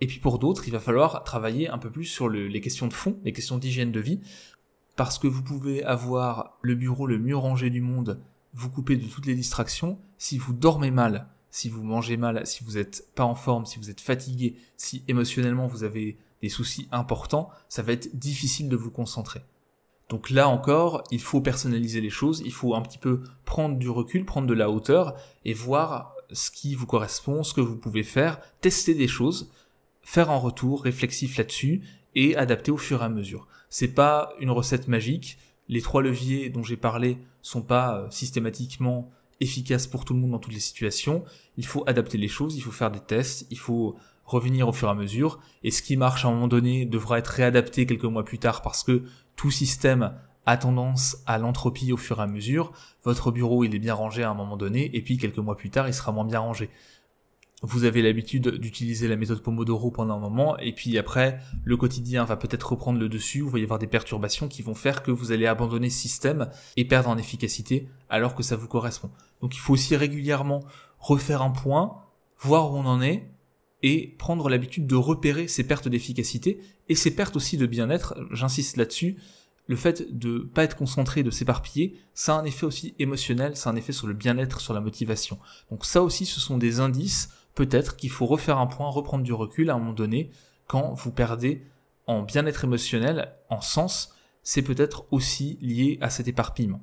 Et 0.00 0.06
puis 0.06 0.18
pour 0.18 0.38
d'autres, 0.38 0.66
il 0.66 0.72
va 0.72 0.80
falloir 0.80 1.22
travailler 1.22 1.68
un 1.68 1.78
peu 1.78 1.90
plus 1.90 2.06
sur 2.06 2.28
les 2.28 2.60
questions 2.60 2.88
de 2.88 2.92
fond, 2.92 3.18
les 3.24 3.32
questions 3.32 3.58
d'hygiène 3.58 3.92
de 3.92 4.00
vie, 4.00 4.20
parce 4.96 5.18
que 5.18 5.28
vous 5.28 5.42
pouvez 5.42 5.84
avoir 5.84 6.58
le 6.62 6.74
bureau 6.74 7.06
le 7.06 7.18
mieux 7.18 7.36
rangé 7.36 7.70
du 7.70 7.82
monde, 7.82 8.20
vous 8.54 8.70
couper 8.70 8.96
de 8.96 9.06
toutes 9.06 9.26
les 9.26 9.34
distractions, 9.34 9.98
si 10.16 10.38
vous 10.38 10.54
dormez 10.54 10.90
mal, 10.90 11.28
si 11.50 11.68
vous 11.68 11.82
mangez 11.82 12.16
mal, 12.16 12.46
si 12.46 12.64
vous 12.64 12.72
n'êtes 12.72 13.06
pas 13.14 13.24
en 13.24 13.34
forme, 13.34 13.66
si 13.66 13.78
vous 13.78 13.90
êtes 13.90 14.00
fatigué, 14.00 14.56
si 14.76 15.04
émotionnellement 15.08 15.66
vous 15.66 15.84
avez 15.84 16.18
des 16.40 16.48
soucis 16.48 16.88
importants, 16.90 17.50
ça 17.68 17.82
va 17.82 17.92
être 17.92 18.16
difficile 18.18 18.68
de 18.68 18.76
vous 18.76 18.90
concentrer. 18.90 19.42
Donc 20.08 20.30
là 20.30 20.48
encore, 20.48 21.04
il 21.10 21.20
faut 21.20 21.40
personnaliser 21.40 22.00
les 22.00 22.10
choses, 22.10 22.42
il 22.44 22.52
faut 22.52 22.74
un 22.74 22.80
petit 22.80 22.98
peu 22.98 23.22
prendre 23.44 23.76
du 23.76 23.90
recul, 23.90 24.24
prendre 24.24 24.46
de 24.46 24.54
la 24.54 24.70
hauteur 24.70 25.14
et 25.44 25.52
voir 25.52 26.14
ce 26.32 26.50
qui 26.50 26.74
vous 26.74 26.86
correspond, 26.86 27.42
ce 27.42 27.54
que 27.54 27.60
vous 27.60 27.76
pouvez 27.76 28.02
faire, 28.02 28.40
tester 28.60 28.94
des 28.94 29.08
choses, 29.08 29.50
faire 30.02 30.30
un 30.30 30.36
retour 30.36 30.82
réflexif 30.82 31.36
là-dessus 31.36 31.82
et 32.14 32.36
adapter 32.36 32.70
au 32.70 32.76
fur 32.76 33.02
et 33.02 33.04
à 33.04 33.08
mesure. 33.08 33.46
C'est 33.68 33.88
pas 33.94 34.32
une 34.40 34.50
recette 34.50 34.88
magique. 34.88 35.38
Les 35.68 35.82
trois 35.82 36.02
leviers 36.02 36.48
dont 36.48 36.62
j'ai 36.62 36.78
parlé 36.78 37.18
sont 37.42 37.60
pas 37.60 37.98
euh, 37.98 38.10
systématiquement 38.10 39.10
efficaces 39.40 39.86
pour 39.86 40.04
tout 40.04 40.14
le 40.14 40.20
monde 40.20 40.30
dans 40.30 40.38
toutes 40.38 40.54
les 40.54 40.60
situations. 40.60 41.24
Il 41.58 41.66
faut 41.66 41.84
adapter 41.86 42.16
les 42.16 42.28
choses, 42.28 42.56
il 42.56 42.60
faut 42.60 42.70
faire 42.70 42.90
des 42.90 43.00
tests, 43.00 43.46
il 43.50 43.58
faut 43.58 43.96
revenir 44.24 44.68
au 44.68 44.72
fur 44.72 44.88
et 44.88 44.90
à 44.90 44.94
mesure. 44.94 45.38
Et 45.62 45.70
ce 45.70 45.82
qui 45.82 45.96
marche 45.96 46.24
à 46.24 46.28
un 46.28 46.32
moment 46.32 46.48
donné 46.48 46.86
devra 46.86 47.18
être 47.18 47.28
réadapté 47.28 47.86
quelques 47.86 48.04
mois 48.04 48.24
plus 48.24 48.38
tard 48.38 48.62
parce 48.62 48.82
que 48.82 49.04
tout 49.38 49.50
système 49.50 50.12
a 50.44 50.56
tendance 50.56 51.18
à 51.26 51.38
l'entropie 51.38 51.92
au 51.92 51.96
fur 51.96 52.18
et 52.18 52.22
à 52.22 52.26
mesure. 52.26 52.72
Votre 53.04 53.30
bureau, 53.30 53.64
il 53.64 53.74
est 53.74 53.78
bien 53.78 53.94
rangé 53.94 54.22
à 54.24 54.30
un 54.30 54.34
moment 54.34 54.56
donné, 54.56 54.90
et 54.94 55.00
puis 55.00 55.16
quelques 55.16 55.38
mois 55.38 55.56
plus 55.56 55.70
tard, 55.70 55.88
il 55.88 55.94
sera 55.94 56.10
moins 56.12 56.24
bien 56.24 56.40
rangé. 56.40 56.68
Vous 57.62 57.84
avez 57.84 58.02
l'habitude 58.02 58.48
d'utiliser 58.56 59.08
la 59.08 59.16
méthode 59.16 59.42
Pomodoro 59.42 59.90
pendant 59.90 60.16
un 60.16 60.20
moment, 60.20 60.58
et 60.58 60.72
puis 60.72 60.98
après, 60.98 61.38
le 61.64 61.76
quotidien 61.76 62.24
va 62.24 62.36
peut-être 62.36 62.70
reprendre 62.70 62.98
le 62.98 63.08
dessus, 63.08 63.40
vous 63.40 63.50
va 63.50 63.58
y 63.60 63.62
avoir 63.62 63.78
des 63.78 63.86
perturbations 63.86 64.48
qui 64.48 64.62
vont 64.62 64.74
faire 64.74 65.02
que 65.02 65.10
vous 65.12 65.30
allez 65.32 65.46
abandonner 65.46 65.90
ce 65.90 65.98
système 65.98 66.50
et 66.76 66.84
perdre 66.84 67.08
en 67.08 67.16
efficacité 67.16 67.88
alors 68.08 68.34
que 68.34 68.42
ça 68.42 68.56
vous 68.56 68.68
correspond. 68.68 69.10
Donc 69.40 69.54
il 69.54 69.60
faut 69.60 69.74
aussi 69.74 69.96
régulièrement 69.96 70.64
refaire 70.98 71.42
un 71.42 71.50
point, 71.50 72.02
voir 72.40 72.72
où 72.72 72.76
on 72.76 72.86
en 72.86 73.02
est, 73.02 73.30
et 73.82 74.14
prendre 74.18 74.48
l'habitude 74.48 74.86
de 74.86 74.96
repérer 74.96 75.48
ces 75.48 75.64
pertes 75.64 75.88
d'efficacité 75.88 76.60
et 76.88 76.94
ces 76.94 77.14
pertes 77.14 77.36
aussi 77.36 77.56
de 77.56 77.66
bien-être, 77.66 78.16
j'insiste 78.32 78.76
là-dessus, 78.76 79.16
le 79.66 79.76
fait 79.76 80.16
de 80.18 80.38
pas 80.38 80.64
être 80.64 80.76
concentré, 80.76 81.22
de 81.22 81.30
s'éparpiller, 81.30 82.00
ça 82.14 82.34
a 82.34 82.40
un 82.40 82.44
effet 82.44 82.64
aussi 82.66 82.94
émotionnel, 82.98 83.54
ça 83.56 83.68
a 83.68 83.72
un 83.72 83.76
effet 83.76 83.92
sur 83.92 84.06
le 84.06 84.14
bien-être, 84.14 84.60
sur 84.60 84.72
la 84.72 84.80
motivation. 84.80 85.38
Donc 85.70 85.84
ça 85.84 86.02
aussi, 86.02 86.24
ce 86.24 86.40
sont 86.40 86.56
des 86.56 86.80
indices, 86.80 87.30
peut-être 87.54 87.96
qu'il 87.96 88.10
faut 88.10 88.26
refaire 88.26 88.58
un 88.58 88.66
point, 88.66 88.88
reprendre 88.88 89.24
du 89.24 89.32
recul 89.32 89.70
à 89.70 89.74
un 89.74 89.78
moment 89.78 89.92
donné, 89.92 90.30
quand 90.66 90.94
vous 90.94 91.12
perdez 91.12 91.62
en 92.06 92.22
bien-être 92.22 92.64
émotionnel, 92.64 93.34
en 93.50 93.60
sens, 93.60 94.14
c'est 94.42 94.62
peut-être 94.62 95.04
aussi 95.10 95.58
lié 95.60 95.98
à 96.00 96.08
cet 96.08 96.26
éparpillement. 96.26 96.80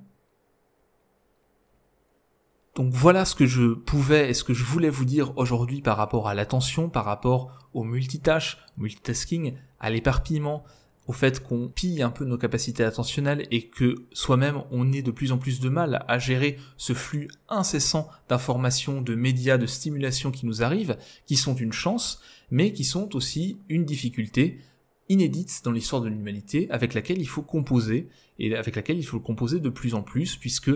Donc 2.75 2.91
voilà 2.91 3.23
ce 3.23 3.35
que 3.35 3.45
je 3.45 3.73
pouvais 3.73 4.29
et 4.29 4.33
ce 4.33 4.43
que 4.43 4.53
je 4.53 4.65
voulais 4.65 4.89
vous 4.89 5.05
dire 5.05 5.38
aujourd'hui 5.38 5.81
par 5.81 5.95
rapport 5.95 6.27
à 6.27 6.33
l'attention, 6.33 6.89
par 6.89 7.05
rapport 7.05 7.69
au 7.73 7.85
multitâche, 7.85 8.57
multitasking, 8.77 9.53
à 9.79 9.89
l'éparpillement, 9.89 10.65
au 11.07 11.13
fait 11.13 11.41
qu'on 11.41 11.69
pille 11.69 12.01
un 12.01 12.09
peu 12.09 12.25
nos 12.25 12.38
capacités 12.38 12.83
attentionnelles 12.83 13.47
et 13.49 13.67
que 13.69 13.95
soi-même 14.11 14.63
on 14.71 14.91
ait 14.91 15.03
de 15.03 15.11
plus 15.11 15.31
en 15.31 15.38
plus 15.38 15.61
de 15.61 15.69
mal 15.69 16.03
à 16.09 16.19
gérer 16.19 16.57
ce 16.75 16.91
flux 16.91 17.29
incessant 17.47 18.09
d'informations, 18.27 19.01
de 19.01 19.15
médias, 19.15 19.57
de 19.57 19.67
stimulations 19.67 20.31
qui 20.31 20.45
nous 20.45 20.61
arrivent, 20.61 20.97
qui 21.27 21.38
sont 21.38 21.55
une 21.55 21.71
chance, 21.71 22.21
mais 22.51 22.73
qui 22.73 22.83
sont 22.83 23.15
aussi 23.15 23.57
une 23.69 23.85
difficulté 23.85 24.59
inédite 25.07 25.61
dans 25.63 25.71
l'histoire 25.71 26.01
de 26.01 26.09
l'humanité 26.09 26.67
avec 26.71 26.93
laquelle 26.93 27.19
il 27.19 27.27
faut 27.27 27.43
composer 27.43 28.09
et 28.38 28.53
avec 28.53 28.75
laquelle 28.75 28.97
il 28.97 29.05
faut 29.05 29.19
composer 29.21 29.61
de 29.61 29.69
plus 29.69 29.93
en 29.93 30.01
plus 30.01 30.35
puisque 30.35 30.71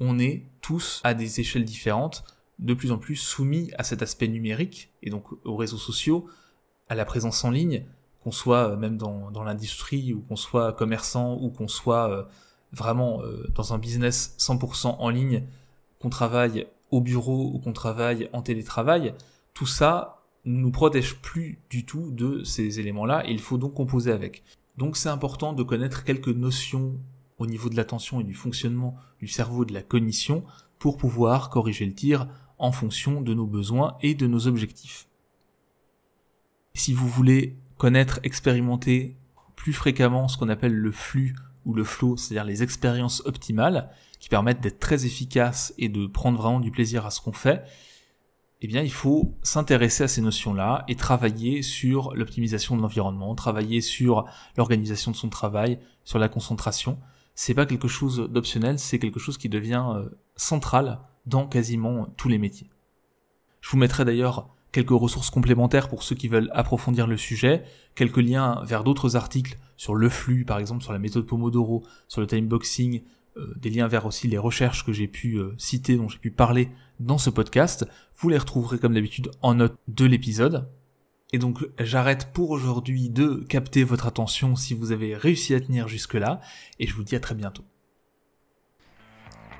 on 0.00 0.18
est 0.18 0.46
tous 0.60 1.00
à 1.04 1.14
des 1.14 1.40
échelles 1.40 1.64
différentes 1.64 2.24
de 2.58 2.74
plus 2.74 2.92
en 2.92 2.98
plus 2.98 3.16
soumis 3.16 3.70
à 3.78 3.84
cet 3.84 4.02
aspect 4.02 4.28
numérique 4.28 4.92
et 5.02 5.10
donc 5.10 5.26
aux 5.44 5.56
réseaux 5.56 5.78
sociaux, 5.78 6.28
à 6.88 6.94
la 6.94 7.04
présence 7.04 7.44
en 7.44 7.50
ligne, 7.50 7.84
qu'on 8.22 8.32
soit 8.32 8.70
euh, 8.70 8.76
même 8.76 8.96
dans, 8.96 9.30
l'industrie 9.44 10.12
ou 10.14 10.20
qu'on 10.22 10.36
soit 10.36 10.72
commerçant 10.72 11.38
ou 11.40 11.50
qu'on 11.50 11.68
soit 11.68 12.10
euh, 12.10 12.24
vraiment 12.72 13.22
euh, 13.22 13.46
dans 13.54 13.74
un 13.74 13.78
business 13.78 14.34
100% 14.38 14.96
en 14.98 15.08
ligne, 15.10 15.44
qu'on 15.98 16.10
travaille 16.10 16.66
au 16.90 17.00
bureau 17.00 17.50
ou 17.54 17.58
qu'on 17.58 17.72
travaille 17.72 18.28
en 18.32 18.42
télétravail, 18.42 19.14
tout 19.52 19.66
ça 19.66 20.22
ne 20.44 20.58
nous 20.58 20.70
protège 20.70 21.16
plus 21.16 21.58
du 21.70 21.84
tout 21.84 22.10
de 22.10 22.44
ces 22.44 22.80
éléments-là 22.80 23.26
et 23.26 23.32
il 23.32 23.40
faut 23.40 23.58
donc 23.58 23.74
composer 23.74 24.12
avec. 24.12 24.42
Donc 24.76 24.96
c'est 24.96 25.08
important 25.08 25.52
de 25.52 25.62
connaître 25.62 26.04
quelques 26.04 26.28
notions 26.28 26.98
au 27.38 27.46
niveau 27.46 27.68
de 27.68 27.76
l'attention 27.76 28.20
et 28.20 28.24
du 28.24 28.34
fonctionnement 28.34 28.96
du 29.20 29.28
cerveau 29.28 29.64
de 29.64 29.72
la 29.72 29.82
cognition 29.82 30.44
pour 30.78 30.96
pouvoir 30.96 31.50
corriger 31.50 31.86
le 31.86 31.94
tir 31.94 32.28
en 32.58 32.72
fonction 32.72 33.20
de 33.20 33.34
nos 33.34 33.46
besoins 33.46 33.96
et 34.00 34.14
de 34.14 34.26
nos 34.26 34.46
objectifs. 34.46 35.08
Si 36.74 36.92
vous 36.92 37.08
voulez 37.08 37.56
connaître, 37.76 38.20
expérimenter 38.22 39.16
plus 39.56 39.72
fréquemment 39.72 40.28
ce 40.28 40.36
qu'on 40.36 40.48
appelle 40.48 40.74
le 40.74 40.92
flux 40.92 41.34
ou 41.64 41.74
le 41.74 41.84
flow, 41.84 42.16
c'est-à-dire 42.16 42.44
les 42.44 42.62
expériences 42.62 43.22
optimales 43.24 43.90
qui 44.18 44.28
permettent 44.28 44.60
d'être 44.60 44.80
très 44.80 45.06
efficaces 45.06 45.74
et 45.78 45.88
de 45.88 46.06
prendre 46.06 46.38
vraiment 46.38 46.60
du 46.60 46.70
plaisir 46.70 47.06
à 47.06 47.10
ce 47.10 47.20
qu'on 47.20 47.32
fait, 47.32 47.64
eh 48.60 48.66
bien, 48.66 48.82
il 48.82 48.92
faut 48.92 49.34
s'intéresser 49.42 50.04
à 50.04 50.08
ces 50.08 50.22
notions-là 50.22 50.84
et 50.88 50.94
travailler 50.94 51.60
sur 51.60 52.14
l'optimisation 52.14 52.76
de 52.76 52.82
l'environnement, 52.82 53.34
travailler 53.34 53.82
sur 53.82 54.24
l'organisation 54.56 55.10
de 55.10 55.16
son 55.16 55.28
travail, 55.28 55.78
sur 56.04 56.18
la 56.18 56.30
concentration. 56.30 56.98
C'est 57.34 57.54
pas 57.54 57.66
quelque 57.66 57.88
chose 57.88 58.28
d'optionnel, 58.30 58.78
c'est 58.78 58.98
quelque 58.98 59.20
chose 59.20 59.38
qui 59.38 59.48
devient 59.48 59.84
euh, 59.94 60.08
central 60.36 61.00
dans 61.26 61.46
quasiment 61.46 62.06
tous 62.16 62.28
les 62.28 62.38
métiers. 62.38 62.70
Je 63.60 63.70
vous 63.70 63.78
mettrai 63.78 64.04
d'ailleurs 64.04 64.48
quelques 64.72 64.90
ressources 64.90 65.30
complémentaires 65.30 65.88
pour 65.88 66.02
ceux 66.02 66.16
qui 66.16 66.28
veulent 66.28 66.50
approfondir 66.52 67.06
le 67.06 67.16
sujet, 67.16 67.64
quelques 67.94 68.18
liens 68.18 68.60
vers 68.64 68.84
d'autres 68.84 69.16
articles 69.16 69.56
sur 69.76 69.94
le 69.94 70.08
flux, 70.08 70.44
par 70.44 70.58
exemple 70.58 70.82
sur 70.82 70.92
la 70.92 70.98
méthode 70.98 71.26
Pomodoro, 71.26 71.84
sur 72.08 72.20
le 72.20 72.26
timeboxing, 72.26 73.02
euh, 73.36 73.54
des 73.56 73.70
liens 73.70 73.88
vers 73.88 74.06
aussi 74.06 74.28
les 74.28 74.38
recherches 74.38 74.84
que 74.84 74.92
j'ai 74.92 75.08
pu 75.08 75.36
euh, 75.36 75.54
citer, 75.58 75.96
dont 75.96 76.08
j'ai 76.08 76.18
pu 76.18 76.30
parler 76.30 76.70
dans 77.00 77.18
ce 77.18 77.30
podcast. 77.30 77.86
Vous 78.16 78.28
les 78.28 78.38
retrouverez 78.38 78.78
comme 78.78 78.94
d'habitude 78.94 79.30
en 79.42 79.54
note 79.54 79.76
de 79.88 80.04
l'épisode. 80.04 80.68
Et 81.34 81.38
donc 81.38 81.66
j'arrête 81.80 82.32
pour 82.32 82.52
aujourd'hui 82.52 83.10
de 83.10 83.44
capter 83.48 83.82
votre 83.82 84.06
attention 84.06 84.54
si 84.54 84.72
vous 84.72 84.92
avez 84.92 85.16
réussi 85.16 85.52
à 85.52 85.60
tenir 85.60 85.88
jusque-là, 85.88 86.40
et 86.78 86.86
je 86.86 86.94
vous 86.94 87.02
dis 87.02 87.16
à 87.16 87.18
très 87.18 87.34
bientôt. 87.34 87.64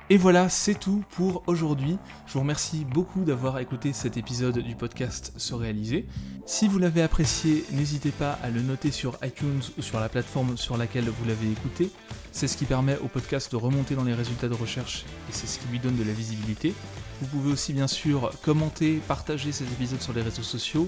Et 0.09 0.15
voilà, 0.15 0.47
c'est 0.47 0.79
tout 0.79 1.03
pour 1.17 1.43
aujourd'hui. 1.47 1.97
Je 2.27 2.33
vous 2.33 2.39
remercie 2.39 2.85
beaucoup 2.85 3.25
d'avoir 3.25 3.59
écouté 3.59 3.91
cet 3.91 4.15
épisode 4.15 4.59
du 4.59 4.75
podcast 4.75 5.33
Se 5.35 5.53
réaliser. 5.53 6.05
Si 6.45 6.69
vous 6.69 6.79
l'avez 6.79 7.01
apprécié, 7.01 7.65
n'hésitez 7.71 8.11
pas 8.11 8.39
à 8.41 8.49
le 8.49 8.61
noter 8.61 8.91
sur 8.91 9.17
iTunes 9.21 9.63
ou 9.77 9.81
sur 9.81 9.99
la 9.99 10.07
plateforme 10.07 10.55
sur 10.55 10.77
laquelle 10.77 11.09
vous 11.09 11.25
l'avez 11.25 11.51
écouté. 11.51 11.89
C'est 12.31 12.47
ce 12.47 12.55
qui 12.55 12.65
permet 12.65 12.97
au 12.99 13.07
podcast 13.07 13.51
de 13.51 13.57
remonter 13.57 13.95
dans 13.95 14.03
les 14.05 14.13
résultats 14.13 14.47
de 14.47 14.53
recherche 14.53 15.03
et 15.29 15.33
c'est 15.33 15.47
ce 15.47 15.59
qui 15.59 15.67
lui 15.69 15.79
donne 15.79 15.97
de 15.97 16.03
la 16.03 16.13
visibilité. 16.13 16.73
Vous 17.21 17.27
pouvez 17.27 17.51
aussi 17.51 17.73
bien 17.73 17.87
sûr 17.87 18.31
commenter, 18.43 19.01
partager 19.07 19.51
cet 19.51 19.71
épisode 19.71 20.01
sur 20.01 20.13
les 20.13 20.21
réseaux 20.21 20.43
sociaux. 20.43 20.87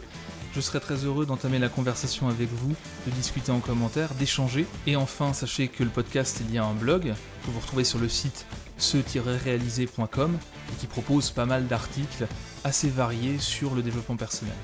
Je 0.57 0.61
serai 0.63 0.79
très 0.79 1.05
heureux 1.05 1.27
d'entamer 1.27 1.59
la 1.59 1.69
conversation 1.69 2.29
avec 2.29 2.49
vous, 2.51 2.73
de 3.05 3.11
discuter 3.11 3.51
en 3.51 3.59
commentaire, 3.59 4.15
d'échanger. 4.15 4.65
Et 4.87 4.95
enfin, 4.95 5.31
sachez 5.31 5.67
que 5.67 5.83
le 5.83 5.91
podcast, 5.91 6.41
il 6.41 6.51
y 6.51 6.57
a 6.57 6.65
un 6.65 6.73
blog 6.73 7.13
que 7.45 7.51
vous 7.51 7.59
retrouvez 7.59 7.83
sur 7.83 7.99
le 7.99 8.09
site 8.09 8.47
ce-réalisé.com 8.79 10.35
et 10.35 10.75
qui 10.79 10.87
propose 10.87 11.29
pas 11.29 11.45
mal 11.45 11.67
d'articles 11.67 12.25
assez 12.63 12.89
variés 12.89 13.37
sur 13.37 13.75
le 13.75 13.83
développement 13.83 14.15
personnel. 14.15 14.55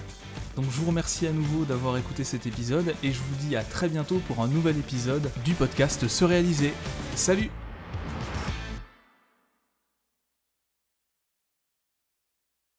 Donc 0.55 0.65
je 0.65 0.79
vous 0.79 0.87
remercie 0.87 1.27
à 1.27 1.31
nouveau 1.31 1.63
d'avoir 1.63 1.95
écouté 1.97 2.23
cet 2.23 2.47
épisode 2.47 2.95
et 3.03 3.11
je 3.11 3.19
vous 3.19 3.47
dis 3.47 3.55
à 3.55 3.63
très 3.63 3.87
bientôt 3.87 4.19
pour 4.27 4.41
un 4.41 4.47
nouvel 4.47 4.79
épisode 4.79 5.29
du 5.45 5.53
podcast 5.53 6.07
Se 6.07 6.25
réaliser. 6.25 6.73
Salut 7.15 7.51